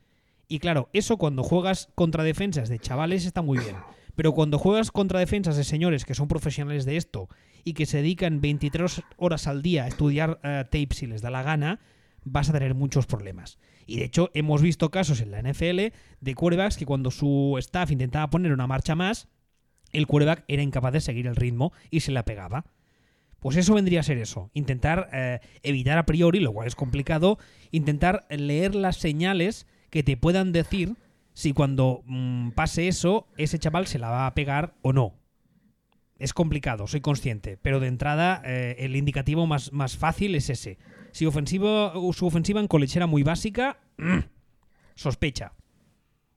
Y 0.48 0.58
claro, 0.58 0.88
eso 0.92 1.16
cuando 1.16 1.42
juegas 1.42 1.90
contra 1.94 2.24
defensas 2.24 2.68
de 2.68 2.78
chavales 2.78 3.24
está 3.24 3.40
muy 3.40 3.58
bien. 3.58 3.76
Pero 4.14 4.32
cuando 4.32 4.58
juegas 4.58 4.90
contra 4.90 5.20
defensas 5.20 5.56
de 5.56 5.64
señores 5.64 6.04
que 6.04 6.14
son 6.14 6.28
profesionales 6.28 6.84
de 6.84 6.96
esto 6.96 7.28
y 7.64 7.74
que 7.74 7.86
se 7.86 7.98
dedican 7.98 8.40
23 8.40 9.02
horas 9.16 9.46
al 9.46 9.62
día 9.62 9.84
a 9.84 9.88
estudiar 9.88 10.40
uh, 10.42 10.64
tapes 10.64 10.98
si 10.98 11.06
les 11.06 11.22
da 11.22 11.30
la 11.30 11.42
gana, 11.42 11.80
vas 12.24 12.48
a 12.48 12.52
tener 12.52 12.74
muchos 12.74 13.06
problemas. 13.06 13.58
Y 13.86 13.98
de 13.98 14.04
hecho, 14.04 14.30
hemos 14.34 14.62
visto 14.62 14.90
casos 14.90 15.20
en 15.20 15.30
la 15.30 15.42
NFL 15.42 15.92
de 16.20 16.34
quarterbacks 16.34 16.76
que 16.76 16.86
cuando 16.86 17.10
su 17.10 17.56
staff 17.58 17.90
intentaba 17.90 18.30
poner 18.30 18.52
una 18.52 18.66
marcha 18.66 18.94
más, 18.94 19.28
el 19.92 20.06
quarterback 20.06 20.44
era 20.48 20.62
incapaz 20.62 20.92
de 20.92 21.00
seguir 21.00 21.26
el 21.26 21.36
ritmo 21.36 21.72
y 21.90 22.00
se 22.00 22.12
la 22.12 22.24
pegaba. 22.24 22.64
Pues 23.40 23.56
eso 23.56 23.74
vendría 23.74 24.00
a 24.00 24.04
ser 24.04 24.16
eso, 24.18 24.50
intentar 24.54 25.10
eh, 25.12 25.40
evitar 25.62 25.98
a 25.98 26.06
priori, 26.06 26.40
lo 26.40 26.52
cual 26.52 26.66
es 26.66 26.74
complicado, 26.74 27.38
intentar 27.72 28.24
leer 28.30 28.74
las 28.74 28.96
señales 28.96 29.66
que 29.90 30.02
te 30.02 30.16
puedan 30.16 30.52
decir 30.52 30.96
si 31.34 31.52
cuando 31.52 32.02
mm, 32.06 32.50
pase 32.50 32.88
eso, 32.88 33.26
ese 33.36 33.58
chaval 33.58 33.86
se 33.86 33.98
la 33.98 34.08
va 34.08 34.26
a 34.26 34.34
pegar 34.34 34.74
o 34.82 34.92
no. 34.92 35.14
Es 36.16 36.32
complicado, 36.32 36.86
soy 36.86 37.00
consciente, 37.00 37.58
pero 37.60 37.80
de 37.80 37.88
entrada 37.88 38.40
eh, 38.44 38.76
el 38.78 38.94
indicativo 38.94 39.46
más, 39.46 39.72
más, 39.72 39.96
fácil 39.96 40.36
es 40.36 40.48
ese. 40.48 40.78
Si 41.10 41.26
ofensivo, 41.26 42.12
su 42.12 42.26
ofensiva 42.26 42.60
en 42.60 42.68
college 42.68 42.98
era 42.98 43.08
muy 43.08 43.24
básica, 43.24 43.78
sospecha. 44.94 45.52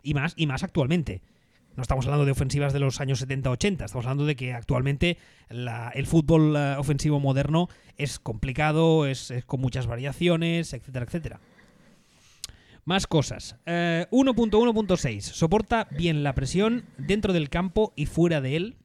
Y 0.01 0.15
más, 0.15 0.33
y 0.35 0.47
más 0.47 0.63
actualmente. 0.63 1.21
No 1.75 1.83
estamos 1.83 2.05
hablando 2.05 2.25
de 2.25 2.31
ofensivas 2.31 2.73
de 2.73 2.79
los 2.79 2.99
años 2.99 3.23
70-80, 3.23 3.85
estamos 3.85 4.05
hablando 4.07 4.25
de 4.25 4.35
que 4.35 4.51
actualmente 4.51 5.19
el 5.47 6.07
fútbol 6.07 6.55
eh, 6.57 6.75
ofensivo 6.75 7.19
moderno 7.19 7.69
es 7.97 8.17
complicado, 8.17 9.05
es 9.05 9.31
con 9.45 9.61
muchas 9.61 9.85
variaciones, 9.85 10.73
etcétera, 10.73 11.05
etcétera. 11.05 11.39
Más 12.87 13.05
cosas. 13.05 13.57
1.1.6. 13.65 15.09
Eh, 15.09 15.21
Soporta 15.21 15.89
bien 15.91 16.23
la 16.23 16.33
presión 16.33 16.85
dentro 16.97 17.33
del 17.33 17.49
campo 17.49 17.91
y 17.97 18.05
fuera 18.05 18.39
de 18.39 18.55
él. 18.55 18.77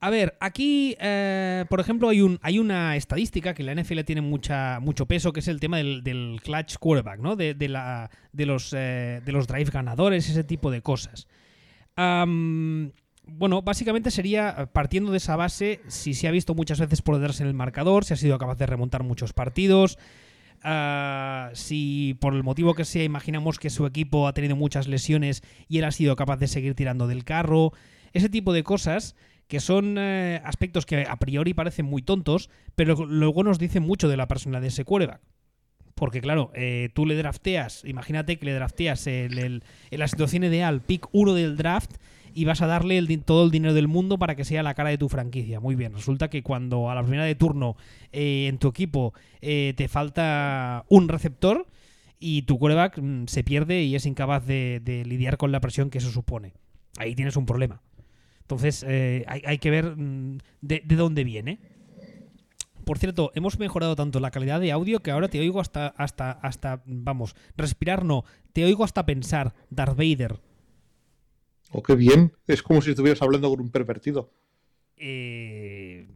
A 0.00 0.08
ver, 0.08 0.34
aquí, 0.40 0.96
eh, 0.98 1.66
por 1.68 1.78
ejemplo, 1.78 2.08
hay, 2.08 2.22
un, 2.22 2.38
hay 2.40 2.58
una 2.58 2.96
estadística 2.96 3.52
que 3.52 3.62
la 3.62 3.74
NFL 3.74 4.00
tiene 4.06 4.22
mucha, 4.22 4.80
mucho 4.80 5.04
peso, 5.04 5.34
que 5.34 5.40
es 5.40 5.48
el 5.48 5.60
tema 5.60 5.76
del, 5.76 6.40
clutch 6.42 6.78
quarterback, 6.78 7.20
¿no? 7.20 7.36
De, 7.36 7.54
la, 7.68 8.10
de, 8.32 8.46
los, 8.46 8.72
eh, 8.72 9.20
de 9.22 9.32
los 9.32 9.46
drive 9.46 9.70
ganadores, 9.70 10.26
ese 10.30 10.42
tipo 10.42 10.70
de 10.70 10.80
cosas. 10.80 11.28
bueno, 11.98 13.60
básicamente 13.60 14.10
sería 14.10 14.70
partiendo 14.72 15.10
de 15.10 15.18
esa 15.18 15.36
base, 15.36 15.82
si 15.88 16.14
se 16.14 16.28
ha 16.28 16.30
visto 16.30 16.54
muchas 16.54 16.80
veces 16.80 17.02
por 17.02 17.18
detrás 17.18 17.42
en 17.42 17.46
el 17.48 17.52
marcador, 17.52 18.06
si 18.06 18.14
ha 18.14 18.16
sido 18.16 18.38
capaz 18.38 18.56
de 18.56 18.64
remontar 18.64 19.02
muchos 19.02 19.34
partidos, 19.34 19.98
Ah, 20.68 21.50
si 21.52 22.16
por 22.18 22.34
el 22.34 22.42
motivo 22.42 22.74
que 22.74 22.84
sea 22.84 23.04
imaginamos 23.04 23.60
que 23.60 23.70
su 23.70 23.86
equipo 23.86 24.26
ha 24.26 24.32
tenido 24.32 24.56
muchas 24.56 24.88
lesiones 24.88 25.44
y 25.68 25.78
él 25.78 25.84
ha 25.84 25.92
sido 25.92 26.16
capaz 26.16 26.38
de 26.38 26.48
seguir 26.48 26.74
tirando 26.74 27.06
del 27.06 27.22
carro, 27.22 27.72
ese 28.12 28.28
tipo 28.28 28.52
de 28.52 28.64
cosas 28.64 29.14
que 29.46 29.60
son 29.60 29.94
eh, 29.96 30.42
aspectos 30.44 30.84
que 30.84 31.06
a 31.08 31.16
priori 31.20 31.54
parecen 31.54 31.86
muy 31.86 32.02
tontos, 32.02 32.50
pero 32.74 32.96
luego 33.06 33.44
nos 33.44 33.60
dicen 33.60 33.84
mucho 33.84 34.08
de 34.08 34.16
la 34.16 34.26
personalidad 34.26 34.62
de 34.62 34.68
ese 34.68 34.84
quarterback. 34.84 35.20
Porque 35.94 36.20
claro, 36.20 36.50
eh, 36.56 36.88
tú 36.94 37.06
le 37.06 37.14
drafteas, 37.14 37.84
imagínate 37.84 38.36
que 38.36 38.46
le 38.46 38.52
drafteas 38.52 39.06
en 39.06 39.62
la 39.92 40.08
situación 40.08 40.42
ideal, 40.42 40.80
pick 40.80 41.06
1 41.12 41.32
del 41.34 41.56
draft, 41.56 41.92
y 42.36 42.44
vas 42.44 42.60
a 42.60 42.66
darle 42.66 43.02
todo 43.24 43.46
el 43.46 43.50
dinero 43.50 43.72
del 43.72 43.88
mundo 43.88 44.18
para 44.18 44.36
que 44.36 44.44
sea 44.44 44.62
la 44.62 44.74
cara 44.74 44.90
de 44.90 44.98
tu 44.98 45.08
franquicia. 45.08 45.58
Muy 45.58 45.74
bien, 45.74 45.94
resulta 45.94 46.28
que 46.28 46.42
cuando 46.42 46.90
a 46.90 46.94
la 46.94 47.00
primera 47.00 47.24
de 47.24 47.34
turno 47.34 47.76
eh, 48.12 48.46
en 48.46 48.58
tu 48.58 48.68
equipo 48.68 49.14
eh, 49.40 49.72
te 49.74 49.88
falta 49.88 50.84
un 50.90 51.08
receptor 51.08 51.66
y 52.20 52.42
tu 52.42 52.58
quarterback 52.58 52.98
mm, 52.98 53.24
se 53.26 53.42
pierde 53.42 53.82
y 53.84 53.96
es 53.96 54.04
incapaz 54.04 54.44
de, 54.46 54.82
lidiar 55.06 55.38
con 55.38 55.50
la 55.50 55.60
presión 55.60 55.88
que 55.88 55.96
eso 55.96 56.10
supone. 56.10 56.52
Ahí 56.98 57.14
tienes 57.14 57.36
un 57.36 57.46
problema. 57.46 57.80
Entonces 58.42 58.84
eh, 58.86 59.24
hay, 59.26 59.56
que 59.56 59.70
ver 59.70 59.96
mm, 59.96 60.36
de, 60.60 60.82
dónde 60.88 61.24
viene. 61.24 61.58
Por 62.84 62.98
cierto, 62.98 63.32
hemos 63.34 63.58
mejorado 63.58 63.96
tanto 63.96 64.20
la 64.20 64.30
calidad 64.30 64.60
de 64.60 64.72
audio 64.72 65.00
que 65.00 65.10
ahora 65.10 65.28
te 65.28 65.40
oigo 65.40 65.58
hasta, 65.58 65.86
hasta, 65.86 66.32
hasta, 66.32 66.82
vamos, 66.84 67.34
respirar 67.56 68.04
no, 68.04 68.26
te 68.52 68.62
oigo 68.66 68.84
hasta 68.84 69.06
pensar, 69.06 69.54
Darth 69.70 69.96
Vader. 69.96 70.38
Oh, 71.72 71.82
qué 71.82 71.94
bien. 71.94 72.32
Es 72.46 72.62
como 72.62 72.80
si 72.80 72.90
estuvieras 72.90 73.22
hablando 73.22 73.50
con 73.50 73.60
un 73.60 73.70
pervertido. 73.70 74.30
Eh, 74.96 76.06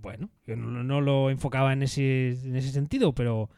bueno, 0.00 0.30
yo 0.46 0.56
no, 0.56 1.00
lo 1.00 1.30
enfocaba 1.30 1.72
en 1.72 1.82
ese, 1.82 2.30
en 2.30 2.56
ese 2.56 2.70
sentido, 2.70 3.14
pero, 3.14 3.48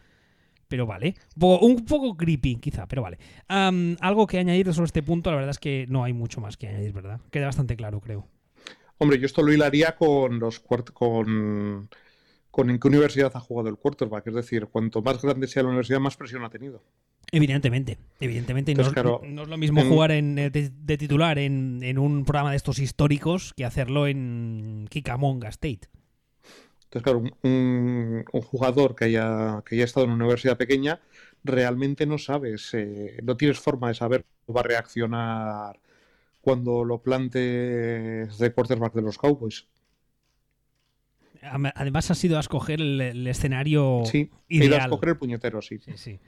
pero 0.68 0.86
vale. 0.86 1.14
Un 1.40 1.84
poco, 1.84 2.16
creepy, 2.16 2.56
quizá, 2.56 2.86
pero 2.86 3.02
vale. 3.02 3.18
algo 3.48 4.26
que 4.26 4.38
añadir 4.38 4.72
sobre 4.72 4.86
este 4.86 5.02
punto, 5.02 5.30
la 5.30 5.36
verdad 5.36 5.50
es 5.50 5.58
que 5.58 5.86
no 5.88 6.04
hay 6.04 6.12
mucho 6.12 6.40
más 6.40 6.56
que 6.56 6.68
añadir, 6.68 6.92
¿verdad? 6.92 7.20
Queda 7.30 7.46
bastante 7.46 7.76
claro, 7.76 8.00
creo. 8.00 8.28
Hombre, 8.98 9.18
yo 9.18 9.26
esto 9.26 9.42
lo 9.42 9.52
hilaría 9.52 9.96
con 9.96 10.38
los 10.38 10.60
con, 10.60 11.88
con 12.50 12.70
en 12.70 12.78
qué 12.78 12.88
universidad 12.88 13.32
ha 13.34 13.40
jugado 13.40 13.68
el 13.68 13.76
quarterback. 13.76 14.26
Es 14.28 14.34
decir, 14.34 14.66
cuanto 14.66 15.02
más 15.02 15.20
grande 15.20 15.46
sea 15.46 15.62
la 15.62 15.68
universidad, 15.68 16.00
más 16.00 16.16
presión 16.16 16.44
ha 16.44 16.50
tenido. 16.50 16.82
Evidentemente, 17.32 17.98
evidentemente. 18.20 18.74
no, 18.74 18.82
es 19.42 19.48
lo 19.48 19.58
mismo 19.58 19.82
jugar 19.84 20.12
en, 20.12 20.38
eh, 20.38 20.50
de, 20.50 20.96
titular 20.96 21.38
en, 21.38 21.98
un 21.98 22.24
programa 22.24 22.50
de 22.50 22.56
estos 22.56 22.78
históricos 22.78 23.52
que 23.54 23.64
hacerlo 23.64 24.06
en 24.06 24.86
Kikamonga 24.88 25.48
State. 25.48 25.88
Entonces, 26.84 27.02
claro, 27.02 27.24
un, 27.42 28.24
jugador 28.44 28.94
que 28.94 29.06
haya, 29.06 29.62
que 29.66 29.74
haya 29.74 29.84
estado 29.84 30.06
en 30.06 30.12
una 30.12 30.24
universidad 30.24 30.56
pequeña 30.56 31.00
realmente 31.42 32.06
no 32.06 32.18
sabes, 32.18 32.74
eh, 32.74 33.18
no 33.22 33.36
tienes 33.36 33.58
forma 33.58 33.88
de 33.88 33.94
saber 33.94 34.24
cómo 34.44 34.56
va 34.56 34.60
a 34.62 34.64
reaccionar 34.64 35.78
cuando 36.40 36.84
lo 36.84 37.02
plantes 37.02 38.38
de 38.38 38.52
quarterback 38.52 38.94
de 38.94 39.02
los 39.02 39.18
Cowboys. 39.18 39.66
Además, 41.42 42.10
ha 42.10 42.14
sido 42.14 42.36
a 42.38 42.40
escoger 42.40 42.80
el, 42.80 43.26
escenario 43.26 44.02
sí, 44.04 44.30
ideal. 44.48 44.80
a 44.80 44.84
escoger 44.84 45.10
el 45.10 45.16
puñetero, 45.16 45.62
sí. 45.62 45.78
Sí, 45.78 45.92
sí. 45.96 46.20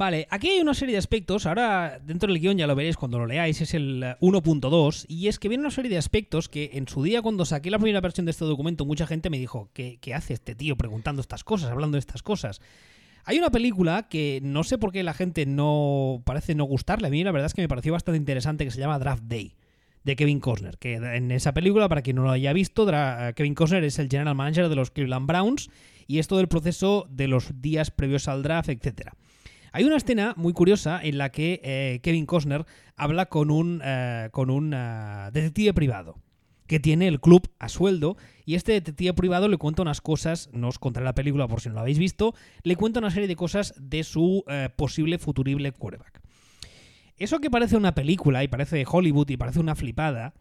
Vale, 0.00 0.26
aquí 0.30 0.48
hay 0.48 0.60
una 0.60 0.72
serie 0.72 0.94
de 0.94 0.98
aspectos, 0.98 1.44
ahora 1.44 2.00
dentro 2.02 2.32
del 2.32 2.40
guion 2.40 2.56
ya 2.56 2.66
lo 2.66 2.74
veréis 2.74 2.96
cuando 2.96 3.18
lo 3.18 3.26
leáis, 3.26 3.60
es 3.60 3.74
el 3.74 4.02
1.2, 4.22 5.04
y 5.08 5.28
es 5.28 5.38
que 5.38 5.50
viene 5.50 5.60
una 5.60 5.70
serie 5.70 5.90
de 5.90 5.98
aspectos 5.98 6.48
que 6.48 6.70
en 6.72 6.88
su 6.88 7.02
día 7.02 7.20
cuando 7.20 7.44
saqué 7.44 7.70
la 7.70 7.78
primera 7.78 8.00
versión 8.00 8.24
de 8.24 8.30
este 8.30 8.46
documento 8.46 8.86
mucha 8.86 9.06
gente 9.06 9.28
me 9.28 9.38
dijo, 9.38 9.68
¿qué, 9.74 9.98
hace 10.14 10.32
este 10.32 10.54
tío 10.54 10.74
preguntando 10.76 11.20
estas 11.20 11.44
cosas, 11.44 11.70
hablando 11.70 11.96
de 11.96 11.98
estas 11.98 12.22
cosas? 12.22 12.62
Hay 13.26 13.36
una 13.36 13.50
película 13.50 14.08
que 14.08 14.40
no 14.42 14.64
sé 14.64 14.78
por 14.78 14.90
qué 14.90 15.02
la 15.02 15.12
gente 15.12 15.44
no 15.44 16.22
parece 16.24 16.54
no 16.54 16.64
gustarle, 16.64 17.08
a 17.08 17.10
mí 17.10 17.22
la 17.22 17.32
verdad 17.32 17.48
es 17.48 17.52
que 17.52 17.60
me 17.60 17.68
pareció 17.68 17.92
bastante 17.92 18.16
interesante 18.16 18.64
que 18.64 18.70
se 18.70 18.80
llama 18.80 18.98
Draft 18.98 19.24
Day 19.24 19.54
de 20.04 20.16
Kevin 20.16 20.40
Costner, 20.40 20.78
que 20.78 20.94
en 20.94 21.30
esa 21.30 21.52
película, 21.52 21.90
para 21.90 22.00
quien 22.00 22.16
no 22.16 22.22
lo 22.22 22.30
haya 22.30 22.54
visto, 22.54 22.86
Kevin 23.36 23.54
Costner 23.54 23.84
es 23.84 23.98
el 23.98 24.08
general 24.08 24.34
manager 24.34 24.70
de 24.70 24.76
los 24.76 24.92
Cleveland 24.92 25.26
Browns 25.26 25.68
y 26.06 26.20
esto 26.20 26.38
del 26.38 26.48
proceso 26.48 27.06
de 27.10 27.28
los 27.28 27.60
días 27.60 27.90
previos 27.90 28.28
al 28.28 28.42
draft, 28.42 28.70
etcétera. 28.70 29.12
Hay 29.72 29.84
una 29.84 29.96
escena 29.96 30.34
muy 30.36 30.52
curiosa 30.52 31.00
en 31.02 31.18
la 31.18 31.30
que 31.30 31.60
eh, 31.62 32.00
Kevin 32.02 32.26
Costner 32.26 32.66
habla 32.96 33.26
con 33.26 33.50
un, 33.50 33.80
eh, 33.84 34.28
con 34.32 34.50
un 34.50 34.72
eh, 34.74 35.30
detective 35.32 35.72
privado 35.74 36.18
que 36.66 36.80
tiene 36.80 37.08
el 37.08 37.20
club 37.20 37.48
a 37.58 37.68
sueldo 37.68 38.16
y 38.44 38.54
este 38.54 38.72
detective 38.72 39.12
privado 39.14 39.48
le 39.48 39.56
cuenta 39.58 39.82
unas 39.82 40.00
cosas, 40.00 40.50
no 40.52 40.68
os 40.68 40.78
contaré 40.78 41.04
la 41.04 41.14
película 41.14 41.48
por 41.48 41.60
si 41.60 41.68
no 41.68 41.76
lo 41.76 41.80
habéis 41.80 41.98
visto, 41.98 42.34
le 42.62 42.76
cuenta 42.76 43.00
una 43.00 43.10
serie 43.10 43.28
de 43.28 43.34
cosas 43.34 43.74
de 43.76 44.04
su 44.04 44.44
posible 44.76 45.18
futurible 45.18 45.72
quarterback. 45.72 46.20
Eso 47.16 47.40
que 47.40 47.50
parece 47.50 47.76
una 47.76 47.96
película 47.96 48.44
y 48.44 48.48
parece 48.48 48.84
Hollywood 48.88 49.30
y 49.30 49.36
parece 49.36 49.58
una 49.58 49.74
flipada, 49.74 50.32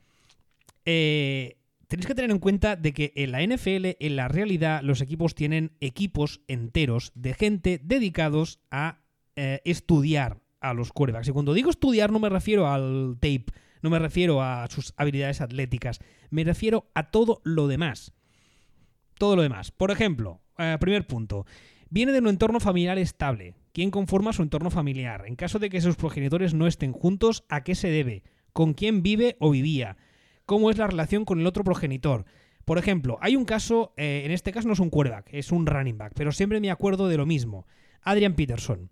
tenéis 0.83 2.05
que 2.05 2.13
tener 2.13 2.29
en 2.29 2.37
cuenta 2.37 2.75
de 2.75 2.93
que 2.93 3.11
en 3.15 3.31
la 3.31 3.41
NFL, 3.41 3.97
en 3.99 4.15
la 4.15 4.27
realidad, 4.27 4.81
los 4.83 5.01
equipos 5.01 5.33
tienen 5.33 5.71
equipos 5.79 6.41
enteros 6.47 7.11
de 7.15 7.33
gente 7.33 7.81
dedicados 7.83 8.59
a 8.69 8.99
eh, 9.41 9.61
estudiar 9.63 10.41
a 10.59 10.73
los 10.73 10.91
quarterbacks. 10.91 11.29
Y 11.29 11.31
cuando 11.31 11.53
digo 11.53 11.69
estudiar 11.69 12.11
no 12.11 12.19
me 12.19 12.27
refiero 12.27 12.67
al 12.67 13.15
tape, 13.21 13.45
no 13.81 13.89
me 13.89 13.97
refiero 13.97 14.43
a 14.43 14.67
sus 14.67 14.93
habilidades 14.97 15.39
atléticas, 15.39 16.01
me 16.29 16.43
refiero 16.43 16.91
a 16.93 17.09
todo 17.09 17.39
lo 17.45 17.69
demás. 17.69 18.11
Todo 19.17 19.37
lo 19.37 19.41
demás. 19.41 19.71
Por 19.71 19.91
ejemplo, 19.91 20.41
eh, 20.57 20.75
primer 20.81 21.07
punto, 21.07 21.45
viene 21.89 22.11
de 22.11 22.19
un 22.19 22.27
entorno 22.27 22.59
familiar 22.59 22.97
estable. 22.97 23.55
¿Quién 23.71 23.91
conforma 23.91 24.33
su 24.33 24.41
entorno 24.41 24.71
familiar? 24.71 25.23
En 25.25 25.37
caso 25.37 25.57
de 25.57 25.69
que 25.69 25.79
sus 25.79 25.95
progenitores 25.95 26.53
no 26.53 26.67
estén 26.67 26.91
juntos, 26.91 27.45
¿a 27.47 27.63
qué 27.63 27.75
se 27.75 27.89
debe? 27.89 28.23
¿Con 28.51 28.73
quién 28.73 29.03
vive 29.03 29.37
o 29.39 29.51
vivía? 29.51 29.95
¿Cómo 30.45 30.69
es 30.69 30.77
la 30.77 30.87
relación 30.87 31.23
con 31.23 31.39
el 31.39 31.47
otro 31.47 31.63
progenitor? 31.63 32.25
Por 32.65 32.77
ejemplo, 32.77 33.17
hay 33.21 33.37
un 33.37 33.45
caso, 33.45 33.93
eh, 33.95 34.23
en 34.25 34.31
este 34.31 34.51
caso 34.51 34.67
no 34.67 34.73
es 34.73 34.81
un 34.81 34.89
quarterback, 34.89 35.29
es 35.31 35.53
un 35.53 35.65
running 35.65 35.97
back, 35.97 36.11
pero 36.13 36.33
siempre 36.33 36.59
me 36.59 36.71
acuerdo 36.71 37.07
de 37.07 37.15
lo 37.15 37.25
mismo. 37.25 37.65
Adrian 38.01 38.33
Peterson 38.33 38.91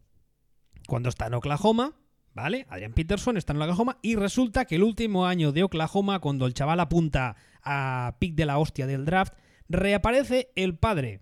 cuando 0.88 1.10
está 1.10 1.28
en 1.28 1.36
Oklahoma, 1.36 1.94
¿vale? 2.34 2.66
Adrian 2.70 2.94
Peterson 2.94 3.38
está 3.38 3.54
en 3.54 3.62
Oklahoma 3.62 4.00
y 4.02 4.16
resulta 4.16 4.66
que 4.66 4.76
el 4.76 4.84
último 4.84 5.28
año 5.28 5.52
de 5.52 5.64
Oklahoma, 5.64 6.20
cuando 6.20 6.48
el 6.48 6.56
chaval 6.56 6.80
apunta 6.80 7.36
a 7.62 8.16
pick 8.20 8.34
de 8.34 8.46
la 8.46 8.58
hostia 8.58 8.88
del 8.88 9.06
draft, 9.06 9.36
reaparece 9.70 10.52
el 10.56 10.76
padre, 10.76 11.22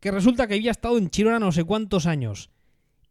que 0.00 0.10
resulta 0.10 0.48
que 0.48 0.54
había 0.54 0.70
estado 0.70 0.98
en 0.98 1.10
Chirona 1.10 1.38
no 1.38 1.52
sé 1.52 1.62
cuántos 1.62 2.06
años. 2.06 2.50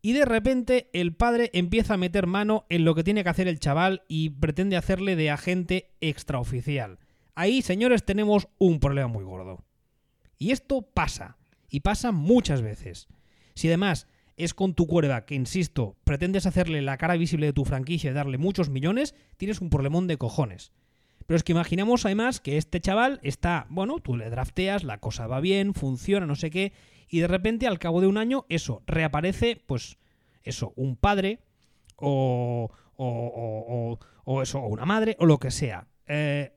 Y 0.02 0.14
de 0.14 0.26
repente 0.26 0.90
el 0.94 1.16
padre 1.16 1.50
empieza 1.54 1.96
a 1.96 1.98
meter 1.98 2.28
mano 2.28 2.66
en 2.70 2.86
lo 2.86 2.94
que 2.94 3.04
tiene 3.04 3.24
que 3.24 3.30
hacer 3.30 3.48
el 3.48 3.60
chaval 3.60 4.04
y 4.08 4.30
pretende 4.30 4.78
hacerle 4.78 5.16
de 5.16 5.32
agente 5.32 5.96
extraoficial. 6.02 7.00
Ahí, 7.34 7.62
señores, 7.62 8.06
tenemos 8.06 8.48
un 8.60 8.80
problema 8.80 9.08
muy 9.08 9.24
gordo. 9.24 9.66
Y 10.38 10.52
esto 10.52 10.84
pasa. 10.84 11.38
Y 11.70 11.80
pasa 11.80 12.12
muchas 12.12 12.62
veces. 12.62 13.08
Si 13.56 13.68
además 13.68 14.08
es 14.38 14.54
con 14.54 14.74
tu 14.74 14.88
cuerda 14.88 15.26
que, 15.26 15.36
insisto, 15.36 15.96
pretendes 16.04 16.46
hacerle 16.46 16.82
la 16.82 16.98
cara 16.98 17.16
visible 17.16 17.48
de 17.48 17.54
tu 17.54 17.66
franquicia 17.66 18.12
y 18.12 18.14
darle 18.14 18.38
muchos 18.38 18.70
millones, 18.70 19.16
tienes 19.38 19.62
un 19.62 19.70
problemón 19.70 20.08
de 20.08 20.18
cojones. 20.18 20.72
Pero 21.26 21.38
es 21.38 21.44
que 21.44 21.54
imaginamos 21.54 22.06
además 22.06 22.40
que 22.40 22.58
este 22.58 22.82
chaval 22.82 23.20
está, 23.24 23.66
bueno, 23.70 24.00
tú 24.00 24.16
le 24.16 24.30
drafteas, 24.30 24.84
la 24.84 25.00
cosa 25.00 25.28
va 25.28 25.40
bien, 25.40 25.74
funciona, 25.74 26.26
no 26.26 26.36
sé 26.36 26.52
qué, 26.52 26.74
y 27.10 27.20
de 27.20 27.28
repente 27.28 27.68
al 27.68 27.80
cabo 27.80 28.02
de 28.02 28.08
un 28.08 28.18
año 28.18 28.46
eso, 28.50 28.84
reaparece, 28.86 29.62
pues, 29.66 29.98
eso, 30.44 30.74
un 30.76 30.96
padre 30.96 31.40
o, 31.96 32.70
o, 32.98 34.00
o, 34.26 34.42
eso, 34.42 34.60
o 34.60 34.68
una 34.68 34.86
madre 34.86 35.16
o 35.20 35.26
lo 35.26 35.40
que 35.40 35.52
sea. 35.52 35.88
Eh, 36.08 36.54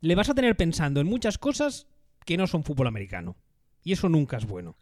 le 0.00 0.14
vas 0.14 0.30
a 0.30 0.34
tener 0.34 0.56
pensando 0.56 1.00
en 1.00 1.06
muchas 1.06 1.36
cosas 1.36 1.86
que 2.24 2.36
no 2.36 2.46
son 2.46 2.64
fútbol 2.64 2.86
americano. 2.86 3.36
Y 3.84 3.92
eso 3.92 4.08
nunca 4.08 4.36
es 4.36 4.46
bueno. 4.46 4.76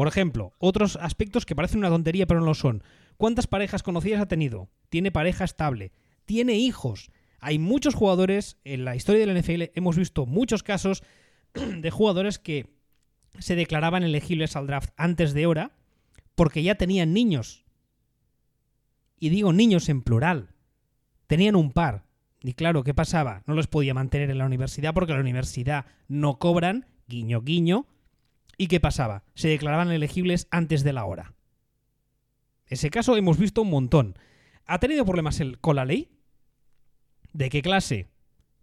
Por 0.00 0.08
ejemplo, 0.08 0.54
otros 0.56 0.96
aspectos 0.96 1.44
que 1.44 1.54
parecen 1.54 1.80
una 1.80 1.90
tontería 1.90 2.26
pero 2.26 2.40
no 2.40 2.46
lo 2.46 2.54
son. 2.54 2.82
¿Cuántas 3.18 3.46
parejas 3.46 3.82
conocidas 3.82 4.22
ha 4.22 4.28
tenido? 4.28 4.70
Tiene 4.88 5.12
pareja 5.12 5.44
estable. 5.44 5.92
Tiene 6.24 6.56
hijos. 6.56 7.10
Hay 7.38 7.58
muchos 7.58 7.94
jugadores, 7.94 8.56
en 8.64 8.86
la 8.86 8.96
historia 8.96 9.26
del 9.26 9.38
NFL 9.38 9.72
hemos 9.74 9.98
visto 9.98 10.24
muchos 10.24 10.62
casos 10.62 11.02
de 11.52 11.90
jugadores 11.90 12.38
que 12.38 12.70
se 13.40 13.56
declaraban 13.56 14.02
elegibles 14.02 14.56
al 14.56 14.66
draft 14.66 14.88
antes 14.96 15.34
de 15.34 15.44
hora 15.44 15.76
porque 16.34 16.62
ya 16.62 16.76
tenían 16.76 17.12
niños. 17.12 17.66
Y 19.18 19.28
digo 19.28 19.52
niños 19.52 19.90
en 19.90 20.00
plural. 20.00 20.54
Tenían 21.26 21.56
un 21.56 21.72
par. 21.72 22.06
Y 22.40 22.54
claro, 22.54 22.84
¿qué 22.84 22.94
pasaba? 22.94 23.42
No 23.44 23.52
los 23.52 23.66
podía 23.66 23.92
mantener 23.92 24.30
en 24.30 24.38
la 24.38 24.46
universidad 24.46 24.94
porque 24.94 25.12
en 25.12 25.18
la 25.18 25.24
universidad 25.24 25.84
no 26.08 26.38
cobran, 26.38 26.86
guiño, 27.06 27.42
guiño, 27.42 27.86
¿Y 28.60 28.66
qué 28.66 28.78
pasaba? 28.78 29.24
Se 29.34 29.48
declaraban 29.48 29.90
elegibles 29.90 30.46
antes 30.50 30.84
de 30.84 30.92
la 30.92 31.06
hora. 31.06 31.32
Ese 32.66 32.90
caso 32.90 33.16
hemos 33.16 33.38
visto 33.38 33.62
un 33.62 33.70
montón. 33.70 34.18
¿Ha 34.66 34.78
tenido 34.78 35.06
problemas 35.06 35.40
con 35.62 35.76
la 35.76 35.86
ley? 35.86 36.10
¿De 37.32 37.48
qué 37.48 37.62
clase? 37.62 38.10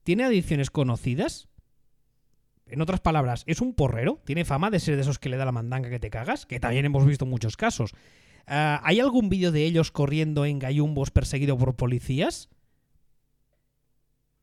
¿Tiene 0.03 0.23
adicciones 0.23 0.69
conocidas? 0.69 1.49
En 2.67 2.79
otras 2.81 2.99
palabras, 2.99 3.41
¿es 3.47 3.59
un 3.59 3.73
porrero? 3.73 4.21
¿Tiene 4.23 4.45
fama 4.45 4.69
de 4.69 4.79
ser 4.79 4.97
de 4.97 5.01
esos 5.01 5.17
que 5.17 5.29
le 5.29 5.37
da 5.37 5.45
la 5.45 5.51
mandanga 5.51 5.89
que 5.89 5.99
te 5.99 6.11
cagas? 6.11 6.45
Que 6.45 6.59
también 6.59 6.85
hemos 6.85 7.03
visto 7.03 7.25
muchos 7.25 7.57
casos. 7.57 7.95
Ah, 8.45 8.79
¿Hay 8.83 8.99
algún 8.99 9.29
vídeo 9.29 9.51
de 9.51 9.63
ellos 9.63 9.89
corriendo 9.89 10.45
en 10.45 10.59
gallumbos 10.59 11.09
perseguido 11.09 11.57
por 11.57 11.75
policías? 11.75 12.49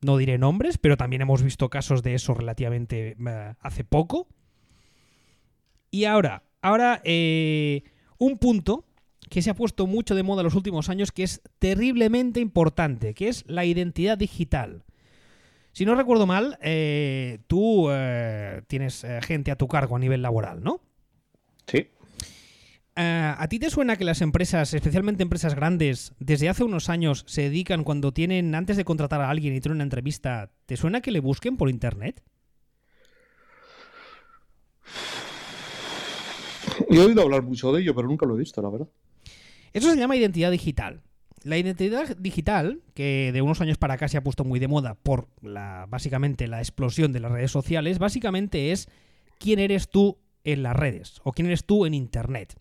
No 0.01 0.17
diré 0.17 0.37
nombres, 0.37 0.79
pero 0.79 0.97
también 0.97 1.23
hemos 1.23 1.45
visto 1.45 1.71
casos 1.71 2.03
de 2.03 2.15
eso 2.15 2.35
relativamente 2.35 3.17
eh, 3.17 3.55
hace 3.61 3.85
poco. 3.85 4.27
Y 5.95 6.07
ahora, 6.07 6.43
ahora 6.61 7.01
eh, 7.05 7.85
un 8.19 8.37
punto 8.39 8.85
que 9.31 9.43
se 9.43 9.51
ha 9.51 9.55
puesto 9.55 9.87
mucho 9.87 10.17
de 10.17 10.25
moda 10.25 10.41
en 10.41 10.47
los 10.47 10.57
últimos 10.57 10.89
años 10.89 11.13
que 11.13 11.23
es 11.23 11.41
terriblemente 11.61 12.41
importante, 12.41 13.15
que 13.15 13.29
es 13.29 13.45
la 13.47 13.65
identidad 13.65 14.19
digital. 14.19 14.83
Si 15.71 15.85
no 15.85 15.95
recuerdo 15.95 16.27
mal, 16.27 16.59
eh, 16.63 17.39
tú 17.47 17.91
eh, 17.93 18.63
tienes 18.67 19.07
gente 19.23 19.53
a 19.53 19.57
tu 19.57 19.69
cargo 19.69 19.95
a 19.95 20.01
nivel 20.01 20.21
laboral, 20.21 20.65
¿no? 20.65 20.81
Sí. 21.69 21.87
¿A 22.97 23.47
ti 23.49 23.61
te 23.61 23.71
suena 23.71 23.95
que 23.95 24.05
las 24.05 24.21
empresas, 24.21 24.75
especialmente 24.75 25.23
empresas 25.23 25.55
grandes, 25.55 26.13
desde 26.19 26.49
hace 26.49 26.65
unos 26.65 26.89
años 26.89 27.23
se 27.29 27.43
dedican 27.43 27.85
cuando 27.85 28.13
tienen, 28.13 28.57
antes 28.57 28.77
de 28.77 28.85
contratar 28.85 29.21
a 29.21 29.31
alguien 29.31 29.55
y 29.55 29.61
tener 29.61 29.77
una 29.77 29.85
entrevista, 29.85 30.51
¿te 30.67 30.77
suena 30.77 31.03
que 31.03 31.13
le 31.13 31.21
busquen 31.21 31.57
por 31.57 31.71
internet? 31.71 32.21
He 36.89 36.99
oído 36.99 37.23
hablar 37.23 37.43
mucho 37.43 37.73
de 37.73 37.83
ello, 37.83 37.95
pero 37.95 38.09
nunca 38.09 38.27
lo 38.27 38.37
he 38.37 38.39
visto, 38.39 38.61
la 38.63 38.71
verdad. 38.71 38.89
Eso 39.73 39.91
se 39.91 39.97
llama 39.97 40.17
identidad 40.17 40.51
digital. 40.51 41.03
La 41.43 41.59
identidad 41.59 42.17
digital, 42.17 42.81
que 42.95 43.31
de 43.33 43.43
unos 43.43 43.61
años 43.61 43.77
para 43.77 43.95
acá 43.95 44.09
se 44.09 44.17
ha 44.17 44.23
puesto 44.23 44.45
muy 44.45 44.61
de 44.61 44.69
moda 44.69 44.95
por 44.95 45.29
la, 45.43 45.87
básicamente 45.89 46.47
la 46.47 46.61
explosión 46.61 47.13
de 47.13 47.21
las 47.21 47.33
redes 47.33 47.51
sociales, 47.51 47.99
básicamente 47.99 48.73
es 48.73 48.89
quién 49.39 49.59
eres 49.59 49.89
tú 49.89 50.19
en 50.45 50.63
las 50.63 50.75
redes 50.75 51.21
o 51.25 51.33
quién 51.33 51.47
eres 51.47 51.65
tú 51.65 51.87
en 51.87 51.95
Internet. 51.95 52.59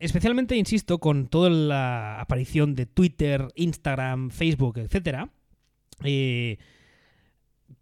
especialmente, 0.00 0.56
insisto, 0.56 0.98
con 0.98 1.28
toda 1.28 1.48
la 1.48 2.20
aparición 2.20 2.74
de 2.74 2.86
Twitter, 2.86 3.48
Instagram, 3.54 4.30
Facebook, 4.30 4.78
etc 4.78 5.28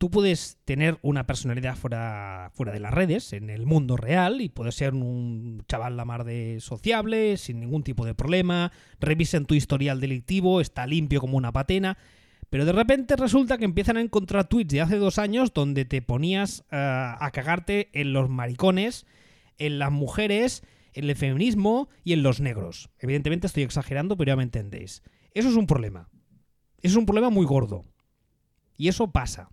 tú 0.01 0.11
puedes 0.11 0.57
tener 0.65 0.99
una 1.03 1.27
personalidad 1.27 1.77
fuera, 1.77 2.51
fuera 2.55 2.73
de 2.73 2.81
las 2.81 2.95
redes, 2.95 3.35
en 3.35 3.51
el 3.51 3.67
mundo 3.67 3.99
real, 3.99 4.41
y 4.41 4.49
puedes 4.49 4.75
ser 4.75 4.95
un 4.95 5.63
chaval 5.69 5.99
la 5.99 6.07
mar 6.07 6.25
de 6.25 6.57
sociable, 6.61 7.37
sin 7.37 7.61
ningún 7.61 7.83
tipo 7.83 8.07
de 8.07 8.15
problema, 8.15 8.73
revisen 8.99 9.45
tu 9.45 9.55
historial 9.55 10.01
delictivo, 10.01 10.63
está 10.63 10.87
limpio 10.87 11.21
como 11.21 11.37
una 11.37 11.53
patena, 11.53 11.99
pero 12.49 12.65
de 12.65 12.73
repente 12.73 13.15
resulta 13.15 13.59
que 13.59 13.67
empiezan 13.67 13.99
a 13.99 14.01
encontrar 14.01 14.49
tweets 14.49 14.73
de 14.73 14.81
hace 14.81 14.97
dos 14.97 15.19
años 15.19 15.53
donde 15.53 15.85
te 15.85 16.01
ponías 16.01 16.65
eh, 16.71 16.77
a 16.79 17.31
cagarte 17.31 17.91
en 17.93 18.15
los 18.15 18.31
maricones, 18.31 19.05
en 19.59 19.79
las 19.79 19.93
mujeres, 19.93 20.63
en 20.95 21.11
el 21.11 21.15
feminismo 21.15 21.91
y 22.05 22.15
en 22.15 22.23
los 22.23 22.41
negros. 22.41 22.89
Evidentemente 23.01 23.49
estoy 23.49 23.65
exagerando, 23.65 24.17
pero 24.17 24.31
ya 24.31 24.37
me 24.37 24.45
entendéis. 24.45 25.03
Eso 25.35 25.51
es 25.51 25.57
un 25.57 25.67
problema. 25.67 26.09
Eso 26.79 26.95
es 26.95 26.97
un 26.97 27.05
problema 27.05 27.29
muy 27.29 27.45
gordo. 27.45 27.85
Y 28.79 28.89
eso 28.89 29.13
pasa. 29.13 29.51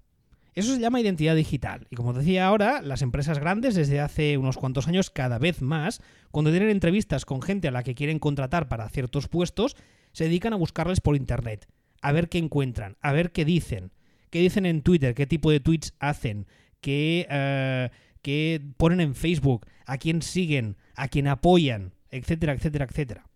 Eso 0.57 0.73
se 0.73 0.81
llama 0.81 0.99
identidad 0.99 1.35
digital. 1.35 1.85
Y 1.91 1.95
como 1.95 2.13
decía 2.13 2.47
ahora, 2.47 2.81
las 2.81 3.03
empresas 3.03 3.37
grandes 3.37 3.75
desde 3.75 3.99
hace 3.99 4.39
unos 4.39 4.57
cuantos 4.57 4.87
años 4.87 5.11
cada 5.11 5.37
vez 5.37 5.61
más, 5.61 6.01
cuando 6.31 6.49
tienen 6.49 6.71
entrevistas 6.71 7.25
con 7.25 7.43
gente 7.43 7.67
a 7.67 7.71
la 7.71 7.83
que 7.83 7.93
quieren 7.93 8.17
contratar 8.17 8.67
para 8.67 8.89
ciertos 8.89 9.27
puestos, 9.27 9.75
se 10.13 10.23
dedican 10.23 10.53
a 10.53 10.55
buscarles 10.55 10.99
por 10.99 11.15
Internet, 11.15 11.67
a 12.01 12.11
ver 12.11 12.27
qué 12.27 12.39
encuentran, 12.39 12.97
a 13.01 13.11
ver 13.11 13.31
qué 13.31 13.45
dicen, 13.45 13.91
qué 14.31 14.39
dicen 14.39 14.65
en 14.65 14.81
Twitter, 14.81 15.13
qué 15.13 15.27
tipo 15.27 15.51
de 15.51 15.59
tweets 15.59 15.93
hacen, 15.99 16.47
qué, 16.81 17.27
eh, 17.29 17.91
qué 18.23 18.59
ponen 18.77 18.99
en 18.99 19.13
Facebook, 19.13 19.67
a 19.85 19.99
quién 19.99 20.23
siguen, 20.23 20.77
a 20.95 21.07
quién 21.07 21.27
apoyan, 21.27 21.93
etcétera, 22.09 22.53
etcétera, 22.53 22.85
etcétera. 22.85 23.27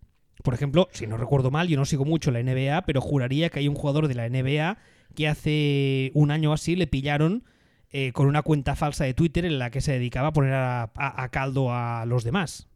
Por 0.41 0.55
ejemplo, 0.55 0.89
si 0.91 1.05
no 1.05 1.17
recuerdo 1.17 1.51
mal, 1.51 1.67
yo 1.67 1.78
no 1.78 1.86
sigo 1.86 2.03
mucho 2.03 2.32
la 2.32 2.41
NBA, 2.41 2.82
pero 2.88 2.99
juraría 2.99 3.51
que 3.51 3.59
hay 3.59 3.67
un 3.67 3.76
jugador 3.76 4.07
de 4.07 4.15
la 4.15 4.28
NBA 4.28 4.80
que 5.16 5.28
hace 5.28 6.12
un 6.14 6.32
año 6.32 6.53
así 6.53 6.76
le 6.76 6.88
pillaron 6.88 7.43
eh, 7.91 8.12
con 8.14 8.28
una 8.28 8.41
cuenta 8.41 8.76
falsa 8.76 9.03
de 9.03 9.14
Twitter 9.14 9.45
en 9.45 9.59
la 9.59 9.70
que 9.70 9.82
se 9.82 9.91
dedicaba 9.93 10.30
a 10.30 10.34
poner 10.34 10.53
a, 10.53 10.84
a- 10.95 11.24
a 11.24 11.30
caldo 11.30 11.74
a 11.74 12.05
los 12.05 12.24
demás. 12.24 12.68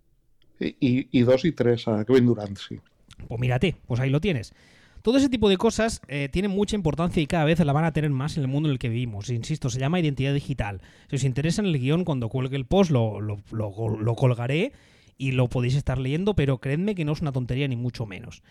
Y, 0.59 0.75
y- 0.79 1.07
y 1.11 1.21
dos 1.21 1.45
y 1.45 1.51
tres 1.51 1.87
a 1.87 2.03
Kevin 2.05 2.25
Durant, 2.25 2.57
sí. 2.57 2.79
Pues 3.27 3.39
mírate, 3.39 3.75
pues 3.87 3.99
ahí 4.01 4.09
lo 4.09 4.19
tienes. 4.21 4.53
Todo 5.01 5.17
ese 5.17 5.29
tipo 5.29 5.49
de 5.49 5.57
cosas 5.57 6.01
eh, 6.07 6.29
tienen 6.31 6.51
mucha 6.51 6.75
importancia 6.75 7.21
y 7.21 7.27
cada 7.27 7.45
vez 7.45 7.59
la 7.59 7.71
van 7.73 7.85
a 7.85 7.93
tener 7.93 8.09
más 8.09 8.37
en 8.37 8.43
el 8.43 8.47
mundo 8.49 8.67
en 8.69 8.73
el 8.73 8.79
que 8.79 8.89
vivimos. 8.89 9.29
Insisto, 9.29 9.69
se 9.69 9.79
llama 9.79 9.99
identidad 9.99 10.33
digital. 10.33 10.81
Si 11.09 11.15
os 11.17 11.23
interesa 11.23 11.61
en 11.61 11.67
el 11.67 11.79
guion, 11.79 12.03
cuando 12.05 12.27
cuelgue 12.27 12.57
el 12.57 12.65
post 12.65 12.89
lo, 12.91 13.21
lo- 13.21 13.39
lo- 13.51 13.97
lo 13.99 14.15
colgaré 14.15 14.71
y 15.17 15.31
lo 15.31 15.47
podéis 15.47 15.75
estar 15.75 15.97
leyendo, 15.99 16.33
pero 16.35 16.57
creedme 16.57 16.95
que 16.95 17.05
no 17.05 17.13
es 17.13 17.21
una 17.21 17.31
tontería 17.31 17.67
ni 17.67 17.75
mucho 17.75 18.05
menos. 18.05 18.41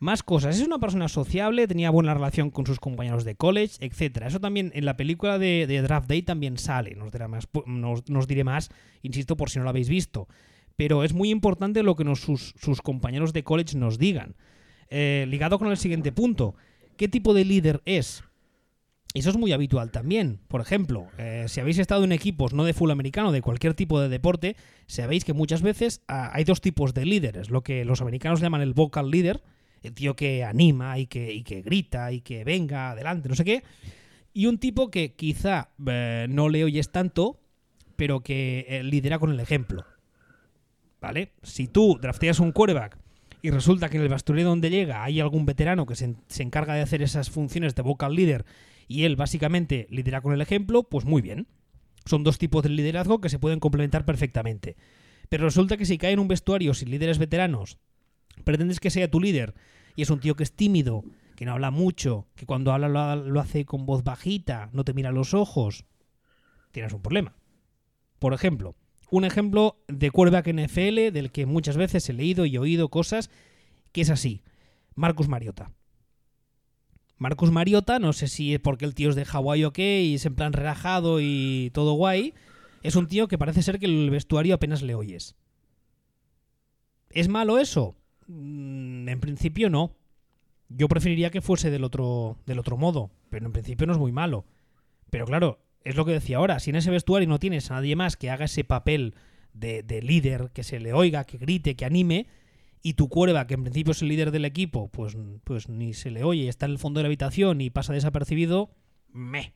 Más 0.00 0.22
cosas. 0.22 0.58
Es 0.60 0.66
una 0.66 0.78
persona 0.78 1.08
sociable, 1.08 1.66
tenía 1.66 1.90
buena 1.90 2.14
relación 2.14 2.50
con 2.50 2.66
sus 2.66 2.78
compañeros 2.78 3.24
de 3.24 3.34
college, 3.34 3.76
etc. 3.80 4.22
Eso 4.26 4.38
también 4.40 4.70
en 4.74 4.84
la 4.84 4.96
película 4.96 5.38
de, 5.38 5.66
Draft 5.82 6.08
Day 6.08 6.22
también 6.22 6.56
sale. 6.58 6.94
Nos 6.94 7.10
diré, 7.10 7.26
más, 7.26 7.48
nos- 7.66 8.08
nos 8.08 8.26
diré 8.28 8.44
más, 8.44 8.70
insisto, 9.02 9.36
por 9.36 9.50
si 9.50 9.58
no 9.58 9.64
lo 9.64 9.70
habéis 9.70 9.88
visto. 9.88 10.28
Pero 10.76 11.02
es 11.02 11.12
muy 11.12 11.30
importante 11.30 11.82
lo 11.82 11.96
que 11.96 12.04
nos- 12.04 12.20
sus, 12.20 12.54
sus 12.60 12.80
compañeros 12.80 13.32
de 13.32 13.42
college 13.42 13.76
nos 13.76 13.98
digan. 13.98 14.36
Eh, 14.90 15.26
ligado 15.28 15.58
con 15.58 15.68
el 15.68 15.76
siguiente 15.76 16.12
punto. 16.12 16.54
¿Qué 16.96 17.08
tipo 17.08 17.34
de 17.34 17.44
líder 17.44 17.82
es? 17.84 18.22
Eso 19.14 19.30
es 19.30 19.36
muy 19.36 19.52
habitual 19.52 19.90
también. 19.90 20.38
Por 20.48 20.60
ejemplo, 20.60 21.08
eh, 21.18 21.46
si 21.48 21.60
habéis 21.60 21.78
estado 21.78 22.04
en 22.04 22.12
equipos 22.12 22.52
no 22.52 22.64
de 22.64 22.72
full 22.74 22.90
americano, 22.90 23.32
de 23.32 23.40
cualquier 23.42 23.74
tipo 23.74 24.00
de 24.00 24.08
deporte, 24.08 24.54
sabéis 24.86 25.24
que 25.24 25.32
muchas 25.32 25.62
veces 25.62 26.02
ah, 26.08 26.30
hay 26.32 26.44
dos 26.44 26.60
tipos 26.60 26.94
de 26.94 27.04
líderes. 27.06 27.50
Lo 27.50 27.62
que 27.62 27.84
los 27.84 28.00
americanos 28.00 28.40
llaman 28.40 28.60
el 28.60 28.74
vocal 28.74 29.10
leader, 29.10 29.42
el 29.82 29.94
tío 29.94 30.16
que 30.16 30.44
anima 30.44 30.98
y 30.98 31.06
que, 31.06 31.62
grita 31.64 32.12
y 32.12 32.20
que 32.20 32.44
venga 32.44 32.90
adelante, 32.90 33.28
no 33.28 33.34
sé 33.34 33.44
qué. 33.44 33.62
Y 34.32 34.46
un 34.46 34.58
tipo 34.58 34.90
que 34.90 35.14
quizá 35.14 35.70
eh, 35.86 36.26
no 36.28 36.48
le 36.48 36.64
oyes 36.64 36.92
tanto, 36.92 37.40
pero 37.96 38.20
que 38.20 38.66
eh, 38.68 38.82
lidera 38.82 39.18
con 39.18 39.30
el 39.30 39.40
ejemplo. 39.40 39.84
¿Vale? 41.00 41.32
Si 41.42 41.68
tú 41.68 41.98
drafteas 42.00 42.40
un 42.40 42.52
quarterback 42.52 42.98
y 43.40 43.50
resulta 43.50 43.88
que 43.88 43.96
en 43.96 44.02
el 44.02 44.08
vestuario 44.08 44.44
donde 44.44 44.70
llega 44.70 45.04
hay 45.04 45.20
algún 45.20 45.46
veterano 45.46 45.86
que 45.86 45.94
se, 45.94 46.16
se 46.26 46.42
encarga 46.42 46.74
de 46.74 46.82
hacer 46.82 47.02
esas 47.02 47.30
funciones 47.30 47.74
de 47.74 47.82
vocal 47.82 48.14
leader 48.14 48.44
y 48.88 49.04
él 49.04 49.16
básicamente 49.16 49.86
lidera 49.90 50.20
con 50.20 50.32
el 50.32 50.40
ejemplo, 50.40 50.82
pues 50.84 51.04
muy 51.04 51.22
bien. 51.22 51.46
Son 52.04 52.24
dos 52.24 52.38
tipos 52.38 52.62
de 52.62 52.70
liderazgo 52.70 53.20
que 53.20 53.28
se 53.28 53.38
pueden 53.38 53.60
complementar 53.60 54.04
perfectamente. 54.04 54.76
Pero 55.28 55.44
resulta 55.44 55.76
que 55.76 55.84
si 55.84 55.98
cae 55.98 56.12
en 56.12 56.20
un 56.20 56.28
vestuario 56.28 56.72
sin 56.72 56.90
líderes 56.90 57.18
veteranos, 57.18 57.78
pretendes 58.44 58.80
que 58.80 58.90
sea 58.90 59.10
tu 59.10 59.20
líder 59.20 59.54
y 59.96 60.02
es 60.02 60.10
un 60.10 60.20
tío 60.20 60.34
que 60.36 60.42
es 60.44 60.52
tímido, 60.52 61.04
que 61.36 61.44
no 61.44 61.52
habla 61.52 61.70
mucho, 61.70 62.26
que 62.34 62.46
cuando 62.46 62.72
habla 62.72 62.88
lo, 62.88 62.98
ha- 63.00 63.16
lo 63.16 63.40
hace 63.40 63.64
con 63.64 63.86
voz 63.86 64.04
bajita, 64.04 64.70
no 64.72 64.84
te 64.84 64.92
mira 64.94 65.12
los 65.12 65.34
ojos, 65.34 65.84
tienes 66.72 66.92
un 66.92 67.02
problema. 67.02 67.36
Por 68.18 68.34
ejemplo, 68.34 68.74
un 69.10 69.24
ejemplo 69.24 69.80
de 69.88 70.10
quarterback 70.10 70.48
NFL 70.48 71.12
del 71.12 71.30
que 71.32 71.46
muchas 71.46 71.76
veces 71.76 72.08
he 72.08 72.12
leído 72.12 72.44
y 72.46 72.58
oído 72.58 72.88
cosas 72.90 73.30
que 73.92 74.00
es 74.02 74.10
así. 74.10 74.42
Marcus 74.94 75.28
Mariota. 75.28 75.72
Marcus 77.16 77.50
Mariota, 77.50 77.98
no 77.98 78.12
sé 78.12 78.28
si 78.28 78.54
es 78.54 78.60
porque 78.60 78.84
el 78.84 78.94
tío 78.94 79.10
es 79.10 79.16
de 79.16 79.24
Hawái 79.24 79.64
o 79.64 79.72
qué, 79.72 80.02
y 80.02 80.14
es 80.16 80.26
en 80.26 80.34
plan 80.36 80.52
relajado 80.52 81.20
y 81.20 81.70
todo 81.74 81.94
guay, 81.94 82.34
es 82.82 82.94
un 82.96 83.08
tío 83.08 83.26
que 83.26 83.38
parece 83.38 83.62
ser 83.62 83.78
que 83.80 83.86
el 83.86 84.10
vestuario 84.10 84.54
apenas 84.54 84.82
le 84.82 84.94
oyes. 84.94 85.34
¿Es 87.10 87.28
malo 87.28 87.58
eso? 87.58 87.96
Mm, 88.28 89.08
En 89.08 89.20
principio 89.20 89.70
no. 89.70 89.96
Yo 90.68 90.86
preferiría 90.88 91.30
que 91.30 91.40
fuese 91.40 91.70
del 91.70 91.82
otro, 91.82 92.36
del 92.46 92.58
otro 92.58 92.76
modo, 92.76 93.10
pero 93.30 93.46
en 93.46 93.52
principio 93.52 93.86
no 93.86 93.94
es 93.94 93.98
muy 93.98 94.12
malo. 94.12 94.44
Pero 95.10 95.24
claro, 95.24 95.60
es 95.82 95.96
lo 95.96 96.04
que 96.04 96.12
decía 96.12 96.36
ahora, 96.36 96.60
si 96.60 96.70
en 96.70 96.76
ese 96.76 96.90
vestuario 96.90 97.26
no 97.26 97.38
tienes 97.38 97.70
a 97.70 97.74
nadie 97.74 97.96
más 97.96 98.16
que 98.18 98.30
haga 98.30 98.44
ese 98.44 98.64
papel 98.64 99.14
de, 99.54 99.82
de 99.82 100.02
líder, 100.02 100.50
que 100.52 100.62
se 100.62 100.78
le 100.78 100.92
oiga, 100.92 101.24
que 101.24 101.38
grite, 101.38 101.74
que 101.74 101.86
anime, 101.86 102.26
y 102.82 102.94
tu 102.94 103.08
cuerva, 103.08 103.46
que 103.46 103.54
en 103.54 103.62
principio 103.62 103.92
es 103.92 104.02
el 104.02 104.08
líder 104.08 104.30
del 104.30 104.44
equipo, 104.44 104.88
pues, 104.88 105.16
pues 105.44 105.70
ni 105.70 105.94
se 105.94 106.10
le 106.10 106.22
oye, 106.22 106.48
está 106.48 106.66
en 106.66 106.72
el 106.72 106.78
fondo 106.78 106.98
de 106.98 107.04
la 107.04 107.08
habitación 107.08 107.62
y 107.62 107.70
pasa 107.70 107.94
desapercibido, 107.94 108.70
me. 109.10 109.54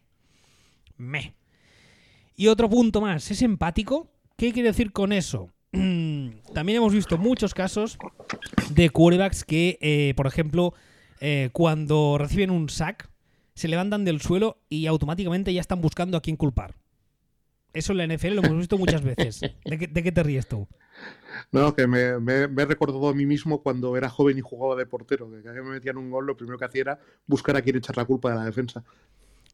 Me. 0.97 1.35
Y 2.37 2.47
otro 2.47 2.71
punto 2.71 3.03
más, 3.03 3.31
¿es 3.31 3.43
empático? 3.43 4.11
¿Qué 4.39 4.53
quiere 4.53 4.71
decir 4.71 4.93
con 4.93 5.13
eso? 5.13 5.51
También 6.55 6.79
hemos 6.79 6.93
visto 6.93 7.19
muchos 7.19 7.55
casos 7.55 7.99
de 8.71 8.91
quarterbacks 8.91 9.45
que, 9.45 9.79
eh, 9.81 10.15
por 10.17 10.27
ejemplo, 10.27 10.75
eh, 11.21 11.51
cuando 11.53 12.17
reciben 12.19 12.51
un 12.51 12.69
sack, 12.69 13.09
se 13.55 13.69
levantan 13.69 14.05
del 14.05 14.21
suelo 14.21 14.59
y 14.69 14.87
automáticamente 14.87 15.53
ya 15.53 15.61
están 15.61 15.81
buscando 15.81 16.17
a 16.17 16.23
quién 16.23 16.37
culpar. 16.37 16.75
Eso 17.75 17.93
en 17.93 17.99
la 17.99 18.05
NFL 18.07 18.35
lo 18.35 18.43
hemos 18.43 18.59
visto 18.59 18.77
muchas 18.77 19.03
veces. 19.03 19.41
¿De 19.65 19.79
qué, 19.79 19.87
de 19.87 20.03
qué 20.03 20.13
te 20.13 20.23
ríes 20.23 20.47
tú? 20.47 20.69
No, 21.53 21.75
que 21.75 21.87
me, 21.87 22.19
me- 22.19 22.47
me 22.49 22.63
he 22.63 22.67
recordado 22.67 23.09
a 23.09 23.15
mí 23.15 23.25
mismo 23.25 23.63
cuando 23.63 23.97
era 23.97 24.11
joven 24.11 24.37
y 24.37 24.43
jugaba 24.43 24.77
de 24.77 24.85
portero, 24.85 25.31
que 25.31 25.41
cada 25.43 25.55
vez 25.55 25.63
que 25.63 25.69
me 25.69 25.75
metían 25.75 25.97
un 25.97 26.11
gol, 26.11 26.27
lo 26.27 26.37
primero 26.37 26.59
que 26.59 26.67
hacía 26.67 26.81
era 26.83 26.99
buscar 27.27 27.57
a 27.57 27.63
quién 27.63 27.77
echar 27.77 27.97
la 27.97 28.05
culpa 28.05 28.31
de 28.31 28.37
la 28.37 28.45
defensa. 28.45 28.85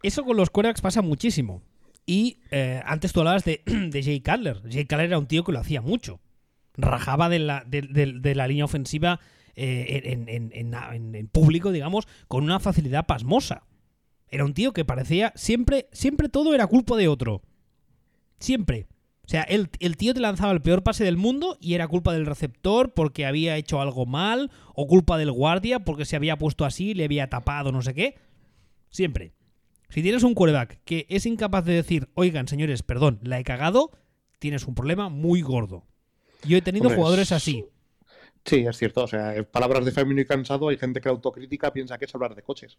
Eso 0.03 0.25
con 0.25 0.37
los 0.37 0.51
quarterbacks 0.51 0.81
pasa 0.81 1.01
muchísimo. 1.03 1.63
Y 2.07 2.41
eh, 2.51 2.83
antes 2.87 3.13
tú 3.13 3.21
hablabas 3.21 3.45
de, 3.45 3.63
de 3.67 4.03
Jay 4.03 4.21
Cutler. 4.21 4.63
Jay 4.69 4.85
Cutler 4.85 5.07
era 5.07 5.19
un 5.19 5.27
tío 5.29 5.45
que 5.45 5.53
lo 5.53 5.61
hacía 5.61 5.81
mucho. 5.81 6.21
Rajaba 6.79 7.29
de 7.29 7.41
la, 7.41 7.65
de, 7.67 8.35
la 8.35 8.49
línea 8.49 8.65
ofensiva 8.65 9.21
eh, 9.55 10.01
en 10.03 11.29
público, 11.29 11.73
digamos, 11.73 12.09
con 12.29 12.45
una 12.45 12.61
facilidad 12.61 13.07
pasmosa. 13.07 13.65
Era 14.31 14.45
un 14.45 14.55
tío 14.55 14.73
que 14.73 14.85
parecía 14.85 15.33
siempre, 15.35 15.89
siempre 15.93 16.29
todo 16.29 16.55
era 16.55 16.67
culpa 16.67 16.97
de 16.97 17.09
otro. 17.09 17.43
Siempre. 18.39 18.87
O 19.25 19.31
sea, 19.31 19.43
el, 19.43 19.69
el 19.81 19.97
tío 19.97 20.15
te 20.15 20.21
lanzaba 20.21 20.53
el 20.53 20.63
peor 20.63 20.83
pase 20.83 21.05
del 21.05 21.19
mundo 21.19 21.59
y 21.61 21.75
era 21.75 21.89
culpa 21.89 22.13
del 22.15 22.27
receptor 22.27 22.95
porque 22.95 23.27
había 23.27 23.57
hecho 23.57 23.81
algo 23.81 24.07
mal, 24.07 24.51
o 24.75 24.87
culpa 24.87 25.19
del 25.19 25.33
guardia 25.33 25.81
porque 25.81 26.07
se 26.07 26.17
había 26.17 26.39
puesto 26.39 26.65
así, 26.65 26.95
le 26.95 27.05
había 27.05 27.29
tapado, 27.29 27.73
no 27.73 27.83
sé 27.83 27.95
qué. 27.95 28.17
Siempre. 28.91 29.35
Si 29.91 30.03
tienes 30.03 30.23
un 30.23 30.35
quarterback 30.35 30.81
que 30.85 31.07
es 31.09 31.27
incapaz 31.27 31.65
de 31.65 31.75
decir, 31.75 32.09
oigan, 32.15 32.49
señores, 32.49 32.83
perdón, 32.83 33.19
la 33.23 33.39
he 33.39 33.45
cagado, 33.45 33.91
tienes 34.39 34.67
un 34.67 34.75
problema 34.75 35.09
muy 35.09 35.43
gordo. 35.43 35.87
Yo 36.45 36.57
he 36.59 36.63
tenido 36.63 36.85
Hombre, 36.85 36.97
jugadores 36.97 37.27
es- 37.29 37.33
así. 37.33 37.65
Sí, 38.45 38.65
es 38.67 38.77
cierto. 38.77 39.03
O 39.05 39.07
sea, 39.09 39.37
en 39.37 39.45
palabras 39.45 39.85
de 39.85 39.93
femenino 39.93 40.21
y 40.23 40.27
cansado, 40.27 40.69
hay 40.69 40.79
gente 40.79 41.01
que 41.01 41.09
la 41.09 41.15
autocrítica 41.15 41.73
piensa 41.73 41.99
que 41.99 42.07
es 42.07 42.15
hablar 42.15 42.35
de 42.35 42.43
coches. 42.43 42.79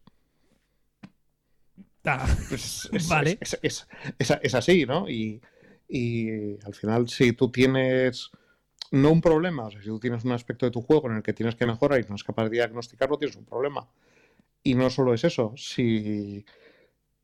Ah, 2.06 2.28
Es, 2.52 2.90
es- 2.92 3.08
Vale. 3.10 3.38
es- 3.42 4.56
así, 4.56 4.86
¿no? 4.86 5.08
Y, 5.10 5.42
y 5.88 6.54
al 6.66 6.74
final, 6.74 7.10
si 7.10 7.34
tú 7.34 7.52
tienes 7.52 8.32
no 8.92 9.12
un 9.12 9.22
problema, 9.22 9.66
o 9.66 9.72
sea, 9.72 9.82
si 9.82 9.88
tú 9.88 10.00
tienes 10.00 10.24
un 10.24 10.32
aspecto 10.32 10.66
de 10.66 10.72
tu 10.72 10.82
juego 10.82 11.10
en 11.12 11.18
el 11.18 11.24
que 11.24 11.34
tienes 11.34 11.56
que 11.56 11.66
mejorar 11.68 12.00
y 12.00 12.10
no 12.10 12.16
es 12.16 12.24
capaz 12.24 12.46
de 12.46 12.50
diagnosticarlo, 12.52 13.18
tienes 13.18 13.36
un 13.38 13.46
problema. 13.46 13.88
Y 14.64 14.74
no 14.76 14.90
solo 14.90 15.14
es 15.14 15.24
eso, 15.24 15.54
si, 15.56 16.46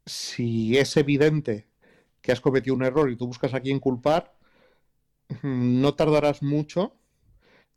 si 0.05 0.77
es 0.77 0.95
evidente 0.97 1.67
que 2.21 2.31
has 2.31 2.41
cometido 2.41 2.75
un 2.75 2.83
error 2.83 3.09
y 3.09 3.15
tú 3.15 3.27
buscas 3.27 3.53
a 3.55 3.61
quién 3.61 3.79
culpar, 3.79 4.34
no 5.43 5.93
tardarás 5.95 6.41
mucho 6.43 6.95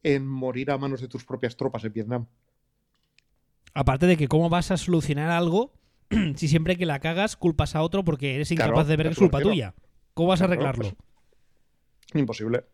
en 0.02 0.26
morir 0.26 0.70
a 0.70 0.78
manos 0.78 1.00
de 1.00 1.08
tus 1.08 1.24
propias 1.24 1.56
tropas 1.56 1.84
en 1.84 1.92
Vietnam. 1.92 2.26
aparte 3.74 4.06
de 4.06 4.16
que 4.16 4.28
cómo 4.28 4.48
vas 4.48 4.70
a 4.70 4.76
solucionar 4.76 5.30
algo 5.30 5.72
si 6.36 6.48
siempre 6.48 6.76
que 6.76 6.86
la 6.86 7.00
cagas 7.00 7.36
culpas 7.36 7.74
a 7.74 7.82
otro 7.82 8.04
porque 8.04 8.34
eres 8.34 8.50
incapaz 8.50 8.72
Claro, 8.72 8.88
de 8.88 8.96
ver 8.96 9.06
que 9.08 9.12
es 9.12 9.18
culpa 9.18 9.40
tuya. 9.40 9.74
¿Cómo 10.14 10.28
vas 10.30 10.40
a 10.40 10.46
Claro, 10.46 10.52
arreglarlo? 10.62 10.96
pues, 12.10 12.14
imposible. 12.14 12.64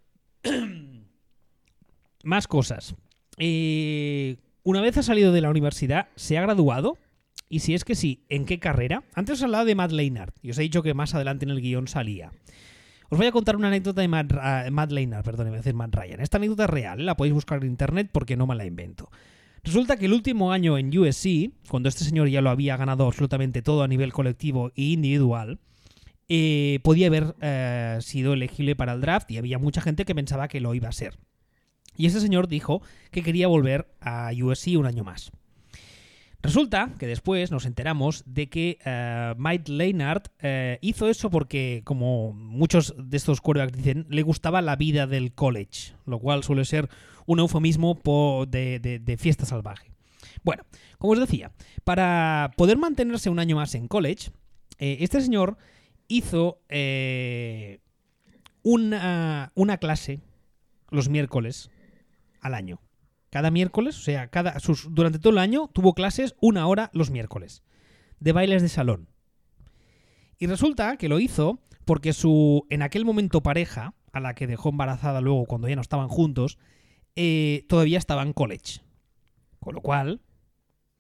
Más 2.25 2.47
cosas. 2.49 2.95
Eh, 3.39 4.37
una 4.63 4.81
vez 4.81 4.97
ha 4.97 5.03
salido 5.03 5.33
de 5.33 5.41
la 5.41 5.51
universidad, 5.51 6.09
¿se 6.17 6.39
ha 6.39 6.43
graduado? 6.43 6.97
Y 7.49 7.59
si 7.61 7.75
es 7.75 7.85
que 7.85 7.95
sí, 7.95 8.25
¿en 8.29 8.47
qué 8.47 8.59
carrera? 8.59 9.05
Antes 9.15 9.35
os 9.39 9.43
hablaba 9.43 9.65
de 9.65 9.75
Matt 9.75 9.93
Leinart 9.93 10.35
y 10.43 10.51
os 10.51 10.59
he 10.59 10.63
dicho 10.63 10.83
que 10.83 10.95
más 10.95 11.15
adelante 11.15 11.45
en 11.45 11.51
el 11.51 11.61
guion 11.61 11.87
salía. 11.89 12.33
Os 13.15 13.19
voy 13.19 13.29
a 13.29 13.31
contar 13.31 13.55
una 13.55 13.69
anécdota 13.69 14.01
de 14.01 14.09
Matt, 14.09 14.91
Leinart, 14.91 15.25
perdón, 15.25 15.53
Matt 15.77 15.95
Ryan. 15.95 16.19
Esta 16.19 16.39
anécdota 16.39 16.65
es 16.65 16.71
real, 16.71 17.07
la 17.07 17.17
podéis 17.17 17.33
buscar 17.33 17.63
en 17.63 17.71
internet 17.71 18.11
porque 18.11 18.37
no 18.37 18.49
me 18.49 18.57
la 18.57 18.67
invento. 18.67 19.09
Resulta 19.63 19.97
que 19.97 20.07
el 20.07 20.15
último 20.15 20.51
año 20.51 20.77
en 20.77 20.89
USC, 20.99 21.53
cuando 21.69 21.89
este 21.89 22.03
señor 22.03 22.29
ya 22.29 22.41
lo 22.41 22.51
había 22.51 22.77
ganado 22.77 23.07
absolutamente 23.07 23.63
todo 23.63 23.85
a 23.85 23.87
nivel 23.87 24.13
colectivo 24.13 24.73
e 24.75 24.83
individual, 24.83 25.61
eh, 26.29 26.81
podía 26.83 27.07
haber 27.07 27.37
eh, 27.41 27.99
sido 28.01 28.33
elegible 28.33 28.75
para 28.75 28.95
el 28.95 29.01
draft 29.01 29.31
y 29.31 29.39
había 29.39 29.61
mucha 29.61 29.81
gente 29.81 30.05
que 30.05 30.17
pensaba 30.17 30.49
que 30.49 30.59
lo 30.59 30.75
iba 30.75 30.89
a 30.89 30.93
ser. 30.93 31.17
Y 31.97 32.07
ese 32.07 32.21
señor 32.21 32.49
dijo 32.49 32.83
que 33.13 33.23
quería 33.23 33.47
volver 33.47 33.95
a 34.01 34.33
USC 34.37 34.77
un 34.77 34.87
año 34.87 35.05
más. 35.05 35.31
Resulta 36.45 36.93
que 36.99 37.07
después 37.07 37.51
nos 37.51 37.65
enteramos 37.65 38.23
de 38.27 38.51
que 38.51 38.79
eh, 38.85 39.35
Mike 39.39 39.73
Leinart 39.73 40.29
eh, 40.41 40.79
hizo 40.83 41.09
eso 41.09 41.31
porque, 41.31 41.81
como 41.85 42.35
muchos 42.35 42.95
de 42.99 43.17
estos 43.17 43.41
quarterbacks 43.41 43.79
dicen, 43.79 44.07
le 44.11 44.21
gustaba 44.21 44.61
la 44.61 44.77
vida 44.77 45.07
del 45.07 45.33
college, 45.33 45.95
lo 46.05 46.19
cual 46.19 46.45
suele 46.45 46.67
ser 46.67 46.91
un 47.25 47.39
eufemismo 47.39 47.99
de, 48.47 49.17
fiesta 49.19 49.47
salvaje. 49.47 49.91
Bueno, 50.43 50.65
como 50.99 51.15
os 51.15 51.19
decía, 51.19 51.51
para 51.83 52.51
poder 52.59 52.77
mantenerse 52.77 53.31
un 53.31 53.39
año 53.39 53.57
más 53.57 53.75
en 53.75 53.89
college, 53.89 54.31
eh, 54.79 54.99
este 55.01 55.23
señor 55.23 55.57
hizo 56.09 56.61
una 58.65 59.79
clase 59.81 60.21
los 60.91 61.09
miércoles 61.09 61.71
al 62.43 62.53
año. 62.53 62.84
Cada 63.35 63.51
miércoles, 63.51 63.99
o 63.99 64.01
sea, 64.01 64.29
cada, 64.29 64.55
durante 64.91 65.19
todo 65.19 65.33
el 65.33 65.41
año 65.41 65.69
tuvo 65.73 65.95
clases 65.95 66.37
una 66.41 66.69
hora 66.69 66.91
los 66.93 67.11
miércoles 67.11 67.65
de 68.21 68.31
bailes 68.31 68.63
de 68.63 68.69
salón. 68.69 69.09
Y 70.39 70.47
resulta 70.47 70.97
que 70.99 71.09
lo 71.09 71.19
hizo 71.19 71.59
porque 71.85 72.13
su, 72.13 72.65
en 72.71 72.83
aquel 72.83 73.05
momento 73.05 73.43
pareja, 73.43 73.95
a 74.13 74.21
la 74.21 74.37
que 74.37 74.47
dejó 74.47 74.69
embarazada 74.69 75.21
luego 75.21 75.47
cuando 75.47 75.69
ya 75.69 75.75
no 75.75 75.83
estaban 75.83 76.07
juntos, 76.07 76.59
eh, 77.17 77.67
todavía 77.69 77.99
estaba 77.99 78.23
en 78.23 78.35
college. 78.35 78.83
Con 79.59 79.75
lo 79.75 79.81
cual, 79.81 80.21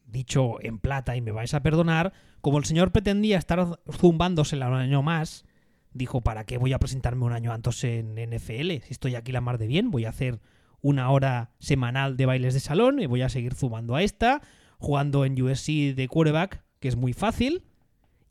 dicho 0.05 0.61
en 0.61 0.81
plata 0.81 1.15
y 1.15 1.21
me 1.21 1.31
vais 1.31 1.55
a 1.55 1.63
perdonar, 1.63 2.15
como 2.41 2.59
el 2.59 2.65
señor 2.65 2.91
pretendía 2.91 3.39
estar 3.39 3.79
zumbándosela 3.93 4.67
un 4.71 4.75
año 4.75 5.03
más, 5.03 5.45
dijo, 5.93 6.21
¿para 6.21 6.47
qué 6.47 6.59
voy 6.59 6.73
a 6.73 6.81
presentarme 6.81 7.27
un 7.27 7.33
año 7.33 7.53
antes 7.53 7.85
en 7.85 8.17
NFL? 8.17 8.83
Si 8.83 8.91
estoy 8.91 9.15
aquí 9.15 9.31
la 9.31 9.41
mar 9.41 9.57
de 9.59 9.69
bien, 9.69 9.93
voy 9.93 10.05
a 10.05 10.09
hacer 10.09 10.41
una 10.85 11.11
hora 11.11 11.51
semanal 11.61 12.19
de 12.19 12.27
bailes 12.27 12.53
de 12.53 12.61
salón 12.61 13.01
y 13.01 13.07
voy 13.07 13.23
a 13.23 13.31
seguir 13.31 13.55
zumbando 13.55 13.97
a 13.97 14.03
esta, 14.03 14.43
jugando 14.77 15.25
en 15.25 15.41
USC 15.41 15.95
de 15.95 16.09
quarterback, 16.09 16.63
que 16.79 16.89
es 16.89 16.97
muy 16.97 17.15
fácil, 17.15 17.65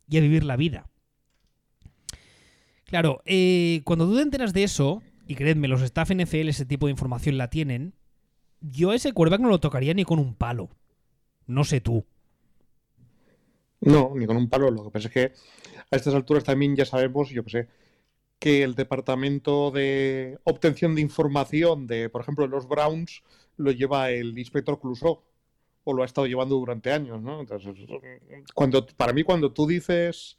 y 0.08 0.18
a 0.18 0.22
vivir 0.22 0.44
la 0.44 0.56
vida. 0.56 0.88
Claro, 2.86 3.24
eh, 3.26 3.82
cuando 3.86 4.06
tú 4.06 4.16
te 4.18 4.22
enteras 4.22 4.54
de 4.54 4.62
eso, 4.62 5.02
y 5.26 5.34
créedme, 5.34 5.68
los 5.68 5.82
staff 5.82 6.12
NFL 6.12 6.50
ese 6.50 6.68
tipo 6.68 6.86
de 6.86 6.92
información 6.92 7.40
la 7.40 7.50
tienen, 7.50 7.96
yo 8.62 8.94
ese 8.94 9.14
quarterback 9.14 9.42
no 9.42 9.50
lo 9.50 9.60
tocaría 9.60 9.96
ni 9.96 10.06
con 10.06 10.20
un 10.20 10.36
palo. 10.36 10.70
No 11.48 11.64
sé 11.64 11.82
tú. 11.82 12.06
No, 13.82 14.14
ni 14.16 14.28
con 14.28 14.38
un 14.38 14.48
palo. 14.48 14.70
Lo 14.70 14.84
que 14.84 14.92
pasa 14.92 15.08
es 15.08 15.14
que 15.14 15.32
a 15.90 15.96
estas 15.96 16.14
alturas 16.14 16.44
también 16.44 16.76
ya 16.76 16.86
sabemos, 16.86 17.32
yo 17.32 17.44
que 17.44 17.50
sé, 17.50 17.68
que 18.44 18.62
el 18.62 18.76
departamento 18.76 19.72
de 19.72 20.38
obtención 20.44 20.96
de 20.96 21.02
información 21.02 21.88
de, 21.88 22.10
por 22.10 22.20
ejemplo, 22.22 22.46
los 22.46 22.68
Browns 22.68 23.24
lo 23.56 23.72
lleva 23.72 24.12
el 24.12 24.38
inspector 24.38 24.82
Clouseau 24.82 25.22
o 25.86 25.94
lo 25.94 26.04
ha 26.04 26.06
estado 26.06 26.28
llevando 26.28 26.56
durante 26.56 26.92
años, 26.92 27.22
¿no? 27.22 27.40
Entonces, 27.40 27.74
cuando, 28.54 28.86
para 28.86 29.14
mí, 29.14 29.24
cuando 29.24 29.54
tú 29.54 29.66
dices 29.66 30.36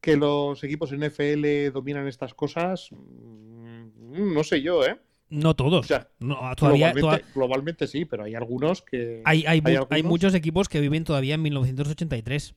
que 0.00 0.16
los 0.16 0.64
equipos 0.64 0.90
NFL 0.92 1.70
dominan 1.72 2.08
estas 2.08 2.34
cosas, 2.34 2.88
mm, 2.90 4.34
no 4.34 4.42
sé 4.42 4.60
yo, 4.60 4.84
¿eh? 4.84 4.98
No 5.28 5.54
todos. 5.54 5.84
O 5.84 5.88
sea, 5.88 6.08
No, 6.18 6.34
todavía, 6.56 6.92
globalmente, 6.92 7.00
toda- 7.00 7.32
globalmente 7.32 7.86
sí, 7.86 8.04
pero 8.06 8.24
hay 8.24 8.34
algunos 8.34 8.82
que... 8.82 9.22
hay, 9.24 9.44
hay, 9.46 9.62
hay 9.64 9.76
algunos- 9.76 10.02
muchos 10.04 10.34
equipos 10.34 10.68
que 10.68 10.80
viven 10.80 11.04
todavía 11.04 11.34
en 11.36 11.42
1983. 11.42 12.56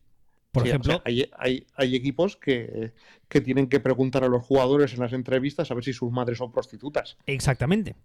Por 0.53 0.63
Sí, 0.63 0.69
o 0.69 0.71
ejemplo, 0.71 0.93
sea, 0.93 1.01
hay, 1.03 1.29
hay- 1.37 1.67
hay 1.75 1.95
equipos 1.95 2.37
que, 2.37 2.93
que 3.27 3.41
tienen 3.41 3.67
que 3.67 3.81
preguntar 3.81 4.23
a 4.23 4.29
los 4.29 4.43
jugadores 4.45 4.93
en 4.93 5.01
las 5.01 5.11
entrevistas 5.11 5.69
a 5.69 5.73
ver 5.73 5.83
si 5.83 5.91
sus 5.91 6.11
madres 6.11 6.37
son 6.37 6.51
prostitutas. 6.53 7.17
Exactamente. 7.25 7.95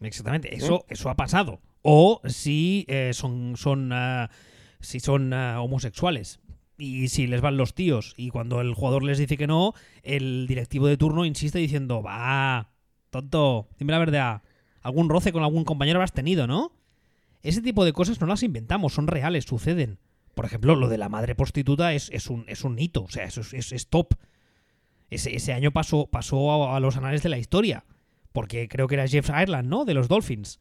Exactamente. 0.00 0.54
Eso, 0.54 0.86
eso 0.88 1.10
ha 1.10 1.16
pasado. 1.16 1.60
O 1.82 2.20
si 2.24 2.84
eh, 2.88 3.10
son, 3.12 3.56
son 3.56 3.90
ah, 3.92 4.30
si 4.80 5.00
son 5.00 5.32
ah, 5.34 5.60
homosexuales. 5.60 6.40
Y 6.78 7.08
si 7.08 7.26
les 7.26 7.40
van 7.40 7.56
los 7.56 7.74
tíos. 7.74 8.14
Y 8.16 8.28
cuando 8.30 8.60
el 8.60 8.74
jugador 8.74 9.02
les 9.02 9.18
dice 9.18 9.36
que 9.36 9.46
no, 9.46 9.72
el 10.02 10.46
directivo 10.46 10.86
de 10.86 10.96
turno 10.98 11.24
insiste 11.24 11.58
diciendo, 11.58 12.02
va, 12.02 12.70
tonto, 13.10 13.68
dime 13.78 13.92
la 13.92 13.98
verdad. 13.98 14.42
Algún 14.82 15.08
roce 15.08 15.32
con 15.32 15.42
algún 15.42 15.64
compañero 15.64 15.96
habrás 15.98 16.12
tenido, 16.12 16.46
¿no? 16.46 16.72
Ese 17.42 17.62
tipo 17.62 17.84
de 17.84 17.92
cosas 17.94 18.20
no 18.20 18.26
las 18.26 18.42
inventamos, 18.42 18.92
son 18.92 19.06
reales, 19.06 19.44
suceden. 19.44 19.98
Por 20.36 20.46
ejemplo, 20.46 20.76
lo 20.76 20.88
de 20.88 20.98
la 20.98 21.10
madre 21.10 21.34
prostituta 21.36 21.94
es, 21.94 22.10
es 22.12 22.28
un, 22.30 22.46
es 22.48 22.64
un 22.64 22.78
hito, 22.78 23.04
o 23.04 23.10
sea, 23.10 23.24
eso 23.26 23.42
es, 23.42 23.72
es- 23.72 23.88
top. 23.88 24.14
Ese, 25.10 25.34
ese 25.36 25.52
año 25.52 25.72
pasó, 25.72 26.08
pasó 26.08 26.52
a, 26.70 26.76
a 26.76 26.80
los 26.80 26.96
anales 26.96 27.22
de 27.22 27.28
la 27.30 27.38
historia. 27.38 27.84
Porque 28.32 28.68
creo 28.68 28.88
que 28.88 28.96
era 28.96 29.08
Jeff 29.08 29.30
Ireland, 29.30 29.68
¿no? 29.68 29.84
De 29.84 29.94
los 29.94 30.08
Dolphins. 30.08 30.60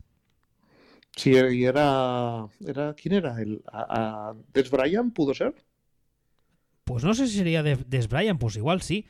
Sí, 1.15 1.32
y 1.32 1.63
era, 1.65 2.47
era 2.59 2.93
¿quién 2.93 3.13
era? 3.15 3.41
El, 3.41 3.63
a, 3.71 4.30
a- 4.30 4.36
¿Des 4.53 4.69
Bryant 4.69 5.13
pudo 5.13 5.34
ser? 5.34 5.53
Pues 6.84 7.03
no 7.03 7.13
sé 7.13 7.28
si 7.28 7.38
sería 7.38 7.63
de 7.63 7.78
Des 7.88 8.07
Bryant, 8.07 8.39
pues 8.39 8.55
igual 8.57 8.82
sí. 8.82 9.07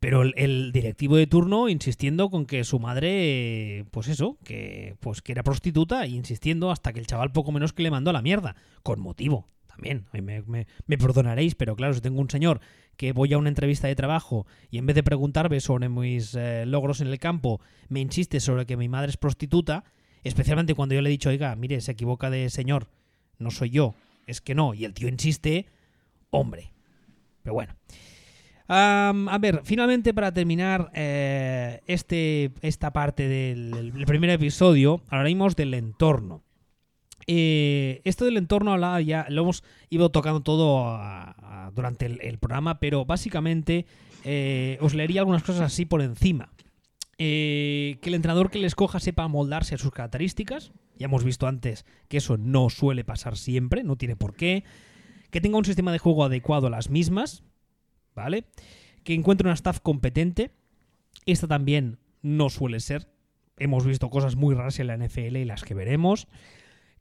Pero 0.00 0.22
el, 0.22 0.34
el 0.36 0.72
directivo 0.72 1.16
de 1.16 1.26
turno 1.26 1.68
insistiendo 1.68 2.30
con 2.30 2.46
que 2.46 2.64
su 2.64 2.80
madre, 2.80 3.86
pues 3.92 4.08
eso, 4.08 4.38
que 4.44 4.96
pues 5.00 5.22
que 5.22 5.32
era 5.32 5.44
prostituta, 5.44 6.04
e 6.04 6.10
insistiendo 6.10 6.70
hasta 6.70 6.92
que 6.92 7.00
el 7.00 7.06
chaval 7.08 7.32
poco 7.32 7.52
menos 7.52 7.72
que 7.72 7.82
le 7.84 7.90
mandó 7.92 8.10
a 8.10 8.14
la 8.14 8.22
mierda. 8.22 8.56
Con 8.82 9.00
motivo, 9.00 9.48
también. 9.74 10.06
Me, 10.12 10.20
me- 10.42 10.66
me 10.86 10.98
perdonaréis, 10.98 11.54
pero 11.54 11.76
claro, 11.76 11.94
si 11.94 12.00
tengo 12.00 12.20
un 12.20 12.30
señor 12.30 12.60
que 12.96 13.12
voy 13.12 13.32
a 13.32 13.38
una 13.38 13.48
entrevista 13.48 13.88
de 13.88 13.96
trabajo 13.96 14.46
y 14.70 14.78
en 14.78 14.86
vez 14.86 14.94
de 14.94 15.02
preguntarme 15.02 15.60
sobre 15.60 15.88
mis 15.88 16.34
eh, 16.34 16.64
logros 16.66 17.00
en 17.00 17.08
el 17.08 17.18
campo, 17.18 17.60
me 17.88 18.00
insiste 18.00 18.40
sobre 18.40 18.66
que 18.66 18.76
mi 18.76 18.88
madre 18.88 19.10
es 19.10 19.16
prostituta, 19.16 19.84
especialmente 20.22 20.74
cuando 20.74 20.94
yo 20.94 21.02
le 21.02 21.08
he 21.08 21.12
dicho, 21.12 21.28
oiga, 21.30 21.54
mire, 21.56 21.80
se 21.80 21.92
equivoca 21.92 22.30
de 22.30 22.48
señor, 22.50 22.88
no 23.38 23.50
soy 23.50 23.70
yo, 23.70 23.94
es 24.26 24.40
que 24.40 24.54
no, 24.54 24.74
y 24.74 24.84
el 24.84 24.94
tío 24.94 25.08
insiste, 25.08 25.66
hombre. 26.30 26.70
Pero 27.42 27.54
bueno. 27.54 27.74
A 28.66 29.38
ver, 29.40 29.60
finalmente 29.64 30.14
para 30.14 30.32
terminar 30.32 30.90
eh, 30.94 31.82
este, 31.86 32.50
esta 32.62 32.92
parte 32.92 33.28
del 33.28 33.92
el 33.94 34.06
primer 34.06 34.30
episodio, 34.30 35.02
hablaremos 35.08 35.54
del 35.56 35.74
entorno. 35.74 36.42
Eh, 37.26 38.02
esto 38.04 38.24
del 38.24 38.36
entorno 38.36 39.00
ya, 39.00 39.26
lo 39.28 39.42
hemos 39.42 39.64
ido 39.90 40.10
tocando 40.10 40.42
todo 40.42 40.98
durante 41.74 42.06
el, 42.06 42.20
el 42.22 42.38
programa, 42.38 42.78
pero 42.80 43.04
básicamente 43.04 43.86
eh, 44.24 44.78
os 44.80 44.94
leería 44.94 45.20
algunas 45.20 45.42
cosas 45.42 45.62
así 45.62 45.84
por 45.84 46.02
encima. 46.02 46.50
Eh, 47.18 47.98
que 48.02 48.08
el 48.08 48.14
entrenador 48.14 48.50
que 48.50 48.58
le 48.58 48.66
escoja 48.66 48.98
sepa 48.98 49.28
moldarse 49.28 49.74
a 49.74 49.78
sus 49.78 49.92
características. 49.92 50.72
Ya 50.96 51.06
hemos 51.06 51.24
visto 51.24 51.46
antes 51.46 51.84
que 52.08 52.16
eso 52.16 52.36
no 52.36 52.70
suele 52.70 53.04
pasar 53.04 53.36
siempre, 53.36 53.84
no 53.84 53.96
tiene 53.96 54.16
por 54.16 54.34
qué. 54.34 54.64
Que 55.30 55.40
tenga 55.40 55.58
un 55.58 55.64
sistema 55.64 55.92
de 55.92 55.98
juego 55.98 56.24
adecuado 56.24 56.68
a 56.68 56.70
las 56.70 56.90
mismas, 56.90 57.44
¿vale? 58.14 58.46
Que 59.04 59.14
encuentre 59.14 59.46
una 59.46 59.54
staff 59.54 59.80
competente. 59.80 60.52
Esta 61.26 61.46
también 61.46 61.98
no 62.22 62.48
suele 62.50 62.80
ser. 62.80 63.08
Hemos 63.58 63.84
visto 63.84 64.10
cosas 64.10 64.36
muy 64.36 64.54
raras 64.54 64.78
en 64.80 64.86
la 64.88 64.96
NFL 64.96 65.36
y 65.36 65.44
las 65.44 65.62
que 65.62 65.74
veremos. 65.74 66.26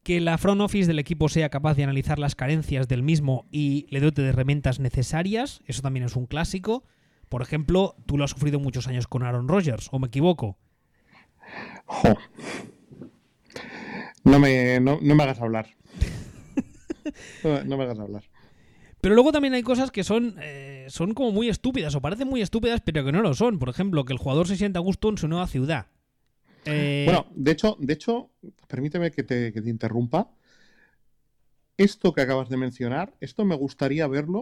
Que 0.03 0.19
la 0.19 0.37
front 0.37 0.61
office 0.61 0.87
del 0.87 0.99
equipo 0.99 1.29
sea 1.29 1.49
capaz 1.49 1.75
de 1.75 1.83
analizar 1.83 2.19
las 2.19 2.35
carencias 2.35 2.87
del 2.87 3.03
mismo 3.03 3.47
y 3.51 3.87
le 3.89 4.01
dote 4.01 4.21
de 4.21 4.29
herramientas 4.29 4.79
necesarias. 4.79 5.61
Eso 5.65 5.81
también 5.81 6.05
es 6.05 6.15
un 6.15 6.25
clásico. 6.25 6.83
Por 7.29 7.41
ejemplo, 7.41 7.95
tú 8.05 8.17
lo 8.17 8.25
has 8.25 8.31
sufrido 8.31 8.59
muchos 8.59 8.87
años 8.87 9.07
con 9.07 9.23
Aaron 9.23 9.47
Rodgers, 9.47 9.87
¿o 9.91 9.99
me 9.99 10.07
equivoco? 10.07 10.57
Jo. 11.85 12.15
No 14.23 14.39
me, 14.39 14.79
no, 14.79 14.99
no 15.01 15.15
me 15.15 15.23
hagas 15.23 15.41
hablar. 15.41 15.67
No, 17.43 17.63
no 17.65 17.77
me 17.77 17.83
hagas 17.83 17.99
hablar. 17.99 18.23
Pero 19.01 19.15
luego 19.15 19.33
también 19.33 19.53
hay 19.53 19.63
cosas 19.63 19.91
que 19.91 20.05
son, 20.05 20.37
eh, 20.41 20.85
son 20.87 21.13
como 21.13 21.33
muy 21.33 21.49
estúpidas, 21.49 21.93
o 21.93 22.01
parecen 22.01 22.29
muy 22.29 22.41
estúpidas, 22.41 22.79
pero 22.79 23.03
que 23.03 23.11
no 23.11 23.21
lo 23.21 23.33
son. 23.33 23.59
Por 23.59 23.67
ejemplo, 23.67 24.05
que 24.05 24.13
el 24.13 24.19
jugador 24.19 24.47
se 24.47 24.55
sienta 24.55 24.79
a 24.79 24.81
gusto 24.81 25.09
en 25.09 25.17
su 25.17 25.27
nueva 25.27 25.47
ciudad. 25.47 25.87
Eh, 26.65 27.03
Bueno, 27.05 27.27
de 27.35 27.51
hecho, 27.51 27.77
de 27.79 27.93
hecho, 27.93 28.31
permíteme 28.67 29.11
que 29.11 29.23
te, 29.23 29.51
que 29.53 29.61
te 29.61 29.69
interrumpa. 29.69 30.29
Esto 31.77 32.13
que 32.13 32.21
acabas 32.21 32.49
de 32.49 32.57
mencionar, 32.57 33.13
esto 33.19 33.45
me 33.45 33.55
gustaría 33.55 34.07
verlo. 34.07 34.39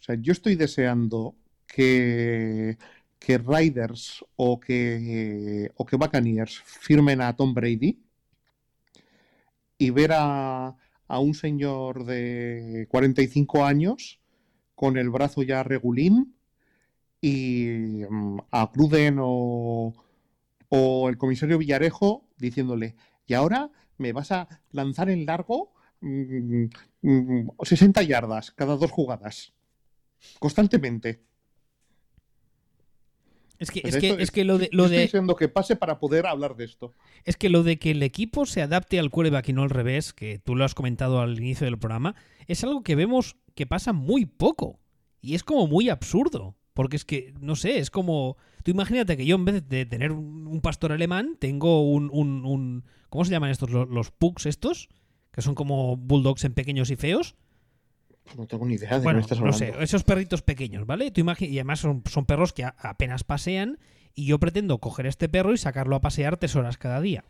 O 0.00 0.02
sea, 0.02 0.16
yo 0.16 0.32
estoy 0.32 0.56
deseando 0.56 1.36
que, 1.66 2.76
que 3.18 3.38
Riders 3.38 4.24
o 4.36 4.58
que, 4.60 5.70
o 5.76 5.86
que 5.86 5.96
Buccaneers 5.96 6.60
firmen 6.64 7.20
a 7.20 7.36
Tom 7.36 7.54
Brady 7.54 8.00
y 9.78 9.90
ver 9.90 10.12
a, 10.12 10.76
a 11.08 11.18
un 11.20 11.34
señor 11.34 12.04
de 12.04 12.86
45 12.90 13.64
años 13.64 14.20
con 14.74 14.96
el 14.96 15.10
brazo 15.10 15.42
ya 15.42 15.62
regulín 15.62 16.34
y 17.20 17.66
mm, 18.08 18.38
a 18.50 18.70
Cruden 18.72 19.18
o, 19.20 19.94
o 20.70 21.08
el 21.08 21.18
comisario 21.18 21.58
Villarejo 21.58 22.26
diciéndole, 22.38 22.96
y 23.26 23.34
ahora 23.34 23.70
me 23.98 24.12
vas 24.12 24.32
a 24.32 24.48
lanzar 24.70 25.10
en 25.10 25.26
largo 25.26 25.74
mm, 26.00 26.64
mm, 27.02 27.48
60 27.62 28.02
yardas 28.02 28.52
cada 28.52 28.76
dos 28.76 28.90
jugadas, 28.90 29.52
constantemente. 30.38 31.22
es 33.58 33.70
que, 33.70 33.82
es 33.84 33.96
que, 33.98 34.10
es 34.18 34.30
que 34.30 34.44
lo 34.44 34.56
de, 34.56 34.70
lo 34.72 34.86
estoy 34.86 35.20
de, 35.20 35.34
que 35.36 35.48
pase 35.48 35.76
para 35.76 35.98
poder 35.98 36.26
hablar 36.26 36.56
de 36.56 36.64
esto. 36.64 36.94
es 37.24 37.36
que 37.36 37.50
lo 37.50 37.62
de 37.62 37.78
que 37.78 37.90
el 37.90 38.02
equipo 38.02 38.46
se 38.46 38.62
adapte 38.62 38.98
al 38.98 39.10
quarterback 39.10 39.50
y 39.50 39.52
no 39.52 39.64
al 39.64 39.70
revés, 39.70 40.14
que 40.14 40.38
tú 40.38 40.54
lo 40.54 40.64
has 40.64 40.74
comentado 40.74 41.20
al 41.20 41.36
inicio 41.38 41.66
del 41.66 41.78
programa, 41.78 42.14
es 42.46 42.64
algo 42.64 42.82
que 42.82 42.94
vemos 42.94 43.36
que 43.54 43.66
pasa 43.66 43.92
muy 43.92 44.24
poco. 44.24 44.80
Y 45.20 45.34
es 45.34 45.44
como 45.44 45.66
muy 45.66 45.90
absurdo. 45.90 46.56
Porque 46.74 46.96
es 46.96 47.04
que, 47.04 47.34
no 47.40 47.56
sé, 47.56 47.78
es 47.78 47.90
como. 47.90 48.36
Tú 48.62 48.70
imagínate 48.70 49.16
que 49.16 49.26
yo 49.26 49.36
en 49.36 49.44
vez 49.44 49.68
de 49.68 49.86
tener 49.86 50.12
un 50.12 50.46
un 50.46 50.60
pastor 50.60 50.92
alemán, 50.92 51.36
tengo 51.38 51.88
un. 51.90 52.10
un- 52.12 52.44
un- 52.44 52.84
¿Cómo 53.08 53.24
se 53.24 53.30
llaman 53.32 53.50
estos? 53.50 53.70
Los, 53.70 53.88
los 53.88 54.10
pugs 54.10 54.46
estos. 54.46 54.88
Que 55.32 55.42
son 55.42 55.54
como 55.54 55.96
bulldogs 55.96 56.44
en 56.44 56.54
pequeños 56.54 56.90
y 56.90 56.96
feos. 56.96 57.36
No 58.36 58.46
tengo 58.46 58.66
ni 58.66 58.74
idea 58.74 58.98
de 58.98 59.04
bueno, 59.04 59.10
qué 59.10 59.14
me 59.16 59.20
estás 59.22 59.38
no 59.40 59.46
hablando. 59.46 59.58
sé, 59.78 59.82
esos 59.84 60.04
perritos 60.04 60.42
pequeños, 60.42 60.86
¿vale? 60.86 61.10
Tú 61.10 61.20
y 61.38 61.56
además 61.58 61.80
son, 61.80 62.02
son 62.08 62.26
perros 62.26 62.52
que 62.52 62.64
a- 62.64 62.74
apenas 62.78 63.24
pasean 63.24 63.78
y 64.14 64.26
yo 64.26 64.38
pretendo 64.38 64.78
coger 64.78 65.06
este 65.06 65.28
perro 65.28 65.52
y 65.52 65.56
sacarlo 65.58 65.96
a 65.96 66.00
pasear 66.00 66.36
tres 66.36 66.54
horas 66.56 66.78
cada 66.78 67.00
día. 67.00 67.24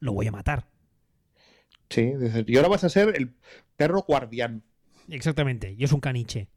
Lo 0.00 0.12
voy 0.12 0.26
a 0.26 0.32
matar. 0.32 0.66
Sí, 1.90 2.12
y 2.46 2.56
ahora 2.56 2.68
vas 2.68 2.84
a 2.84 2.88
ser 2.88 3.14
el 3.16 3.34
perro 3.76 4.02
guardián. 4.06 4.62
Exactamente, 5.08 5.74
y 5.76 5.84
es 5.84 5.92
un 5.92 6.00
caniche. 6.00 6.48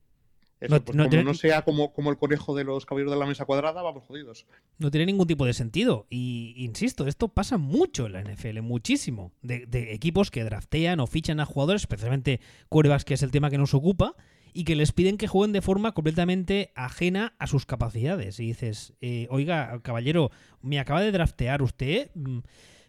Eso, 0.66 0.76
No- 0.76 0.82
pues 0.86 0.96
no 0.96 1.04
como 1.04 1.10
tiene- 1.10 1.24
no 1.26 1.34
sea 1.34 1.62
como, 1.64 1.94
como 1.94 2.10
el 2.12 2.18
conejo 2.18 2.56
de 2.56 2.64
los 2.64 2.86
caballeros 2.86 3.14
de 3.14 3.20
la 3.20 3.26
mesa 3.26 3.46
cuadrada, 3.46 3.82
vamos 3.82 4.04
jodidos. 4.06 4.46
No 4.78 4.92
tiene 4.92 5.06
ningún 5.08 5.28
tipo 5.28 5.46
de 5.46 5.54
sentido. 5.54 6.06
Y 6.10 6.54
insisto, 6.58 7.08
esto 7.08 7.28
pasa 7.30 7.58
mucho 7.58 8.06
en 8.06 8.14
la 8.14 8.22
NFL, 8.22 8.62
muchísimo. 8.62 9.32
De, 9.42 9.66
de 9.66 9.94
equipos 9.94 10.32
que 10.32 10.44
draftean 10.44 11.00
o 11.00 11.08
fichan 11.08 11.40
a 11.40 11.46
jugadores, 11.46 11.84
especialmente 11.84 12.40
quarterbacks, 12.70 13.06
que 13.06 13.14
es 13.16 13.24
el 13.24 13.32
tema 13.32 13.50
que 13.50 13.58
nos 13.58 13.74
ocupa, 13.74 14.16
y 14.54 14.64
que 14.64 14.76
les 14.78 14.94
piden 14.94 15.18
que 15.18 15.28
jueguen 15.28 15.52
de 15.52 15.62
forma 15.62 15.92
completamente 15.94 16.72
ajena 16.76 17.34
a 17.40 17.48
sus 17.48 17.66
capacidades. 17.66 18.40
Y 18.40 18.46
dices, 18.48 18.94
eh, 19.02 19.28
oiga, 19.30 19.82
caballero, 19.82 20.32
me 20.62 20.80
acaba 20.80 21.02
de 21.02 21.12
draftear 21.12 21.62
usted. 21.62 22.10
mm, 22.16 22.40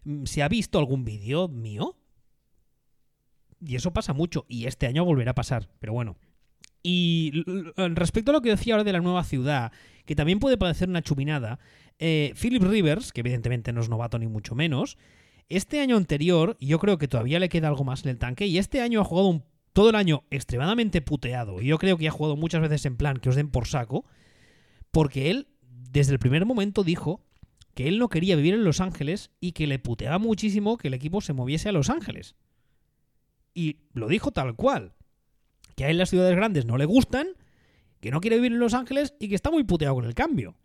mm, 0.05 0.25
¿Se 0.27 0.43
ha 0.45 0.49
visto 0.49 0.79
algún 0.79 1.05
vídeo 1.05 1.49
mío? 1.49 1.97
Y 3.61 3.75
eso 3.75 3.93
pasa 3.93 4.13
mucho. 4.13 4.45
Y 4.49 4.67
este 4.67 4.87
año 4.87 5.05
volverá 5.05 5.33
a 5.33 5.35
pasar. 5.35 5.69
Pero 5.81 5.93
bueno. 5.93 6.17
Y 6.89 7.33
respecto 7.77 8.31
a 8.31 8.35
lo 8.35 8.43
que 8.43 8.51
decía 8.51 8.75
ahora 8.75 8.85
de 8.85 8.93
la 8.93 9.01
nueva 9.01 9.25
ciudad, 9.25 9.73
que 10.05 10.15
también 10.15 10.39
puede 10.39 10.57
parecer 10.57 10.89
una 10.89 11.03
chuminada, 11.03 11.59
eh, 11.99 12.33
Philip 12.41 12.63
Rivers, 12.63 13.13
que 13.13 13.23
evidentemente 13.23 13.73
no 13.73 13.81
es 13.81 13.89
novato 13.89 14.21
ni 14.21 14.29
mucho 14.29 14.55
menos, 14.55 14.97
este 15.49 15.81
año 15.81 15.97
anterior, 15.97 16.57
yo 16.61 16.79
creo 16.79 16.97
que 16.97 17.09
todavía 17.09 17.41
le 17.41 17.49
queda 17.49 17.67
algo 17.67 17.83
más 17.83 18.05
en 18.05 18.11
el 18.11 18.19
tanque, 18.19 18.47
y 18.47 18.59
este 18.59 18.83
año 18.83 19.01
ha 19.01 19.05
jugado 19.05 19.43
todo 19.73 19.91
el 19.91 19.97
año 19.97 20.23
extremadamente 20.31 21.03
puteado, 21.03 21.61
y 21.61 21.67
yo 21.67 21.79
creo 21.79 21.99
que 21.99 22.07
ha 22.07 22.13
jugado 22.13 22.37
muchas 22.37 22.63
veces 22.63 22.87
en 22.87 22.97
plan 22.97 23.17
que 23.17 23.31
os 23.31 23.35
den 23.35 23.51
por 23.51 23.67
saco, 23.67 24.05
porque 24.93 25.33
él, 25.33 25.49
desde 25.91 26.13
el 26.13 26.21
primer 26.21 26.47
momento, 26.47 26.85
dijo 26.85 27.21
que 27.75 27.89
él 27.89 27.99
no 27.99 28.09
quería 28.09 28.37
vivir 28.37 28.55
en 28.55 28.63
Los 28.63 28.81
Ángeles 28.81 29.33
y 29.41 29.53
que 29.53 29.67
le 29.67 29.81
puteaba 29.81 30.21
muchísimo 30.21 30.77
que 30.77 30.87
el 30.87 30.95
equipo 30.95 31.21
se 31.21 31.33
moviese 31.33 31.69
a 31.69 31.73
Los 31.73 31.91
Ángeles. 31.91 32.37
Y 33.55 33.79
lo 33.93 34.07
dijo 34.07 34.31
tal 34.31 34.55
cual. 34.55 34.93
Que 35.77 35.85
a 35.85 35.91
él 35.91 35.99
las 35.99 36.11
ciudades 36.11 36.35
grandes 36.35 36.67
no 36.67 36.77
le 36.77 36.85
gustan, 36.85 37.29
que 38.01 38.11
no 38.11 38.21
quiere 38.21 38.37
vivir 38.37 38.53
en 38.53 38.59
Los 38.59 38.75
Ángeles 38.75 39.15
y 39.21 39.29
que 39.29 39.35
está 39.37 39.51
muy 39.51 39.63
puteado 39.63 39.95
con 39.95 40.05
el 40.05 40.15
cambio. 40.15 40.57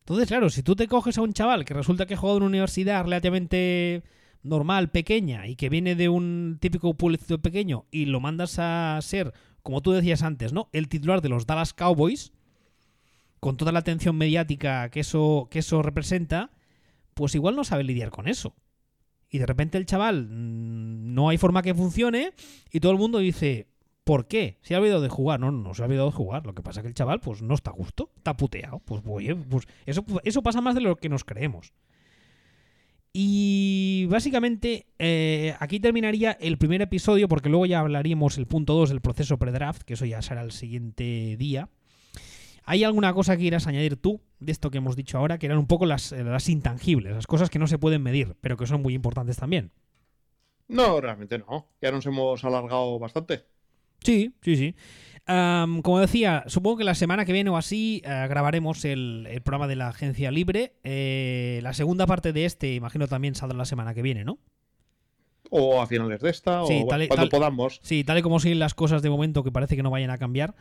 Entonces, 0.00 0.28
claro, 0.28 0.50
si 0.50 0.62
tú 0.62 0.76
te 0.76 0.86
coges 0.86 1.18
a 1.18 1.22
un 1.22 1.32
chaval 1.32 1.64
que 1.64 1.74
resulta 1.74 2.06
que 2.06 2.14
ha 2.14 2.16
jugado 2.16 2.36
en 2.36 2.44
una 2.44 2.50
universidad 2.50 3.02
relativamente 3.02 4.04
normal, 4.44 4.90
pequeña, 4.90 5.48
y 5.48 5.56
que 5.56 5.68
viene 5.68 5.96
de 5.96 6.08
un 6.08 6.58
típico 6.60 6.94
pueblecito 6.94 7.40
pequeño 7.42 7.86
y 7.90 8.04
lo 8.04 8.20
mandas 8.20 8.58
a 8.58 8.98
ser, 9.02 9.32
como 9.62 9.82
tú 9.82 9.90
decías 9.92 10.22
antes, 10.22 10.52
¿no? 10.52 10.68
El 10.72 10.88
titular 10.88 11.22
de 11.22 11.28
los 11.28 11.46
Dallas 11.46 11.74
Cowboys, 11.74 12.32
con 13.40 13.56
toda 13.56 13.72
la 13.72 13.80
atención 13.80 14.16
mediática 14.16 14.88
que 14.90 15.00
eso, 15.00 15.48
que 15.50 15.58
eso 15.58 15.82
representa, 15.82 16.52
pues 17.14 17.34
igual 17.34 17.56
no 17.56 17.64
sabe 17.64 17.84
lidiar 17.84 18.10
con 18.10 18.28
eso. 18.28 18.54
Y 19.28 19.38
de 19.38 19.46
repente 19.46 19.76
el 19.78 19.86
chaval 19.86 20.28
mm, 20.28 21.14
no 21.14 21.28
hay 21.28 21.38
forma 21.38 21.62
que 21.62 21.74
funcione 21.74 22.32
y 22.70 22.80
todo 22.80 22.92
el 22.92 22.98
mundo 22.98 23.18
dice, 23.18 23.66
¿por 24.06 24.28
qué? 24.28 24.56
Se 24.62 24.76
ha 24.76 24.78
olvidado 24.78 25.00
de 25.00 25.08
jugar. 25.08 25.40
No, 25.40 25.50
no 25.50 25.74
se 25.74 25.82
ha 25.82 25.86
olvidado 25.86 26.10
de 26.10 26.16
jugar. 26.16 26.46
Lo 26.46 26.54
que 26.54 26.62
pasa 26.62 26.78
es 26.78 26.82
que 26.82 26.88
el 26.88 26.94
chaval 26.94 27.18
pues 27.18 27.42
no 27.42 27.54
está 27.54 27.70
a 27.70 27.74
gusto, 27.74 28.12
está 28.16 28.36
puteado. 28.36 28.78
Pues 28.78 29.02
oye, 29.04 29.34
pues 29.34 29.66
eso, 29.84 30.04
eso 30.22 30.42
pasa 30.44 30.60
más 30.60 30.76
de 30.76 30.80
lo 30.80 30.94
que 30.94 31.08
nos 31.08 31.24
creemos. 31.24 31.72
Y 33.12 34.06
básicamente 34.08 34.86
eh, 35.00 35.56
aquí 35.58 35.80
terminaría 35.80 36.32
el 36.32 36.56
primer 36.56 36.82
episodio 36.82 37.26
porque 37.26 37.48
luego 37.48 37.66
ya 37.66 37.80
hablaríamos 37.80 38.38
el 38.38 38.46
punto 38.46 38.74
2 38.74 38.90
del 38.90 39.00
proceso 39.00 39.38
pre-draft, 39.38 39.82
que 39.82 39.94
eso 39.94 40.04
ya 40.04 40.22
será 40.22 40.42
el 40.42 40.52
siguiente 40.52 41.36
día. 41.36 41.68
¿Hay 42.62 42.84
alguna 42.84 43.12
cosa 43.12 43.36
que 43.36 43.42
quieras 43.42 43.66
añadir 43.66 43.96
tú 43.96 44.20
de 44.38 44.52
esto 44.52 44.70
que 44.70 44.78
hemos 44.78 44.94
dicho 44.94 45.18
ahora, 45.18 45.38
que 45.38 45.46
eran 45.46 45.58
un 45.58 45.66
poco 45.66 45.84
las, 45.84 46.12
las 46.12 46.48
intangibles, 46.48 47.12
las 47.12 47.26
cosas 47.26 47.50
que 47.50 47.58
no 47.58 47.66
se 47.66 47.78
pueden 47.78 48.02
medir, 48.02 48.36
pero 48.40 48.56
que 48.56 48.66
son 48.66 48.82
muy 48.82 48.94
importantes 48.94 49.36
también? 49.36 49.72
No, 50.68 51.00
realmente 51.00 51.38
no. 51.38 51.70
Ya 51.80 51.90
nos 51.90 52.06
hemos 52.06 52.44
alargado 52.44 52.98
bastante. 53.00 53.55
Sí, 54.02 54.32
sí, 54.42 54.56
sí. 54.56 54.74
Am, 55.28 55.82
como 55.82 55.98
decía, 55.98 56.44
supongo 56.46 56.76
que 56.78 56.84
la 56.84 56.94
semana 56.94 57.24
que 57.24 57.32
viene 57.32 57.50
o 57.50 57.56
así 57.56 58.00
eh, 58.04 58.26
grabaremos 58.28 58.84
el, 58.84 59.26
el 59.28 59.40
programa 59.42 59.66
de 59.66 59.74
la 59.76 59.88
agencia 59.88 60.30
libre. 60.30 60.74
Eh, 60.84 61.58
la 61.62 61.72
segunda 61.74 62.06
parte 62.06 62.32
de 62.32 62.44
este, 62.44 62.74
imagino, 62.74 63.08
también 63.08 63.34
saldrá 63.34 63.58
la 63.58 63.64
semana 63.64 63.92
que 63.94 64.02
viene, 64.02 64.24
¿no? 64.24 64.38
O 65.50 65.80
a 65.80 65.86
finales 65.86 66.20
de 66.20 66.30
esta, 66.30 66.64
Sí, 66.66 66.82
o 66.84 66.86
tal 66.88 67.02
y- 67.04 67.08
cuando 67.08 67.24
tal- 67.28 67.30
podamos. 67.30 67.80
Sí, 67.82 68.04
tal 68.04 68.18
y 68.18 68.22
como 68.22 68.38
siguen 68.40 68.58
las 68.60 68.74
cosas 68.74 69.02
de 69.02 69.10
momento, 69.10 69.42
que 69.42 69.50
parece 69.52 69.74
que 69.76 69.82
no 69.82 69.90
vayan 69.90 70.10
a 70.10 70.18
cambiar. 70.18 70.54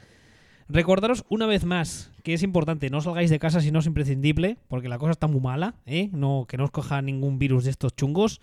Recordaros 0.68 1.26
una 1.30 1.46
vez 1.46 1.64
más 1.64 2.12
que 2.24 2.34
es 2.34 2.42
importante, 2.42 2.90
no 2.90 3.00
salgáis 3.02 3.30
de 3.30 3.38
casa 3.38 3.62
si 3.62 3.72
no 3.72 3.80
es 3.80 3.86
imprescindible, 3.86 4.58
porque 4.68 4.90
la 4.90 4.98
cosa 4.98 5.12
está 5.12 5.28
muy 5.28 5.42
mala, 5.42 5.76
¿eh? 5.86 6.10
No, 6.12 6.46
que 6.50 6.58
no 6.58 6.64
os 6.64 6.72
coja 6.72 7.04
ningún 7.04 7.38
virus 7.38 7.66
de 7.66 7.70
estos 7.72 7.96
chungos. 7.96 8.42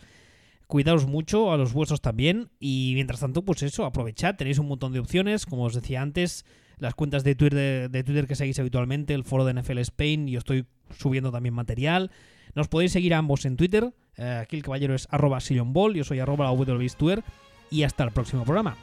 Cuidaos 0.72 1.06
mucho, 1.06 1.52
a 1.52 1.58
los 1.58 1.74
vuestros 1.74 2.00
también. 2.00 2.48
Y 2.58 2.92
mientras 2.94 3.20
tanto, 3.20 3.44
pues 3.44 3.62
eso, 3.62 3.84
aprovechad, 3.84 4.36
tenéis 4.36 4.58
un 4.58 4.68
montón 4.68 4.94
de 4.94 5.00
opciones, 5.00 5.44
como 5.44 5.64
os 5.64 5.74
decía 5.74 6.00
antes, 6.00 6.46
las 6.78 6.94
cuentas 6.94 7.24
de 7.24 7.34
Twitter, 7.34 7.90
de, 7.90 8.02
Twitter 8.02 8.26
que 8.26 8.34
seguís 8.36 8.58
habitualmente, 8.58 9.12
el 9.12 9.22
foro 9.22 9.44
de 9.44 9.52
NFL 9.52 9.76
Spain, 9.80 10.28
yo 10.28 10.38
estoy 10.38 10.64
subiendo 10.96 11.30
también 11.30 11.54
material. 11.54 12.10
Nos 12.54 12.68
podéis 12.68 12.92
seguir 12.92 13.12
a 13.12 13.18
ambos 13.18 13.44
en 13.44 13.58
Twitter. 13.58 13.92
eh, 14.16 14.38
aquí 14.40 14.56
el 14.56 14.62
caballero 14.62 14.94
es 14.94 15.08
arroba 15.10 15.40
sillonball, 15.40 15.92
yo 15.92 16.04
soy 16.04 16.20
arroba 16.20 16.50
la. 16.50 17.22
Y 17.70 17.82
hasta 17.82 18.04
el 18.04 18.12
próximo 18.12 18.44
programa. 18.44 18.74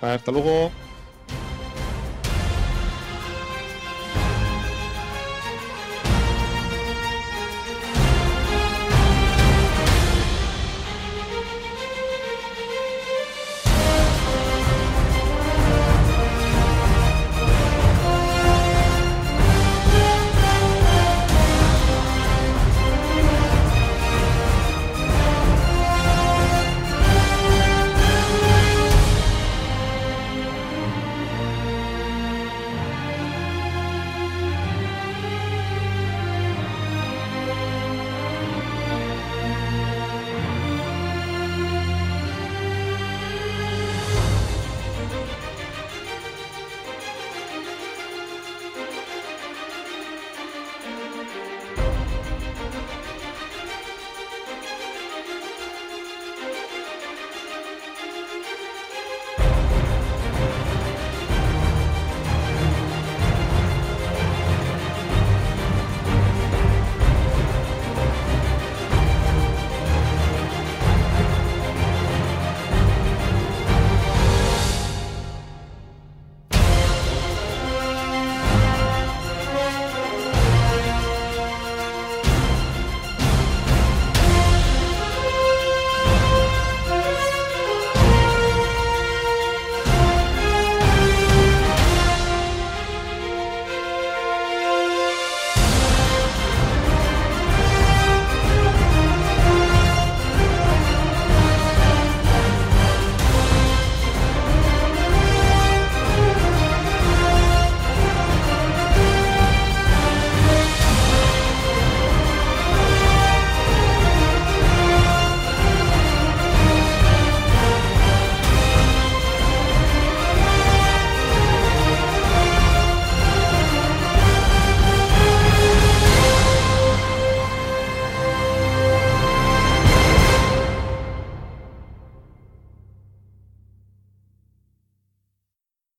Hasta 0.00 0.32
luego. 0.32 0.70